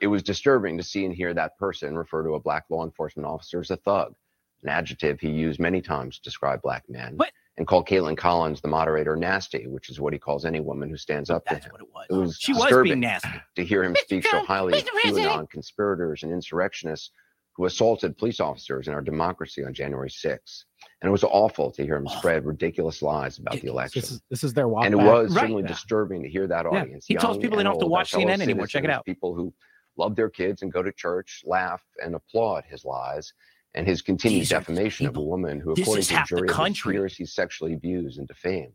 It 0.00 0.06
was 0.06 0.22
disturbing 0.22 0.76
to 0.76 0.82
see 0.84 1.04
and 1.04 1.14
hear 1.14 1.34
that 1.34 1.58
person 1.58 1.96
refer 1.96 2.22
to 2.22 2.34
a 2.34 2.40
black 2.40 2.64
law 2.70 2.84
enforcement 2.84 3.26
officer 3.26 3.60
as 3.60 3.70
a 3.70 3.76
thug, 3.76 4.14
an 4.62 4.68
adjective 4.68 5.18
he 5.20 5.28
used 5.30 5.58
many 5.58 5.80
times 5.80 6.16
to 6.18 6.22
describe 6.22 6.62
black 6.62 6.84
men, 6.88 7.14
What? 7.16 7.32
and 7.56 7.66
called 7.66 7.88
Kaitlan 7.88 8.16
Collins, 8.16 8.60
the 8.60 8.68
moderator, 8.68 9.16
nasty, 9.16 9.66
which 9.66 9.88
is 9.90 9.98
what 10.00 10.12
he 10.12 10.18
calls 10.18 10.44
any 10.44 10.60
woman 10.60 10.88
who 10.88 10.96
stands 10.96 11.30
up 11.30 11.44
to 11.46 11.54
him. 11.54 11.60
That's 11.62 11.72
what 11.72 11.80
it 11.80 11.88
was. 11.92 12.06
It 12.10 12.12
was 12.14 12.36
She 12.38 12.52
was 12.52 12.62
disturbing 12.62 12.90
being 12.90 13.00
nasty. 13.00 13.28
to 13.56 13.64
hear 13.64 13.82
him 13.82 13.96
speak 13.98 14.24
so 14.26 14.44
highly 14.44 14.74
of 14.78 14.84
Mr. 14.84 14.88
President. 15.02 15.32
QAnon 15.32 15.50
conspirators 15.50 16.22
and 16.22 16.32
insurrectionists 16.32 17.10
who 17.58 17.64
assaulted 17.64 18.16
police 18.16 18.38
officers 18.38 18.86
in 18.86 18.94
our 18.94 19.02
democracy 19.02 19.64
on 19.64 19.74
January 19.74 20.08
6th. 20.08 20.64
And 21.02 21.08
it 21.08 21.10
was 21.10 21.24
awful 21.24 21.72
to 21.72 21.82
hear 21.84 21.96
him 21.96 22.06
spread 22.06 22.46
ridiculous 22.46 23.02
lies 23.02 23.38
about 23.38 23.60
the 23.60 23.66
election. 23.66 24.00
This 24.00 24.12
is 24.12 24.22
this 24.30 24.44
is 24.44 24.54
their 24.54 24.68
walk. 24.68 24.84
And 24.86 24.94
it 24.94 24.98
back. 24.98 25.06
was 25.06 25.34
Right. 25.34 25.40
certainly 25.40 25.64
disturbing 25.64 26.22
to 26.22 26.28
hear 26.28 26.46
that 26.46 26.66
Yeah. 26.70 26.80
audience. 26.82 27.04
He 27.06 27.16
tells 27.16 27.36
people 27.36 27.56
they 27.58 27.64
don't 27.64 27.72
have 27.74 27.80
to 27.80 27.86
watch 27.86 28.12
CNN 28.12 28.40
anymore. 28.40 28.68
Check 28.68 28.84
it 28.84 28.90
out. 28.90 29.04
People 29.04 29.34
who 29.34 29.52
love 29.96 30.14
their 30.14 30.30
kids 30.30 30.62
and 30.62 30.72
go 30.72 30.84
to 30.84 30.92
church, 30.92 31.42
laugh, 31.44 31.82
and 32.02 32.14
applaud 32.14 32.62
his 32.64 32.84
lies 32.84 33.32
and 33.74 33.88
his 33.88 34.02
continued 34.02 34.42
These 34.42 34.50
defamation 34.50 35.06
of 35.08 35.16
a 35.16 35.20
woman 35.20 35.58
who, 35.58 35.72
according 35.72 36.04
to 36.04 36.14
the 36.14 36.24
jury 36.28 36.48
of 36.48 36.54
country. 36.54 36.92
conspiracy, 36.92 37.24
sexually 37.26 37.72
abused 37.74 38.18
and 38.20 38.28
defamed. 38.28 38.72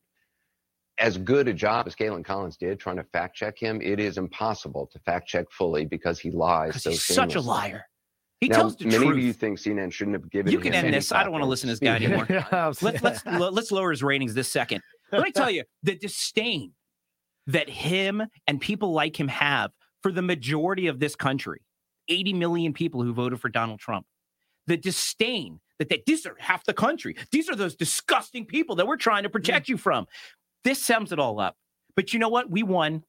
As 1.00 1.18
good 1.18 1.48
a 1.48 1.54
job 1.54 1.88
as 1.88 1.96
Kaitlan 1.96 2.26
Collins 2.26 2.58
did 2.58 2.80
trying 2.82 2.98
to 2.98 3.04
fact 3.06 3.36
check 3.38 3.58
him, 3.58 3.82
it 3.82 4.02
is 4.02 4.18
impossible 4.18 4.88
to 4.88 5.00
fact 5.00 5.28
check 5.30 5.50
fully 5.52 5.86
because 5.86 6.20
he 6.20 6.30
lies 6.32 6.84
so 6.84 6.90
he's 6.92 7.02
such 7.02 7.36
a 7.36 7.42
liar 7.42 7.86
he 8.44 8.50
now, 8.50 8.58
tells 8.58 8.76
the 8.76 8.86
many 8.86 8.98
truth 8.98 9.12
of 9.12 9.24
you 9.24 9.32
think 9.32 9.58
CNN 9.58 9.90
shouldn't 9.90 10.16
have 10.16 10.30
given 10.30 10.52
You 10.52 10.60
can 10.60 10.74
end 10.74 10.94
this. 10.94 11.14
I 11.14 11.24
don't 11.24 11.32
want 11.32 11.44
to 11.44 11.48
listen 11.48 11.68
to 11.68 11.72
this 11.72 11.80
guy 11.80 11.96
anymore. 11.96 12.28
Yeah, 12.34 12.74
let's 12.82 13.02
let's 13.02 13.26
let's 13.26 13.72
lower 13.72 13.92
his 13.92 14.04
ratings 14.04 14.34
this 14.34 14.52
second. 14.52 14.82
Let 15.14 15.22
me 15.24 15.32
tell 15.32 15.50
you 15.50 15.64
the 15.84 15.96
disdain 15.96 16.74
that 17.48 17.70
him 17.70 18.22
and 18.46 18.60
people 18.60 18.92
like 18.92 19.18
him 19.18 19.30
have 19.30 19.72
for 20.02 20.12
the 20.12 20.22
majority 20.22 20.88
of 20.88 21.00
this 21.00 21.16
country, 21.16 21.62
80 22.10 22.34
million 22.34 22.74
people 22.74 23.02
who 23.02 23.14
voted 23.14 23.40
for 23.40 23.48
Donald 23.48 23.80
Trump. 23.80 24.06
The 24.68 24.76
disdain 24.76 25.62
that 25.80 25.88
they, 25.88 26.04
these 26.06 26.26
are 26.26 26.36
half 26.38 26.66
the 26.66 26.74
country. 26.74 27.16
These 27.32 27.50
are 27.50 27.56
those 27.56 27.76
disgusting 27.76 28.46
people 28.46 28.76
that 28.76 28.88
we're 28.88 28.98
trying 28.98 29.24
to 29.24 29.30
protect 29.30 29.68
mm. 29.68 29.70
you 29.70 29.78
from. 29.78 30.06
This 30.66 30.84
sums 30.84 31.14
it 31.14 31.20
all 31.20 31.40
up. 31.40 31.56
But 31.96 32.12
you 32.12 32.20
know 32.20 32.30
what? 32.30 32.50
We 32.50 32.64
won. 32.64 33.04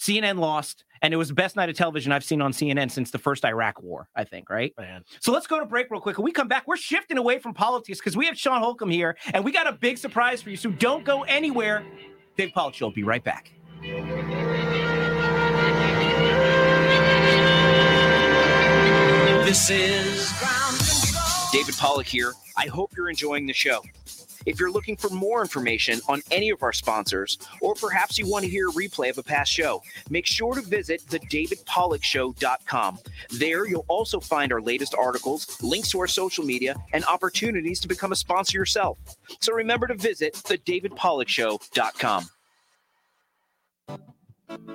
CNN 0.00 0.38
lost, 0.38 0.84
and 1.02 1.12
it 1.12 1.18
was 1.18 1.28
the 1.28 1.34
best 1.34 1.56
night 1.56 1.68
of 1.68 1.76
television 1.76 2.10
I've 2.10 2.24
seen 2.24 2.40
on 2.40 2.52
CNN 2.52 2.90
since 2.90 3.10
the 3.10 3.18
first 3.18 3.44
Iraq 3.44 3.82
war, 3.82 4.08
I 4.16 4.24
think, 4.24 4.48
right? 4.48 4.72
Man. 4.78 5.04
So 5.20 5.30
let's 5.30 5.46
go 5.46 5.60
to 5.60 5.66
break 5.66 5.90
real 5.90 6.00
quick. 6.00 6.16
When 6.16 6.24
we 6.24 6.32
come 6.32 6.48
back, 6.48 6.66
we're 6.66 6.78
shifting 6.78 7.18
away 7.18 7.38
from 7.38 7.52
politics 7.52 7.98
because 7.98 8.16
we 8.16 8.24
have 8.24 8.38
Sean 8.38 8.62
Holcomb 8.62 8.90
here, 8.90 9.18
and 9.34 9.44
we 9.44 9.52
got 9.52 9.66
a 9.66 9.72
big 9.72 9.98
surprise 9.98 10.40
for 10.40 10.48
you. 10.48 10.56
So 10.56 10.70
don't 10.70 11.04
go 11.04 11.22
anywhere. 11.24 11.84
Dave 12.38 12.52
Pollack 12.54 12.74
Show 12.74 12.86
will 12.86 12.92
be 12.92 13.02
right 13.02 13.22
back. 13.22 13.52
This 19.44 19.68
is 19.68 20.32
David 21.52 21.74
Pollack 21.76 22.06
here. 22.06 22.32
I 22.56 22.68
hope 22.68 22.92
you're 22.96 23.10
enjoying 23.10 23.46
the 23.46 23.52
show. 23.52 23.82
If 24.46 24.58
you're 24.58 24.70
looking 24.70 24.96
for 24.96 25.10
more 25.10 25.42
information 25.42 26.00
on 26.08 26.22
any 26.30 26.50
of 26.50 26.62
our 26.62 26.72
sponsors, 26.72 27.38
or 27.60 27.74
perhaps 27.74 28.18
you 28.18 28.28
want 28.28 28.44
to 28.44 28.50
hear 28.50 28.68
a 28.68 28.72
replay 28.72 29.10
of 29.10 29.18
a 29.18 29.22
past 29.22 29.52
show, 29.52 29.82
make 30.08 30.26
sure 30.26 30.54
to 30.54 30.62
visit 30.62 31.02
thedavidpollackshow.com. 31.06 32.98
There, 33.30 33.66
you'll 33.66 33.84
also 33.88 34.20
find 34.20 34.52
our 34.52 34.60
latest 34.60 34.94
articles, 34.94 35.60
links 35.62 35.90
to 35.90 36.00
our 36.00 36.06
social 36.06 36.44
media, 36.44 36.74
and 36.92 37.04
opportunities 37.04 37.80
to 37.80 37.88
become 37.88 38.12
a 38.12 38.16
sponsor 38.16 38.56
yourself. 38.58 38.98
So 39.40 39.52
remember 39.52 39.86
to 39.86 39.94
visit 39.94 40.34
thedavidpollackshow.com. 40.34 42.30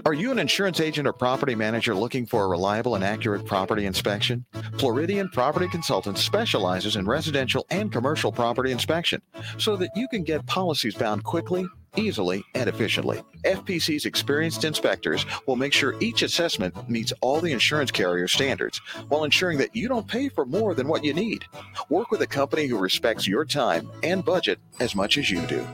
Are 0.06 0.14
you 0.14 0.32
an 0.32 0.40
insurance 0.40 0.80
agent 0.80 1.08
or 1.08 1.14
property 1.14 1.56
manager 1.56 1.96
looking 1.96 2.26
for 2.26 2.44
a 2.44 2.48
reliable 2.48 2.96
and 2.96 3.04
accurate 3.04 3.46
property 3.46 3.86
inspection? 3.86 4.46
Floridian 4.78 5.30
Property 5.30 5.68
Consultants 5.68 6.22
specializes 6.22 6.96
in 6.96 7.08
residential 7.08 7.66
and 7.72 7.92
commercial 7.92 8.32
property 8.32 8.72
inspection 8.72 9.22
so 9.58 9.76
that 9.76 9.90
you 9.96 10.08
can 10.08 10.24
get 10.24 10.46
policies 10.46 10.94
bound 10.94 11.24
quickly, 11.24 11.66
easily, 11.96 12.44
and 12.54 12.70
efficiently. 12.70 13.22
FPC's 13.46 14.06
experienced 14.06 14.64
inspectors 14.64 15.26
will 15.48 15.56
make 15.56 15.74
sure 15.74 16.00
each 16.00 16.22
assessment 16.22 16.88
meets 16.88 17.14
all 17.22 17.42
the 17.42 17.52
insurance 17.52 17.90
carrier 17.90 18.28
standards 18.28 18.78
while 19.08 19.24
ensuring 19.24 19.58
that 19.58 19.76
you 19.76 19.88
don't 19.88 20.08
pay 20.08 20.30
for 20.30 20.46
more 20.46 20.76
than 20.76 20.88
what 20.88 21.04
you 21.04 21.14
need. 21.14 21.46
Work 21.90 22.12
with 22.12 22.22
a 22.22 22.28
company 22.28 22.68
who 22.68 22.78
respects 22.78 23.28
your 23.28 23.44
time 23.44 23.90
and 24.04 24.24
budget 24.24 24.60
as 24.80 24.96
much 24.96 25.18
as 25.18 25.32
you 25.32 25.42
do. 25.48 25.66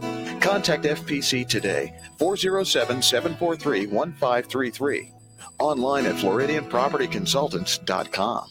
Contact 0.52 0.84
FPC 0.84 1.48
today, 1.48 1.94
407 2.18 3.02
743 3.02 3.88
1533. 3.88 5.10
Online 5.60 6.06
at 6.08 6.16
FloridianPropertyConsultants.com. 6.16 8.48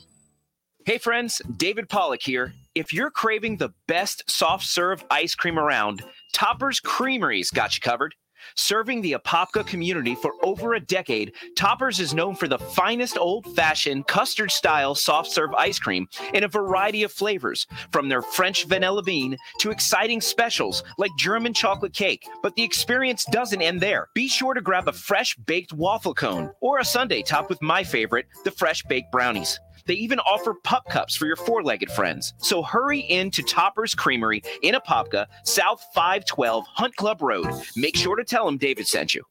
Hey 0.86 0.96
friends, 0.96 1.42
David 1.59 1.90
Pollack 1.90 2.22
here. 2.22 2.55
If 2.74 2.94
you're 2.94 3.11
craving 3.11 3.59
the 3.59 3.74
best 3.86 4.22
soft 4.30 4.64
serve 4.64 5.05
ice 5.11 5.34
cream 5.34 5.59
around, 5.59 6.03
Topper's 6.32 6.80
Creameries 6.80 7.51
got 7.51 7.76
you 7.76 7.82
covered. 7.82 8.14
Serving 8.57 9.03
the 9.03 9.12
Apopka 9.12 9.66
community 9.66 10.14
for 10.14 10.32
over 10.43 10.74
a 10.74 10.80
decade, 10.80 11.34
Toppers 11.57 12.01
is 12.01 12.14
known 12.14 12.34
for 12.34 12.49
the 12.49 12.59
finest 12.59 13.18
old 13.18 13.47
fashioned 13.55 14.07
custard 14.07 14.51
style 14.51 14.95
soft 14.95 15.30
serve 15.30 15.53
ice 15.55 15.78
cream 15.78 16.09
in 16.34 16.45
a 16.45 16.49
variety 16.49 17.03
of 17.03 17.12
flavors, 17.12 17.66
from 17.93 18.09
their 18.09 18.22
French 18.22 18.66
vanilla 18.66 19.03
bean 19.03 19.36
to 19.59 19.70
exciting 19.70 20.20
specials 20.20 20.82
like 20.99 21.11
German 21.18 21.55
chocolate 21.55 21.93
cake. 21.93 22.26
But 22.43 22.55
the 22.57 22.62
experience 22.62 23.24
doesn't 23.30 23.62
end 23.62 23.80
there. 23.80 24.09
Be 24.14 24.28
sure 24.28 24.55
to 24.55 24.61
grab 24.61 24.88
a 24.88 24.93
fresh 24.93 25.36
baked 25.36 25.72
waffle 25.72 26.14
cone 26.14 26.51
or 26.61 26.78
a 26.78 26.84
sundae 26.84 27.22
topped 27.22 27.51
with 27.51 27.62
my 27.62 27.84
favorite, 27.84 28.26
the 28.45 28.51
fresh 28.51 28.82
baked 28.84 29.12
brownies. 29.12 29.59
They 29.91 29.97
even 29.97 30.20
offer 30.20 30.55
pup 30.55 30.84
cups 30.88 31.16
for 31.16 31.26
your 31.26 31.34
four 31.34 31.64
legged 31.64 31.91
friends. 31.91 32.32
So 32.38 32.62
hurry 32.62 33.01
in 33.01 33.28
to 33.32 33.43
Topper's 33.43 33.93
Creamery 33.93 34.41
in 34.62 34.76
Apopka, 34.76 35.26
South 35.43 35.84
512 35.95 36.64
Hunt 36.68 36.95
Club 36.95 37.20
Road. 37.20 37.49
Make 37.74 37.97
sure 37.97 38.14
to 38.14 38.22
tell 38.22 38.47
them 38.47 38.57
David 38.57 38.86
sent 38.86 39.16
you. 39.16 39.24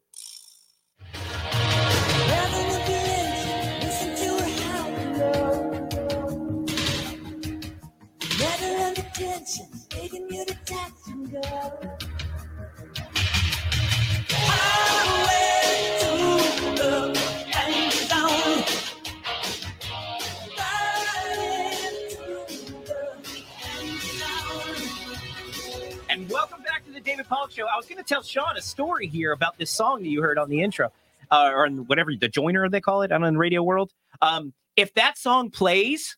The 27.00 27.12
David 27.12 27.30
Pollack 27.30 27.52
Show. 27.52 27.66
I 27.66 27.78
was 27.78 27.86
going 27.86 27.98
to 27.98 28.04
tell 28.04 28.22
Sean 28.22 28.58
a 28.58 28.62
story 28.62 29.08
here 29.08 29.32
about 29.32 29.58
this 29.58 29.72
song 29.72 30.02
that 30.04 30.10
you 30.10 30.22
heard 30.22 30.38
on 30.38 30.50
the 30.50 30.62
intro, 30.62 30.92
uh, 31.32 31.50
or 31.54 31.66
on 31.66 31.88
whatever 31.88 32.12
the 32.20 32.28
joiner 32.28 32.68
they 32.68 32.82
call 32.82 33.04
it, 33.04 33.12
in 33.12 33.22
the 33.22 33.38
radio 33.38 33.64
world. 33.64 33.94
Um, 34.22 34.54
if 34.76 34.94
that 34.96 35.18
song 35.18 35.50
plays, 35.50 36.18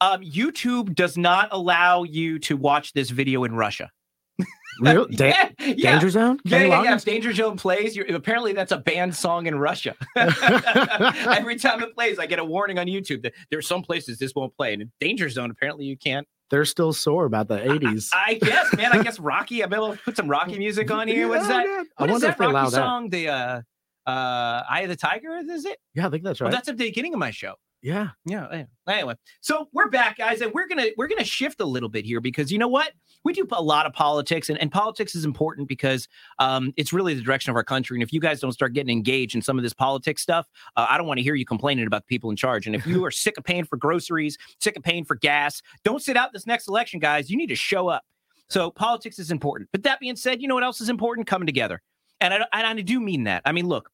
um, 0.00 0.22
YouTube 0.22 0.96
does 0.96 1.16
not 1.16 1.50
allow 1.52 2.02
you 2.02 2.40
to 2.40 2.56
watch 2.56 2.94
this 2.94 3.10
video 3.10 3.44
in 3.44 3.54
Russia. 3.54 3.92
Real 4.80 5.06
da- 5.10 5.28
Yeah, 5.28 5.50
yeah. 5.60 5.92
danger 5.92 6.10
zone? 6.10 6.40
Yeah, 6.44 6.58
Kenny 6.58 6.70
yeah, 6.70 6.82
yeah. 6.82 6.98
Danger 6.98 7.32
Zone 7.32 7.56
plays, 7.56 7.94
you're, 7.94 8.12
apparently 8.12 8.54
that's 8.54 8.72
a 8.72 8.78
banned 8.78 9.14
song 9.14 9.46
in 9.46 9.56
Russia. 9.56 9.94
Every 10.16 11.54
time 11.56 11.80
it 11.84 11.94
plays, 11.94 12.18
I 12.18 12.26
get 12.26 12.40
a 12.40 12.44
warning 12.44 12.80
on 12.80 12.88
YouTube 12.88 13.22
that 13.22 13.34
there's 13.52 13.68
some 13.68 13.82
places 13.82 14.18
this 14.18 14.34
won't 14.34 14.56
play. 14.56 14.72
And 14.72 14.82
in 14.82 14.92
Danger 14.98 15.28
Zone, 15.28 15.52
apparently 15.52 15.84
you 15.84 15.96
can't. 15.96 16.26
They're 16.50 16.64
still 16.64 16.92
sore 16.92 17.24
about 17.24 17.48
the 17.48 17.58
80s. 17.58 18.08
I 18.12 18.34
guess, 18.34 18.74
man. 18.76 18.92
I 18.92 19.02
guess 19.02 19.18
Rocky. 19.20 19.56
Be 19.56 19.62
able 19.62 19.92
to 19.96 20.02
put 20.02 20.16
some 20.16 20.28
Rocky 20.28 20.58
music 20.58 20.90
on 20.90 21.08
here. 21.08 21.28
What's 21.28 21.48
Yeah, 21.48 21.62
that? 21.64 21.66
I 21.98 22.02
What 22.02 22.10
is 22.10 22.12
wonder 22.12 22.26
that 22.26 22.32
if 22.32 22.38
they 22.38 22.44
allow 22.44 22.52
Rocky 22.64 22.70
that. 22.70 22.76
song? 22.76 23.10
The 23.10 23.28
uh, 23.28 23.60
uh, 24.06 24.62
Eye 24.68 24.80
of 24.82 24.88
the 24.88 24.96
Tiger. 24.96 25.36
Is 25.36 25.64
it? 25.64 25.78
yeah, 25.94 26.06
I 26.06 26.10
think 26.10 26.22
that's 26.22 26.40
right. 26.40 26.46
Well, 26.48 26.56
that's 26.56 26.68
at 26.68 26.76
the 26.78 26.84
beginning 26.84 27.12
of 27.14 27.18
my 27.18 27.30
show. 27.32 27.54
yeah. 27.82 28.10
Yeah. 28.24 28.46
yeah. 28.52 28.64
Anyway, 28.88 29.14
so 29.40 29.68
we're 29.72 29.88
back, 29.90 30.18
guys, 30.18 30.40
and 30.40 30.52
we're 30.52 30.68
gonna 30.68 30.86
we're 30.96 31.08
gonna 31.08 31.24
shift 31.24 31.60
a 31.60 31.64
little 31.66 31.88
bit 31.88 32.04
here 32.04 32.20
because 32.20 32.52
you 32.52 32.58
know 32.58 32.68
what? 32.68 32.92
We 33.26 33.32
do 33.32 33.44
a 33.50 33.60
lot 33.60 33.86
of 33.86 33.92
politics, 33.92 34.50
and, 34.50 34.58
and 34.60 34.70
politics 34.70 35.16
is 35.16 35.24
important 35.24 35.66
because 35.66 36.06
um, 36.38 36.72
it's 36.76 36.92
really 36.92 37.12
the 37.12 37.22
direction 37.22 37.50
of 37.50 37.56
our 37.56 37.64
country. 37.64 37.96
And 37.96 38.02
if 38.04 38.12
you 38.12 38.20
guys 38.20 38.38
don't 38.38 38.52
start 38.52 38.72
getting 38.72 38.96
engaged 38.96 39.34
in 39.34 39.42
some 39.42 39.58
of 39.58 39.64
this 39.64 39.72
politics 39.72 40.22
stuff, 40.22 40.46
uh, 40.76 40.86
I 40.88 40.96
don't 40.96 41.08
want 41.08 41.18
to 41.18 41.24
hear 41.24 41.34
you 41.34 41.44
complaining 41.44 41.88
about 41.88 42.02
the 42.02 42.06
people 42.06 42.30
in 42.30 42.36
charge. 42.36 42.68
And 42.68 42.76
if 42.76 42.86
you 42.86 43.04
are 43.04 43.10
sick 43.10 43.36
of 43.36 43.42
paying 43.42 43.64
for 43.64 43.76
groceries, 43.76 44.38
sick 44.60 44.76
of 44.76 44.84
paying 44.84 45.04
for 45.04 45.16
gas, 45.16 45.60
don't 45.82 46.00
sit 46.00 46.16
out 46.16 46.32
this 46.32 46.46
next 46.46 46.68
election, 46.68 47.00
guys. 47.00 47.28
You 47.28 47.36
need 47.36 47.48
to 47.48 47.56
show 47.56 47.88
up. 47.88 48.04
So 48.48 48.70
politics 48.70 49.18
is 49.18 49.32
important. 49.32 49.70
But 49.72 49.82
that 49.82 49.98
being 49.98 50.14
said, 50.14 50.40
you 50.40 50.46
know 50.46 50.54
what 50.54 50.62
else 50.62 50.80
is 50.80 50.88
important? 50.88 51.26
Coming 51.26 51.46
together. 51.46 51.82
And 52.20 52.32
I, 52.32 52.36
and 52.52 52.78
I 52.78 52.80
do 52.80 53.00
mean 53.00 53.24
that. 53.24 53.42
I 53.44 53.50
mean, 53.50 53.66
look, 53.66 53.90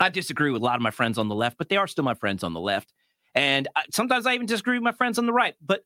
I 0.00 0.08
disagree 0.08 0.50
with 0.50 0.60
a 0.60 0.64
lot 0.64 0.74
of 0.74 0.82
my 0.82 0.90
friends 0.90 1.18
on 1.18 1.28
the 1.28 1.36
left, 1.36 1.56
but 1.56 1.68
they 1.68 1.76
are 1.76 1.86
still 1.86 2.02
my 2.02 2.14
friends 2.14 2.42
on 2.42 2.52
the 2.52 2.58
left. 2.60 2.92
And 3.36 3.68
I, 3.76 3.84
sometimes 3.92 4.26
I 4.26 4.34
even 4.34 4.46
disagree 4.46 4.76
with 4.76 4.82
my 4.82 4.90
friends 4.90 5.20
on 5.20 5.26
the 5.26 5.32
right. 5.32 5.54
But 5.64 5.84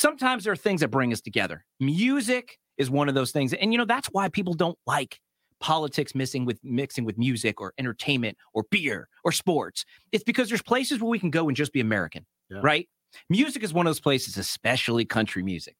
sometimes 0.00 0.44
there 0.44 0.52
are 0.52 0.56
things 0.56 0.80
that 0.80 0.88
bring 0.88 1.12
us 1.12 1.20
together. 1.20 1.64
Music 1.78 2.58
is 2.78 2.90
one 2.90 3.08
of 3.08 3.14
those 3.14 3.30
things. 3.30 3.52
And 3.52 3.72
you 3.72 3.78
know, 3.78 3.84
that's 3.84 4.08
why 4.08 4.28
people 4.28 4.54
don't 4.54 4.78
like 4.86 5.20
politics 5.60 6.14
mixing 6.14 6.46
with 6.46 6.58
mixing 6.64 7.04
with 7.04 7.18
music 7.18 7.60
or 7.60 7.74
entertainment 7.78 8.38
or 8.54 8.64
beer 8.70 9.08
or 9.24 9.32
sports. 9.32 9.84
It's 10.10 10.24
because 10.24 10.48
there's 10.48 10.62
places 10.62 11.00
where 11.00 11.10
we 11.10 11.18
can 11.18 11.30
go 11.30 11.48
and 11.48 11.56
just 11.56 11.72
be 11.72 11.80
American, 11.80 12.24
right? 12.50 12.88
Music 13.28 13.62
is 13.62 13.74
one 13.74 13.86
of 13.86 13.90
those 13.90 14.00
places, 14.00 14.38
especially 14.38 15.04
country 15.04 15.42
music. 15.42 15.76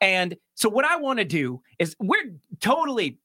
And 0.00 0.36
so 0.56 0.68
what 0.68 0.84
I 0.84 0.96
want 0.96 1.20
to 1.20 1.24
do 1.24 1.62
is 1.78 1.94
we're 2.00 2.34
totally 2.58 3.18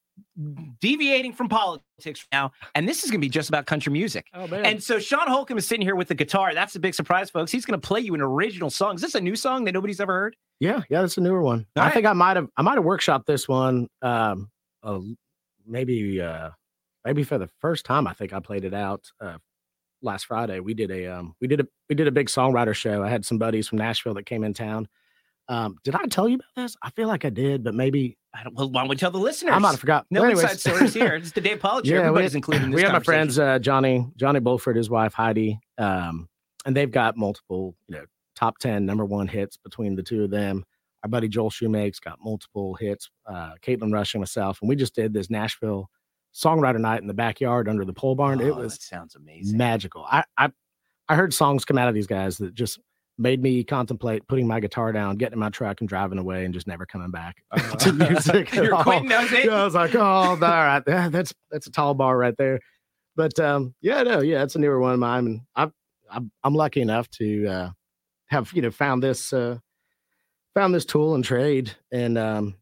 deviating 0.79 1.33
from 1.33 1.49
politics 1.49 2.27
now, 2.31 2.51
and 2.75 2.87
this 2.87 3.03
is 3.03 3.11
going 3.11 3.19
to 3.19 3.25
be 3.25 3.29
just 3.29 3.49
about 3.49 3.65
country 3.65 3.91
music. 3.91 4.27
Oh, 4.33 4.47
man. 4.47 4.65
And 4.65 4.83
so 4.83 4.99
Sean 4.99 5.27
Holcomb 5.27 5.57
is 5.57 5.65
sitting 5.67 5.85
here 5.85 5.95
with 5.95 6.07
the 6.07 6.15
guitar. 6.15 6.53
That's 6.53 6.75
a 6.75 6.79
big 6.79 6.93
surprise, 6.93 7.29
folks. 7.29 7.51
He's 7.51 7.65
going 7.65 7.79
to 7.79 7.87
play 7.87 7.99
you 7.99 8.13
an 8.13 8.21
original 8.21 8.69
song. 8.69 8.95
Is 8.95 9.01
this 9.01 9.15
a 9.15 9.21
new 9.21 9.35
song 9.35 9.63
that 9.65 9.73
nobody's 9.73 9.99
ever 9.99 10.13
heard? 10.13 10.35
Yeah, 10.59 10.81
yeah, 10.89 11.01
that's 11.01 11.17
a 11.17 11.21
newer 11.21 11.41
one. 11.41 11.65
All 11.75 11.83
I 11.83 11.85
right. 11.87 11.93
think 11.93 12.05
I 12.05 12.13
might 12.13 12.35
have 12.35 12.49
I 12.57 12.61
might 12.61 12.75
have 12.75 12.83
workshopped 12.83 13.25
this 13.25 13.47
one 13.47 13.87
um 14.01 14.49
uh, 14.83 14.99
maybe 15.65 16.19
uh 16.19 16.49
maybe 17.05 17.23
for 17.23 17.37
the 17.37 17.49
first 17.59 17.85
time 17.85 18.07
I 18.07 18.13
think 18.13 18.33
I 18.33 18.39
played 18.39 18.65
it 18.65 18.73
out 18.73 19.05
uh 19.21 19.37
last 20.01 20.25
Friday. 20.25 20.59
We 20.59 20.73
did 20.73 20.89
a 20.89 21.05
um 21.07 21.35
we 21.41 21.47
did 21.47 21.59
a 21.59 21.67
we 21.89 21.95
did 21.95 22.07
a 22.07 22.11
big 22.11 22.27
songwriter 22.27 22.73
show. 22.73 23.03
I 23.03 23.09
had 23.09 23.23
some 23.23 23.37
buddies 23.37 23.67
from 23.67 23.77
Nashville 23.77 24.15
that 24.15 24.25
came 24.25 24.43
in 24.43 24.55
town. 24.55 24.87
Um 25.47 25.77
did 25.83 25.93
I 25.93 26.05
tell 26.05 26.27
you 26.27 26.35
about 26.35 26.55
this? 26.55 26.75
I 26.81 26.89
feel 26.89 27.07
like 27.07 27.23
I 27.23 27.29
did, 27.29 27.63
but 27.63 27.75
maybe 27.75 28.17
I 28.39 28.43
don't, 28.43 28.53
well, 28.55 28.69
why 28.69 28.81
don't 28.81 28.89
we 28.89 28.95
tell 28.95 29.11
the 29.11 29.17
listeners? 29.17 29.53
I 29.55 29.57
might 29.59 29.71
have 29.71 29.79
forgot. 29.79 30.05
No 30.11 30.21
Well, 30.21 30.31
inside 30.31 30.59
stories 30.59 30.93
here. 30.93 31.15
It's 31.15 31.31
the 31.33 31.41
Dave 31.41 31.59
Pollack 31.59 31.85
show. 31.85 31.93
we 31.93 31.97
Everybody's 31.99 32.31
had- 32.33 32.37
included 32.37 32.63
in 32.65 32.71
We 32.71 32.81
have 32.83 32.91
my 32.93 32.99
friends 32.99 33.39
uh, 33.39 33.59
Johnny 33.59 34.05
Johnny 34.15 34.39
Bulford, 34.39 34.75
his 34.75 34.89
wife 34.89 35.13
Heidi, 35.13 35.59
um, 35.77 36.27
and 36.65 36.75
they've 36.75 36.91
got 36.91 37.17
multiple 37.17 37.75
you 37.87 37.95
know 37.95 38.05
top 38.35 38.57
ten 38.59 38.85
number 38.85 39.05
one 39.05 39.27
hits 39.27 39.57
between 39.57 39.95
the 39.95 40.03
two 40.03 40.23
of 40.23 40.29
them. 40.29 40.63
Our 41.03 41.09
buddy 41.09 41.27
Joel 41.27 41.49
Shoemake's 41.49 41.99
got 41.99 42.17
multiple 42.23 42.75
hits. 42.75 43.09
Uh, 43.25 43.53
Caitlin 43.61 43.91
Rush 43.93 44.13
and 44.13 44.21
myself, 44.21 44.59
and 44.61 44.69
we 44.69 44.75
just 44.75 44.93
did 44.95 45.13
this 45.13 45.29
Nashville 45.29 45.89
songwriter 46.35 46.79
night 46.79 47.01
in 47.01 47.07
the 47.07 47.13
backyard 47.13 47.67
under 47.67 47.85
the 47.85 47.93
pole 47.93 48.13
barn. 48.15 48.39
it 48.41 48.49
Oh, 48.51 48.55
was 48.55 48.73
that 48.73 48.81
sounds 48.83 49.15
amazing. 49.15 49.57
magical. 49.57 50.05
I, 50.09 50.23
I 50.37 50.49
I 51.09 51.15
heard 51.15 51.33
songs 51.33 51.65
come 51.65 51.77
out 51.77 51.87
of 51.87 51.95
these 51.95 52.05
guys 52.07 52.37
that 52.39 52.53
just 52.53 52.79
made 53.17 53.41
me 53.41 53.63
contemplate 53.63 54.27
putting 54.27 54.47
my 54.47 54.59
guitar 54.59 54.91
down, 54.91 55.17
getting 55.17 55.33
in 55.33 55.39
my 55.39 55.49
truck, 55.49 55.81
and 55.81 55.89
driving 55.89 56.19
away, 56.19 56.45
and 56.45 56.53
just 56.53 56.67
never 56.67 56.85
coming 56.85 57.11
back 57.11 57.43
to 57.79 57.93
music. 57.93 58.53
You're 58.53 58.75
all. 58.75 58.83
quitting 58.83 59.09
those, 59.09 59.31
eh? 59.33 59.43
Yeah, 59.45 59.61
I 59.61 59.65
was 59.65 59.75
like, 59.75 59.95
oh, 59.95 60.01
all 60.01 60.37
right, 60.37 60.83
that's 60.85 61.33
that's 61.51 61.67
a 61.67 61.71
tall 61.71 61.93
bar 61.93 62.17
right 62.17 62.35
there. 62.37 62.59
But 63.15 63.39
um, 63.39 63.73
yeah, 63.81 64.03
no, 64.03 64.21
yeah, 64.21 64.43
it's 64.43 64.55
a 64.55 64.59
newer 64.59 64.79
one 64.79 64.93
of 64.93 64.99
mine, 64.99 65.25
and 65.25 65.41
I've, 65.55 65.71
I'm 66.09 66.31
I'm 66.43 66.53
lucky 66.53 66.81
enough 66.81 67.09
to 67.11 67.47
uh, 67.47 67.69
have 68.27 68.51
you 68.53 68.61
know 68.61 68.71
found 68.71 69.01
this 69.01 69.33
uh, 69.33 69.57
found 70.53 70.73
this 70.73 70.85
tool 70.85 71.15
and 71.15 71.23
trade 71.23 71.71
and 71.91 72.17
um, 72.17 72.55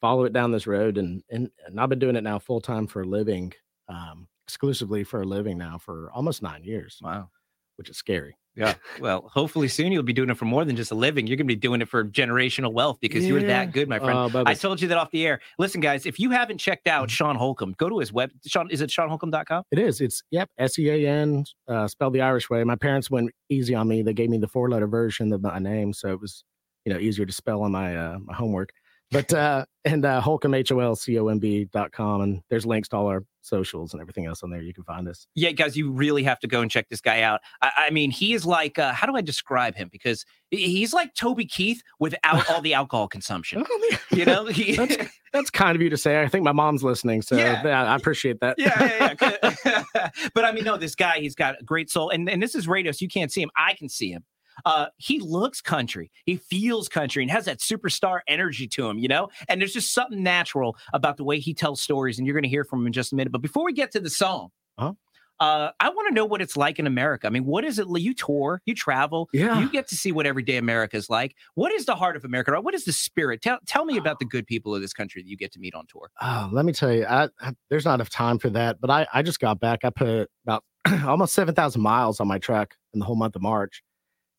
follow 0.00 0.24
it 0.24 0.32
down 0.32 0.52
this 0.52 0.66
road, 0.66 0.96
and 0.98 1.22
and 1.30 1.50
and 1.66 1.80
I've 1.80 1.88
been 1.88 1.98
doing 1.98 2.16
it 2.16 2.24
now 2.24 2.38
full 2.38 2.60
time 2.60 2.86
for 2.86 3.02
a 3.02 3.06
living, 3.06 3.52
um, 3.88 4.28
exclusively 4.46 5.02
for 5.04 5.22
a 5.22 5.26
living 5.26 5.58
now 5.58 5.78
for 5.78 6.10
almost 6.12 6.42
nine 6.42 6.62
years. 6.62 6.98
Wow, 7.02 7.30
which 7.76 7.90
is 7.90 7.96
scary. 7.96 8.36
Yeah. 8.54 8.74
Well, 9.00 9.28
hopefully 9.32 9.66
soon 9.68 9.90
you'll 9.90 10.02
be 10.02 10.12
doing 10.12 10.30
it 10.30 10.36
for 10.36 10.44
more 10.44 10.64
than 10.64 10.76
just 10.76 10.92
a 10.92 10.94
living. 10.94 11.26
You're 11.26 11.36
going 11.36 11.48
to 11.48 11.54
be 11.54 11.56
doing 11.56 11.80
it 11.80 11.88
for 11.88 12.04
generational 12.04 12.72
wealth 12.72 12.98
because 13.00 13.26
you're 13.26 13.42
that 13.42 13.72
good, 13.72 13.88
my 13.88 13.98
friend. 13.98 14.30
Bubba. 14.30 14.46
I 14.46 14.54
told 14.54 14.80
you 14.80 14.86
that 14.88 14.98
off 14.98 15.10
the 15.10 15.26
air. 15.26 15.40
Listen, 15.58 15.80
guys, 15.80 16.06
if 16.06 16.20
you 16.20 16.30
haven't 16.30 16.58
checked 16.58 16.86
out 16.86 17.10
Sean 17.10 17.34
Holcomb, 17.34 17.74
go 17.78 17.88
to 17.88 17.98
his 17.98 18.12
web. 18.12 18.30
Sean, 18.46 18.70
is 18.70 18.80
it 18.80 18.90
SeanHolcomb.com? 18.90 19.64
It 19.72 19.78
is. 19.78 20.00
It's 20.00 20.22
yep. 20.30 20.50
S 20.58 20.78
E 20.78 20.88
A 20.90 21.08
N, 21.08 21.44
uh, 21.66 21.88
spelled 21.88 22.12
the 22.12 22.20
Irish 22.20 22.50
way. 22.50 22.62
My 22.62 22.76
parents 22.76 23.10
went 23.10 23.30
easy 23.48 23.74
on 23.74 23.88
me. 23.88 24.02
They 24.02 24.12
gave 24.12 24.28
me 24.30 24.38
the 24.38 24.48
four 24.48 24.68
letter 24.70 24.86
version 24.86 25.32
of 25.32 25.42
my 25.42 25.58
name, 25.58 25.92
so 25.92 26.12
it 26.12 26.20
was 26.20 26.44
you 26.84 26.92
know 26.92 27.00
easier 27.00 27.26
to 27.26 27.32
spell 27.32 27.62
on 27.62 27.72
my 27.72 27.96
uh, 27.96 28.18
my 28.20 28.34
homework. 28.34 28.70
But 29.12 29.32
uh, 29.32 29.66
and 29.84 30.04
uh, 30.04 30.20
Holcomb 30.20 30.54
H 30.54 30.72
O 30.72 30.80
L 30.80 30.96
C 30.96 31.18
O 31.18 31.28
M 31.28 31.38
B 31.38 31.64
dot 31.72 31.92
com, 31.92 32.22
and 32.22 32.42
there's 32.48 32.64
links 32.64 32.88
to 32.88 32.96
all 32.96 33.06
our 33.08 33.24
socials 33.42 33.92
and 33.92 34.00
everything 34.00 34.24
else 34.26 34.42
on 34.42 34.50
there. 34.50 34.62
You 34.62 34.72
can 34.72 34.84
find 34.84 35.06
us. 35.08 35.26
Yeah, 35.34 35.50
guys, 35.50 35.76
you 35.76 35.90
really 35.90 36.22
have 36.22 36.38
to 36.40 36.46
go 36.46 36.60
and 36.60 36.70
check 36.70 36.88
this 36.88 37.00
guy 37.00 37.22
out. 37.22 37.40
I, 37.60 37.70
I 37.76 37.90
mean, 37.90 38.10
he 38.10 38.32
is 38.32 38.46
like, 38.46 38.78
uh, 38.78 38.92
how 38.92 39.06
do 39.06 39.14
I 39.16 39.20
describe 39.20 39.74
him? 39.74 39.88
Because 39.92 40.24
he's 40.50 40.92
like 40.94 41.14
Toby 41.14 41.44
Keith 41.44 41.82
without 41.98 42.48
all 42.50 42.60
the 42.60 42.72
alcohol 42.74 43.08
consumption. 43.08 43.64
You 44.12 44.24
know, 44.24 44.46
he, 44.46 44.76
that's, 44.76 44.96
that's 45.32 45.50
kind 45.50 45.74
of 45.76 45.82
you 45.82 45.90
to 45.90 45.96
say. 45.96 46.22
I 46.22 46.28
think 46.28 46.44
my 46.44 46.52
mom's 46.52 46.82
listening, 46.84 47.20
so 47.22 47.36
Yeah. 47.36 47.62
yeah, 47.64 47.92
I 47.92 47.96
appreciate 47.96 48.40
that. 48.40 48.56
yeah, 48.58 49.14
yeah, 49.20 49.54
yeah. 49.64 50.08
but 50.34 50.44
I 50.44 50.52
mean, 50.52 50.64
no, 50.64 50.76
this 50.76 50.94
guy, 50.94 51.18
he's 51.18 51.34
got 51.34 51.60
a 51.60 51.64
great 51.64 51.90
soul. 51.90 52.10
And, 52.10 52.30
and 52.30 52.42
this 52.42 52.54
is 52.54 52.68
radio, 52.68 52.92
so 52.92 52.98
you 53.02 53.08
can't 53.08 53.32
see 53.32 53.42
him. 53.42 53.50
I 53.56 53.74
can 53.74 53.88
see 53.88 54.10
him. 54.12 54.24
Uh, 54.64 54.86
he 54.96 55.18
looks 55.20 55.60
country. 55.60 56.10
He 56.26 56.36
feels 56.36 56.88
country 56.88 57.22
and 57.22 57.30
has 57.30 57.44
that 57.46 57.58
superstar 57.60 58.20
energy 58.28 58.66
to 58.68 58.88
him, 58.88 58.98
you 58.98 59.08
know? 59.08 59.28
And 59.48 59.60
there's 59.60 59.72
just 59.72 59.92
something 59.92 60.22
natural 60.22 60.76
about 60.92 61.16
the 61.16 61.24
way 61.24 61.38
he 61.38 61.54
tells 61.54 61.80
stories. 61.82 62.18
And 62.18 62.26
you're 62.26 62.34
going 62.34 62.42
to 62.44 62.48
hear 62.48 62.64
from 62.64 62.80
him 62.80 62.86
in 62.88 62.92
just 62.92 63.12
a 63.12 63.16
minute. 63.16 63.32
But 63.32 63.42
before 63.42 63.64
we 63.64 63.72
get 63.72 63.90
to 63.92 64.00
the 64.00 64.10
song, 64.10 64.50
Uh-huh. 64.78 64.92
Uh, 65.40 65.72
I 65.80 65.88
want 65.88 66.06
to 66.08 66.14
know 66.14 66.24
what 66.24 66.40
it's 66.40 66.56
like 66.56 66.78
in 66.78 66.86
America. 66.86 67.26
I 67.26 67.30
mean, 67.30 67.44
what 67.46 67.64
is 67.64 67.80
it? 67.80 67.88
You 67.88 68.14
tour, 68.14 68.62
you 68.64 68.76
travel, 68.76 69.28
Yeah. 69.32 69.58
you 69.58 69.68
get 69.68 69.88
to 69.88 69.96
see 69.96 70.12
what 70.12 70.24
everyday 70.24 70.56
America 70.56 70.96
is 70.96 71.10
like. 71.10 71.34
What 71.56 71.72
is 71.72 71.84
the 71.84 71.96
heart 71.96 72.14
of 72.14 72.24
America? 72.24 72.60
What 72.60 72.74
is 72.74 72.84
the 72.84 72.92
spirit? 72.92 73.42
Tell 73.42 73.58
tell 73.66 73.84
me 73.84 73.96
about 73.96 74.20
the 74.20 74.24
good 74.24 74.46
people 74.46 74.72
of 74.72 74.82
this 74.82 74.92
country 74.92 75.20
that 75.20 75.26
you 75.28 75.36
get 75.36 75.50
to 75.54 75.58
meet 75.58 75.74
on 75.74 75.86
tour. 75.88 76.10
Oh, 76.20 76.48
let 76.52 76.64
me 76.64 76.72
tell 76.72 76.92
you, 76.92 77.06
I, 77.06 77.28
I 77.40 77.54
there's 77.70 77.84
not 77.84 77.94
enough 77.94 78.10
time 78.10 78.38
for 78.38 78.50
that. 78.50 78.80
But 78.80 78.90
I 78.90 79.06
I 79.12 79.22
just 79.22 79.40
got 79.40 79.58
back. 79.58 79.80
I 79.84 79.90
put 79.90 80.30
about 80.46 80.62
almost 81.04 81.34
seven 81.34 81.56
thousand 81.56 81.82
miles 81.82 82.20
on 82.20 82.28
my 82.28 82.38
truck 82.38 82.76
in 82.94 83.00
the 83.00 83.06
whole 83.06 83.16
month 83.16 83.34
of 83.34 83.42
March, 83.42 83.82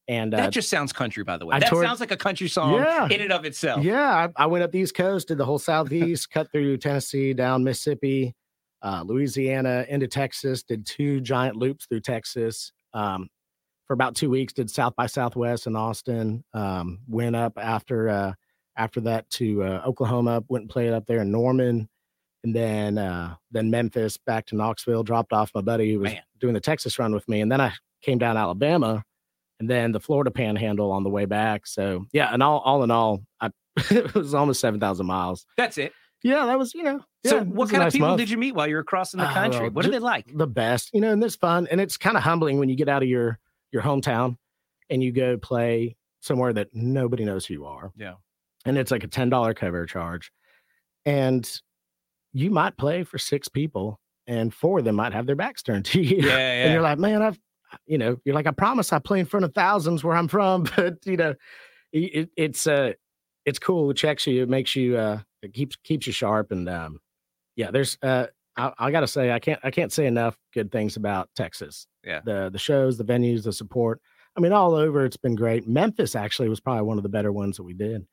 and 0.08 0.34
uh, 0.34 0.38
That 0.38 0.52
just 0.52 0.70
sounds 0.70 0.92
country, 0.94 1.24
by 1.24 1.38
the 1.38 1.46
way. 1.46 1.56
I 1.56 1.60
that 1.60 1.70
toured- 1.70 1.86
sounds 1.86 2.00
like 2.00 2.12
a 2.12 2.18
country 2.18 2.48
song 2.50 2.74
Yeah. 2.74 3.08
in 3.10 3.22
and 3.22 3.32
of 3.32 3.46
itself. 3.46 3.84
Yeah, 3.84 4.28
I, 4.38 4.44
I 4.44 4.46
went 4.48 4.64
up 4.64 4.72
the 4.72 4.80
East 4.80 4.96
Coast, 4.96 5.30
did 5.30 5.38
the 5.38 5.46
whole 5.46 5.60
Southeast, 5.60 6.30
cut 6.34 6.52
through 6.52 6.78
Tennessee, 6.78 7.34
down 7.34 7.64
Mississippi, 7.64 8.36
uh, 8.82 9.04
Louisiana, 9.06 9.86
into 9.88 10.08
Texas. 10.08 10.64
Did 10.64 10.86
two 10.86 11.22
giant 11.22 11.56
loops 11.56 11.86
through 11.86 12.02
Texas 12.02 12.72
um, 12.94 13.30
for 13.88 13.94
about 13.94 14.16
two 14.16 14.30
weeks. 14.30 14.52
Did 14.54 14.70
South 14.70 14.94
by 14.98 15.06
Southwest 15.08 15.68
in 15.68 15.76
Austin. 15.78 16.44
Um, 16.54 17.00
went 17.08 17.36
up 17.38 17.54
after 17.58 18.10
uh, 18.10 18.34
after 18.76 19.00
that 19.02 19.30
to 19.32 19.64
uh, 19.64 19.84
Oklahoma. 19.86 20.44
Went 20.50 20.64
and 20.64 20.70
played 20.70 20.92
up 20.92 21.06
there 21.06 21.20
in 21.22 21.32
Norman, 21.32 21.88
and 22.44 22.54
then 22.54 22.98
uh, 22.98 23.36
then 23.52 23.72
Memphis, 23.72 24.18
back 24.18 24.48
to 24.48 24.56
Knoxville. 24.58 25.04
Dropped 25.04 25.32
off 25.32 25.52
my 25.56 25.62
buddy 25.62 25.94
who 25.94 26.00
was 26.02 26.12
doing 26.42 26.54
the 26.54 26.60
Texas 26.60 27.00
run 27.00 27.14
with 27.14 27.26
me, 27.30 27.40
and 27.40 27.50
then 27.50 27.62
I 27.62 27.72
came 28.02 28.18
down 28.18 28.36
Alabama 28.36 29.02
and 29.60 29.70
then 29.70 29.92
the 29.92 30.00
Florida 30.00 30.32
Panhandle 30.32 30.92
on 30.92 31.04
the 31.04 31.10
way 31.10 31.26
back. 31.26 31.68
So 31.68 32.06
yeah, 32.12 32.34
and 32.34 32.42
all 32.44 32.60
all 32.60 32.84
in 32.84 32.92
all, 32.92 33.24
I 33.42 33.50
it 33.92 34.14
was 34.14 34.34
almost 34.34 34.60
seven 34.62 34.80
thousand 34.80 35.06
miles. 35.08 35.46
That's 35.58 35.78
it. 35.78 35.94
Yeah, 36.24 36.46
that 36.46 36.58
was 36.58 36.74
you 36.74 36.84
know. 36.84 37.02
So, 37.26 37.38
yeah, 37.38 37.44
what 37.44 37.70
kind 37.70 37.84
of 37.84 37.92
people 37.94 38.08
month. 38.10 38.20
did 38.20 38.30
you 38.30 38.38
meet 38.38 38.54
while 38.56 38.68
you 38.68 38.76
were 38.76 38.84
crossing 38.84 39.20
the 39.20 39.30
Oh, 39.30 39.34
country? 39.34 39.70
what 39.70 39.86
are 39.86 39.92
they 39.92 40.00
like? 40.00 40.26
The 40.36 40.48
best, 40.48 40.90
you 40.94 41.02
know, 41.02 41.12
and 41.12 41.24
it's 41.24 41.36
fun, 41.36 41.68
and 41.72 41.80
it's 41.82 41.98
kind 41.98 42.16
of 42.18 42.24
humbling 42.24 42.60
when 42.60 42.70
you 42.70 42.76
get 42.76 42.88
out 42.90 43.04
of 43.04 43.10
your 43.10 43.40
your 43.72 43.82
hometown 43.82 44.38
and 44.90 45.02
you 45.04 45.12
go 45.12 45.38
play 45.38 45.96
somewhere 46.22 46.54
that 46.54 46.70
nobody 46.74 47.26
knows 47.26 47.46
who 47.46 47.54
you 47.56 47.66
are, 47.66 47.92
Yeah. 47.98 48.14
and 48.66 48.78
it's 48.78 48.92
like 48.92 49.04
a 49.04 49.08
ten 49.08 49.30
dollar 49.30 49.54
cover 49.54 49.86
charge, 49.86 50.32
and 51.06 51.50
you 52.34 52.50
might 52.50 52.78
play 52.78 53.04
for 53.04 53.18
six 53.18 53.48
people, 53.48 54.00
and 54.28 54.54
four 54.54 54.80
of 54.80 54.86
them 54.86 54.96
might 54.96 55.14
have 55.14 55.26
their 55.26 55.36
backs 55.36 55.62
turned 55.64 55.86
to 55.86 56.02
you, 56.02 56.18
Yeah, 56.18 56.38
yeah. 56.38 56.38
and 56.64 56.74
you're 56.74 56.82
like, 56.82 57.00
man, 57.00 57.22
I've, 57.22 57.40
you 57.86 57.98
know, 57.98 58.18
you're 58.26 58.36
like, 58.36 58.48
I 58.48 58.52
promise 58.52 58.94
I 58.94 59.00
play 59.00 59.20
in 59.20 59.26
front 59.26 59.46
of 59.46 59.54
thousands 59.54 60.04
where 60.04 60.16
I'm 60.16 60.28
from, 60.28 60.64
but 60.76 60.98
you 61.06 61.18
know, 61.18 61.34
it, 61.92 62.00
it- 62.00 62.30
it's 62.38 62.68
uh, 62.68 62.94
it's 63.46 63.60
cool. 63.60 63.92
It 63.92 63.98
checks 63.98 64.26
you. 64.28 64.44
It 64.44 64.50
makes 64.50 64.76
you. 64.76 64.98
uh 64.98 65.20
It 65.42 65.54
keeps 65.54 65.76
keeps 65.84 66.08
you 66.08 66.14
sharp, 66.14 66.52
and 66.52 66.70
um, 66.70 67.00
yeah, 67.56 67.72
there's 67.72 67.98
uh, 68.02 68.28
I, 68.56 68.72
I 68.80 68.92
gotta 68.92 69.08
say, 69.08 69.32
I 69.32 69.40
can't 69.40 69.60
I 69.64 69.72
can't 69.72 69.92
say 69.92 70.06
enough 70.06 70.38
good 70.54 70.72
things 70.72 70.96
about 70.96 71.30
Texas. 71.36 71.88
Yeah. 72.04 72.22
the 72.26 72.50
the 72.52 72.60
shows, 72.60 72.98
the 72.98 73.06
venues, 73.06 73.44
the 73.44 73.54
support. 73.54 74.00
I 74.36 74.40
mean, 74.42 74.52
all 74.54 74.74
over, 74.76 75.06
it's 75.06 75.18
been 75.18 75.36
great. 75.36 75.68
Memphis 75.68 76.16
actually 76.16 76.50
was 76.50 76.60
probably 76.60 76.84
one 76.84 76.98
of 76.98 77.04
the 77.04 77.10
better 77.10 77.32
ones 77.32 77.58
that 77.58 77.64
we 77.64 77.74
did. 77.74 78.08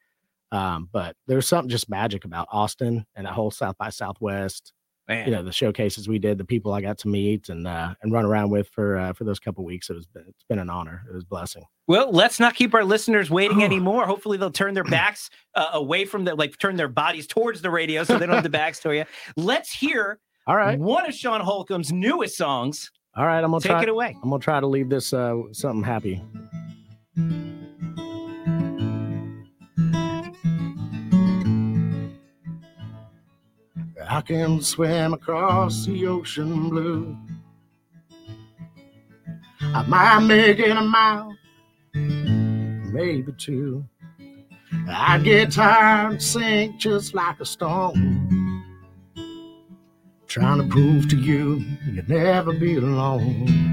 Um, 0.52 0.88
but 0.92 1.14
there's 1.28 1.46
something 1.46 1.70
just 1.70 1.88
magic 1.88 2.24
about 2.24 2.48
Austin 2.50 3.06
and 3.14 3.26
that 3.26 3.32
whole 3.34 3.50
South 3.52 3.76
by 3.78 3.88
Southwest. 3.90 4.72
Man. 5.10 5.26
You 5.26 5.32
know, 5.34 5.42
the 5.42 5.50
showcases 5.50 6.08
we 6.08 6.20
did, 6.20 6.38
the 6.38 6.44
people 6.44 6.72
I 6.72 6.80
got 6.80 6.96
to 6.98 7.08
meet 7.08 7.48
and 7.48 7.66
uh, 7.66 7.94
and 8.00 8.12
run 8.12 8.24
around 8.24 8.50
with 8.50 8.68
for 8.68 8.96
uh, 8.96 9.12
for 9.12 9.24
those 9.24 9.40
couple 9.40 9.64
weeks. 9.64 9.90
It 9.90 9.94
was 9.94 10.06
it's 10.14 10.44
been 10.48 10.60
an 10.60 10.70
honor. 10.70 11.02
It 11.10 11.12
was 11.12 11.24
a 11.24 11.26
blessing. 11.26 11.64
Well, 11.88 12.12
let's 12.12 12.38
not 12.38 12.54
keep 12.54 12.74
our 12.74 12.84
listeners 12.84 13.28
waiting 13.28 13.64
anymore. 13.64 14.06
Hopefully, 14.06 14.38
they'll 14.38 14.52
turn 14.52 14.72
their 14.72 14.84
backs 14.84 15.28
uh, 15.56 15.70
away 15.72 16.04
from 16.04 16.24
the 16.24 16.36
like 16.36 16.56
turn 16.58 16.76
their 16.76 16.86
bodies 16.86 17.26
towards 17.26 17.60
the 17.60 17.70
radio 17.70 18.04
so 18.04 18.18
they 18.18 18.26
don't 18.26 18.36
have 18.36 18.44
the 18.44 18.48
backs 18.50 18.78
to 18.80 18.94
you. 18.94 19.04
Let's 19.36 19.72
hear 19.72 20.20
All 20.46 20.54
right. 20.54 20.78
one 20.78 21.04
of 21.08 21.12
Sean 21.12 21.40
Holcomb's 21.40 21.90
newest 21.90 22.36
songs. 22.36 22.92
All 23.16 23.26
right, 23.26 23.42
I'm 23.42 23.50
gonna 23.50 23.62
Take 23.62 23.72
try, 23.72 23.82
it 23.82 23.88
away. 23.88 24.16
I'm 24.22 24.30
gonna 24.30 24.40
try 24.40 24.60
to 24.60 24.66
leave 24.68 24.88
this 24.90 25.12
uh, 25.12 25.42
something 25.50 25.82
happy. 25.82 26.22
I 34.12 34.22
can 34.22 34.60
swim 34.60 35.14
across 35.14 35.86
the 35.86 36.08
ocean 36.08 36.68
blue. 36.68 37.16
I 39.60 39.82
might 39.86 40.18
make 40.26 40.58
it 40.58 40.76
a 40.76 40.80
mile, 40.80 41.32
maybe 41.94 43.32
two. 43.38 43.84
I 44.88 45.18
get 45.18 45.52
tired 45.52 46.10
and 46.14 46.20
sink 46.22 46.78
just 46.78 47.14
like 47.14 47.38
a 47.38 47.44
stone. 47.44 48.64
Trying 50.26 50.60
to 50.60 50.66
prove 50.66 51.08
to 51.10 51.16
you 51.16 51.64
you'll 51.86 52.08
never 52.08 52.52
be 52.52 52.78
alone. 52.78 53.70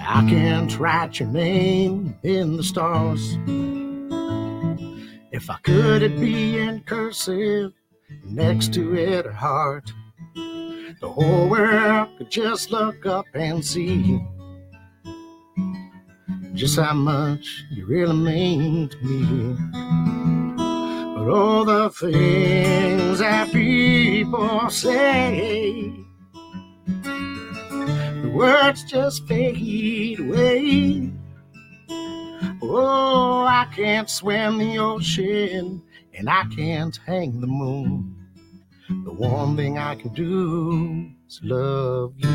I 0.00 0.26
can't 0.30 0.78
write 0.78 1.20
your 1.20 1.28
name 1.28 2.16
in 2.22 2.56
the 2.56 2.62
stars. 2.62 3.36
If 5.30 5.50
I 5.50 5.58
could, 5.62 6.02
it'd 6.02 6.18
be 6.18 6.58
in 6.58 6.80
cursive, 6.84 7.74
next 8.24 8.72
to 8.74 8.96
it 8.96 9.26
a 9.26 9.32
heart. 9.32 9.92
The 10.34 11.08
whole 11.08 11.48
world 11.48 12.08
could 12.18 12.30
just 12.30 12.70
look 12.70 13.06
up 13.06 13.26
and 13.34 13.64
see 13.64 14.20
just 16.54 16.78
how 16.78 16.92
much 16.94 17.64
you 17.70 17.86
really 17.86 18.14
mean 18.14 18.88
to 18.88 18.98
me. 19.04 19.56
But 21.16 21.28
all 21.28 21.64
the 21.64 21.90
things 21.90 23.18
that 23.18 23.50
people 23.52 24.70
say, 24.70 25.92
the 27.02 28.30
words 28.32 28.84
just 28.84 29.26
fade 29.26 30.20
away. 30.20 31.10
Oh, 32.62 33.44
I 33.44 33.66
can't 33.74 34.08
swim 34.08 34.58
the 34.58 34.78
ocean 34.78 35.82
and 36.14 36.28
I 36.28 36.44
can't 36.54 36.96
hang 37.06 37.40
the 37.40 37.46
moon. 37.46 38.16
The 38.88 39.12
one 39.12 39.56
thing 39.56 39.78
I 39.78 39.94
can 39.94 40.12
do 40.12 41.10
is 41.26 41.40
love 41.42 42.14
you. 42.16 42.28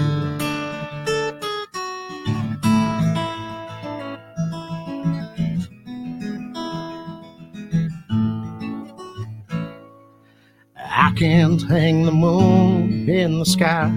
I 10.76 11.14
can't 11.16 11.62
hang 11.64 12.04
the 12.04 12.12
moon 12.12 13.08
in 13.10 13.40
the 13.40 13.46
sky. 13.46 13.92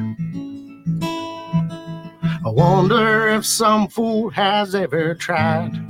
I 2.45 2.49
wonder 2.49 3.29
if 3.29 3.47
some 3.47 3.89
fool 3.89 4.31
has 4.31 4.75
ever 4.75 5.15
tried. 5.15 5.90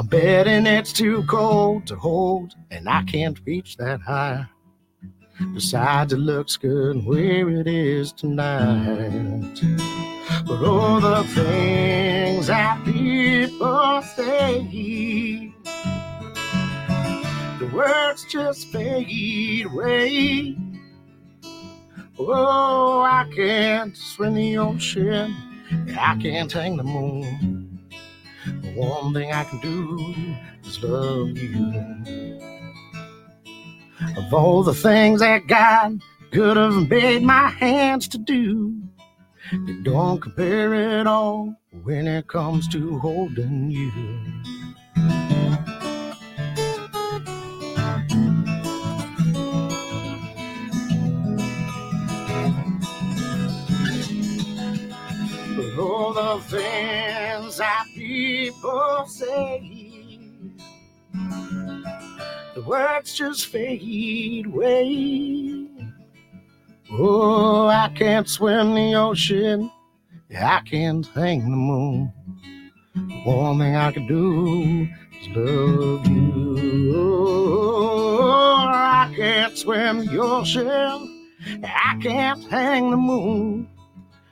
I'm 0.00 0.06
betting 0.06 0.64
it's 0.64 0.94
too 0.94 1.22
cold 1.24 1.86
to 1.88 1.94
hold, 1.94 2.54
and 2.70 2.88
I 2.88 3.02
can't 3.02 3.38
reach 3.44 3.76
that 3.76 4.00
high. 4.00 4.46
Besides, 5.52 6.14
it 6.14 6.16
looks 6.16 6.56
good 6.56 7.04
where 7.04 7.50
it 7.50 7.66
is 7.66 8.10
tonight. 8.10 9.60
But 10.46 10.64
all 10.64 11.02
the 11.02 11.22
things 11.24 12.46
that 12.46 12.82
people 12.82 14.00
say, 14.16 15.52
the 17.58 17.70
words 17.70 18.24
just 18.24 18.68
fade 18.68 19.66
away. 19.66 20.56
Oh, 22.18 23.02
I 23.02 23.30
can't 23.36 23.94
swim 23.94 24.32
the 24.32 24.56
ocean, 24.56 25.36
I 25.90 26.16
can't 26.16 26.50
hang 26.50 26.78
the 26.78 26.84
moon. 26.84 27.59
The 28.74 28.80
one 28.80 29.12
thing 29.14 29.32
I 29.32 29.42
can 29.44 29.58
do 29.60 30.14
is 30.64 30.82
love 30.84 31.36
you. 31.36 32.40
Of 34.16 34.32
all 34.32 34.62
the 34.62 34.74
things 34.74 35.20
that 35.20 35.48
God 35.48 36.00
could 36.30 36.56
have 36.56 36.88
made 36.88 37.22
my 37.22 37.48
hands 37.48 38.06
to 38.08 38.18
do, 38.18 38.80
they 39.66 39.72
don't 39.82 40.20
compare 40.20 40.74
at 40.74 41.08
all 41.08 41.56
when 41.82 42.06
it 42.06 42.28
comes 42.28 42.68
to 42.68 42.98
holding 43.00 43.72
you. 43.72 43.90
All 55.78 56.12
the 56.12 56.40
things 56.48 57.58
that 57.58 57.84
people 57.94 59.04
say, 59.06 60.18
the 62.54 62.62
words 62.62 63.14
just 63.14 63.46
fade 63.46 64.46
away. 64.46 65.68
Oh, 66.92 67.68
I 67.68 67.88
can't 67.94 68.28
swim 68.28 68.74
the 68.74 68.94
ocean, 68.94 69.70
I 70.36 70.60
can't 70.66 71.06
hang 71.06 71.40
the 71.40 71.56
moon. 71.56 72.12
The 72.94 73.22
one 73.24 73.58
thing 73.58 73.76
I 73.76 73.92
can 73.92 74.06
do 74.06 74.88
is 75.20 75.28
love 75.36 76.06
you. 76.06 76.92
Oh, 76.96 78.66
I 78.66 79.12
can't 79.14 79.56
swim 79.56 80.04
the 80.04 80.18
ocean, 80.18 81.30
I 81.64 81.98
can't 82.02 82.44
hang 82.50 82.90
the 82.90 82.96
moon. 82.96 83.68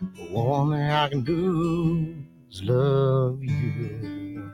The 0.01 0.29
one 0.31 0.71
thing 0.71 0.91
I 0.91 1.09
can 1.09 1.25
do 1.25 2.15
is 2.49 2.63
love 2.63 3.43
you. 3.43 4.53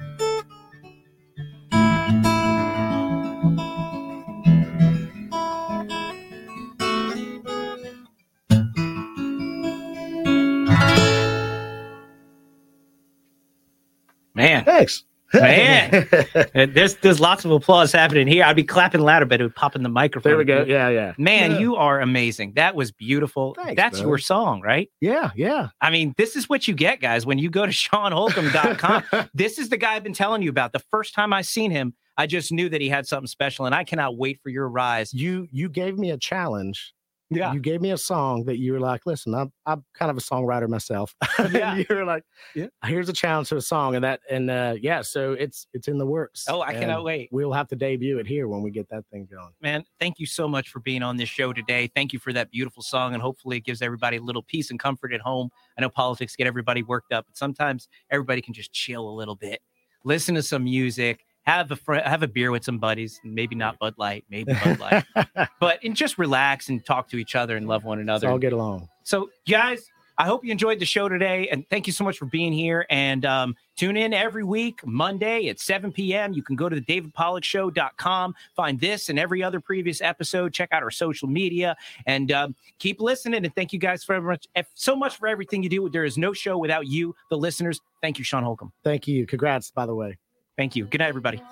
Man. 14.34 14.64
Thanks. 14.64 15.04
Man. 15.34 16.08
There's 16.74 16.94
there's 16.96 17.20
lots 17.20 17.44
of 17.44 17.50
applause 17.50 17.92
happening 17.92 18.26
here. 18.26 18.44
I'd 18.44 18.56
be 18.56 18.64
clapping 18.64 19.00
louder, 19.00 19.26
but 19.26 19.40
it 19.40 19.44
would 19.44 19.54
pop 19.56 19.74
in 19.76 19.82
the 19.82 19.88
microphone. 19.88 20.30
There 20.30 20.38
we 20.38 20.44
go. 20.44 20.64
Yeah, 20.66 20.88
yeah. 20.88 21.12
Man, 21.18 21.52
Yeah. 21.52 21.58
you 21.58 21.76
are 21.76 22.00
amazing. 22.00 22.52
That 22.56 22.74
was 22.74 22.92
beautiful. 22.92 23.54
Thanks, 23.54 23.76
That's 23.76 24.00
bro. 24.00 24.08
your 24.10 24.18
song, 24.18 24.60
right? 24.62 24.90
Yeah, 25.00 25.30
yeah. 25.34 25.68
I 25.80 25.90
mean, 25.90 26.14
this 26.16 26.36
is 26.36 26.48
what 26.48 26.66
you 26.68 26.74
get, 26.74 27.00
guys. 27.00 27.26
When 27.26 27.38
you 27.38 27.50
go 27.50 27.66
to 27.66 27.72
SeanHolcomb.com, 27.72 29.28
this 29.34 29.58
is 29.58 29.68
the 29.68 29.76
guy 29.76 29.94
I've 29.94 30.04
been 30.04 30.12
telling 30.14 30.42
you 30.42 30.50
about. 30.50 30.72
The 30.72 30.82
first 30.90 31.14
time 31.14 31.32
I 31.32 31.42
seen 31.42 31.70
him, 31.70 31.94
I 32.16 32.26
just 32.26 32.52
knew 32.52 32.68
that 32.68 32.80
he 32.80 32.88
had 32.88 33.06
something 33.06 33.26
special, 33.26 33.66
and 33.66 33.74
I 33.74 33.84
cannot 33.84 34.16
wait 34.16 34.40
for 34.42 34.48
your 34.48 34.68
rise. 34.68 35.12
You 35.12 35.48
you 35.50 35.68
gave 35.68 35.98
me 35.98 36.10
a 36.10 36.16
challenge. 36.18 36.92
Yeah. 37.30 37.52
You 37.52 37.60
gave 37.60 37.80
me 37.80 37.90
a 37.90 37.96
song 37.96 38.44
that 38.44 38.58
you 38.58 38.72
were 38.74 38.80
like, 38.80 39.06
listen, 39.06 39.34
I'm 39.34 39.50
I'm 39.66 39.84
kind 39.94 40.10
of 40.10 40.16
a 40.16 40.20
songwriter 40.20 40.68
myself. 40.68 41.14
Yeah. 41.52 41.72
and 41.74 41.78
you 41.88 41.94
were 41.94 42.04
like, 42.04 42.22
Yeah. 42.54 42.66
here's 42.84 43.08
a 43.08 43.12
challenge 43.12 43.48
to 43.48 43.56
a 43.56 43.60
song. 43.62 43.94
And 43.94 44.04
that 44.04 44.20
and 44.30 44.50
uh 44.50 44.74
yeah, 44.80 45.02
so 45.02 45.32
it's 45.32 45.66
it's 45.72 45.88
in 45.88 45.98
the 45.98 46.06
works. 46.06 46.44
Oh, 46.48 46.60
I 46.60 46.74
cannot 46.74 47.02
wait. 47.04 47.28
We'll 47.32 47.52
have 47.52 47.68
to 47.68 47.76
debut 47.76 48.18
it 48.18 48.26
here 48.26 48.46
when 48.46 48.62
we 48.62 48.70
get 48.70 48.88
that 48.90 49.04
thing 49.10 49.26
going. 49.30 49.52
Man, 49.60 49.84
thank 49.98 50.18
you 50.18 50.26
so 50.26 50.46
much 50.46 50.68
for 50.68 50.80
being 50.80 51.02
on 51.02 51.16
this 51.16 51.28
show 51.28 51.52
today. 51.52 51.90
Thank 51.94 52.12
you 52.12 52.18
for 52.18 52.32
that 52.34 52.50
beautiful 52.50 52.82
song, 52.82 53.14
and 53.14 53.22
hopefully 53.22 53.56
it 53.56 53.64
gives 53.64 53.80
everybody 53.82 54.18
a 54.18 54.22
little 54.22 54.42
peace 54.42 54.70
and 54.70 54.78
comfort 54.78 55.12
at 55.12 55.20
home. 55.20 55.48
I 55.78 55.80
know 55.80 55.88
politics 55.88 56.36
get 56.36 56.46
everybody 56.46 56.82
worked 56.82 57.12
up, 57.12 57.26
but 57.26 57.36
sometimes 57.36 57.88
everybody 58.10 58.42
can 58.42 58.54
just 58.54 58.72
chill 58.72 59.08
a 59.08 59.14
little 59.14 59.36
bit, 59.36 59.60
listen 60.04 60.34
to 60.34 60.42
some 60.42 60.64
music, 60.64 61.24
have 61.44 61.70
a 61.70 61.76
fr- 61.76 61.94
have 61.94 62.22
a 62.22 62.28
beer 62.28 62.50
with 62.50 62.64
some 62.64 62.78
buddies, 62.78 63.20
maybe 63.24 63.54
not 63.54 63.78
Bud 63.78 63.94
Light, 63.96 64.24
maybe 64.30 64.52
Bud 64.64 64.78
Light, 64.80 65.04
but 65.60 65.78
and 65.84 65.94
just 65.94 66.18
relax 66.18 66.68
and 66.68 66.84
talk 66.84 67.08
to 67.10 67.16
each 67.16 67.34
other 67.34 67.56
and 67.56 67.66
love 67.68 67.84
one 67.84 68.00
another. 68.00 68.28
all 68.28 68.38
get 68.38 68.52
along. 68.52 68.88
So, 69.02 69.30
guys, 69.48 69.90
I 70.16 70.26
hope 70.26 70.44
you 70.44 70.52
enjoyed 70.52 70.78
the 70.78 70.86
show 70.86 71.08
today, 71.08 71.48
and 71.48 71.68
thank 71.70 71.86
you 71.88 71.92
so 71.92 72.04
much 72.04 72.18
for 72.18 72.26
being 72.26 72.52
here. 72.52 72.86
And 72.88 73.24
um, 73.26 73.56
tune 73.76 73.96
in 73.96 74.14
every 74.14 74.44
week, 74.44 74.80
Monday 74.86 75.48
at 75.48 75.58
7 75.58 75.90
p.m. 75.90 76.32
You 76.32 76.42
can 76.42 76.54
go 76.54 76.68
to 76.68 76.76
the 76.76 76.82
davidpollackshow.com, 76.82 78.34
find 78.54 78.80
this 78.80 79.08
and 79.08 79.18
every 79.18 79.42
other 79.42 79.60
previous 79.60 80.00
episode. 80.00 80.52
Check 80.54 80.68
out 80.72 80.82
our 80.82 80.90
social 80.92 81.28
media, 81.28 81.76
and 82.06 82.30
um, 82.30 82.54
keep 82.78 83.00
listening. 83.00 83.44
And 83.44 83.54
thank 83.54 83.72
you 83.72 83.78
guys 83.80 84.04
very 84.04 84.20
much, 84.20 84.46
eh, 84.54 84.62
so 84.74 84.94
much 84.94 85.16
for 85.16 85.26
everything 85.26 85.62
you 85.62 85.68
do. 85.68 85.88
There 85.88 86.04
is 86.04 86.16
no 86.16 86.32
show 86.32 86.58
without 86.58 86.86
you, 86.86 87.14
the 87.28 87.36
listeners. 87.36 87.80
Thank 88.00 88.18
you, 88.18 88.24
Sean 88.24 88.44
Holcomb. 88.44 88.72
Thank 88.84 89.08
you. 89.08 89.26
Congrats, 89.26 89.72
by 89.72 89.84
the 89.84 89.94
way. 89.94 90.16
Thank 90.56 90.76
you. 90.76 90.86
Good 90.86 91.00
night, 91.00 91.08
everybody. 91.08 91.42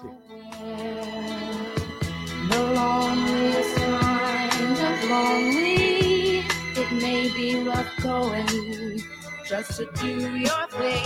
The 2.49 2.73
loneliest 2.75 3.77
kind 3.77 4.79
of 4.79 5.11
lonely. 5.11 6.45
It 6.75 6.93
may 6.93 7.29
be 7.35 7.65
rough 7.65 7.91
going 8.01 8.47
just 9.45 9.77
to 9.79 9.89
do 10.01 10.39
your 10.39 10.67
thing. 10.69 11.05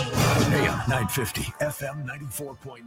AM 0.53 0.73
uh, 0.73 0.85
950, 0.87 1.41
FM 1.59 2.05
94.9. 2.07 2.85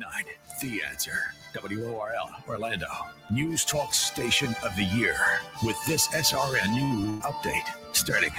The 0.62 0.82
answer. 0.88 1.34
WORL, 1.60 2.30
Orlando. 2.48 2.86
News 3.32 3.64
Talk 3.64 3.92
Station 3.92 4.54
of 4.62 4.74
the 4.76 4.84
Year. 4.84 5.16
With 5.64 5.76
this 5.86 6.06
SRN 6.08 6.72
News 6.72 7.22
update 7.22 7.66
starting 7.92 8.30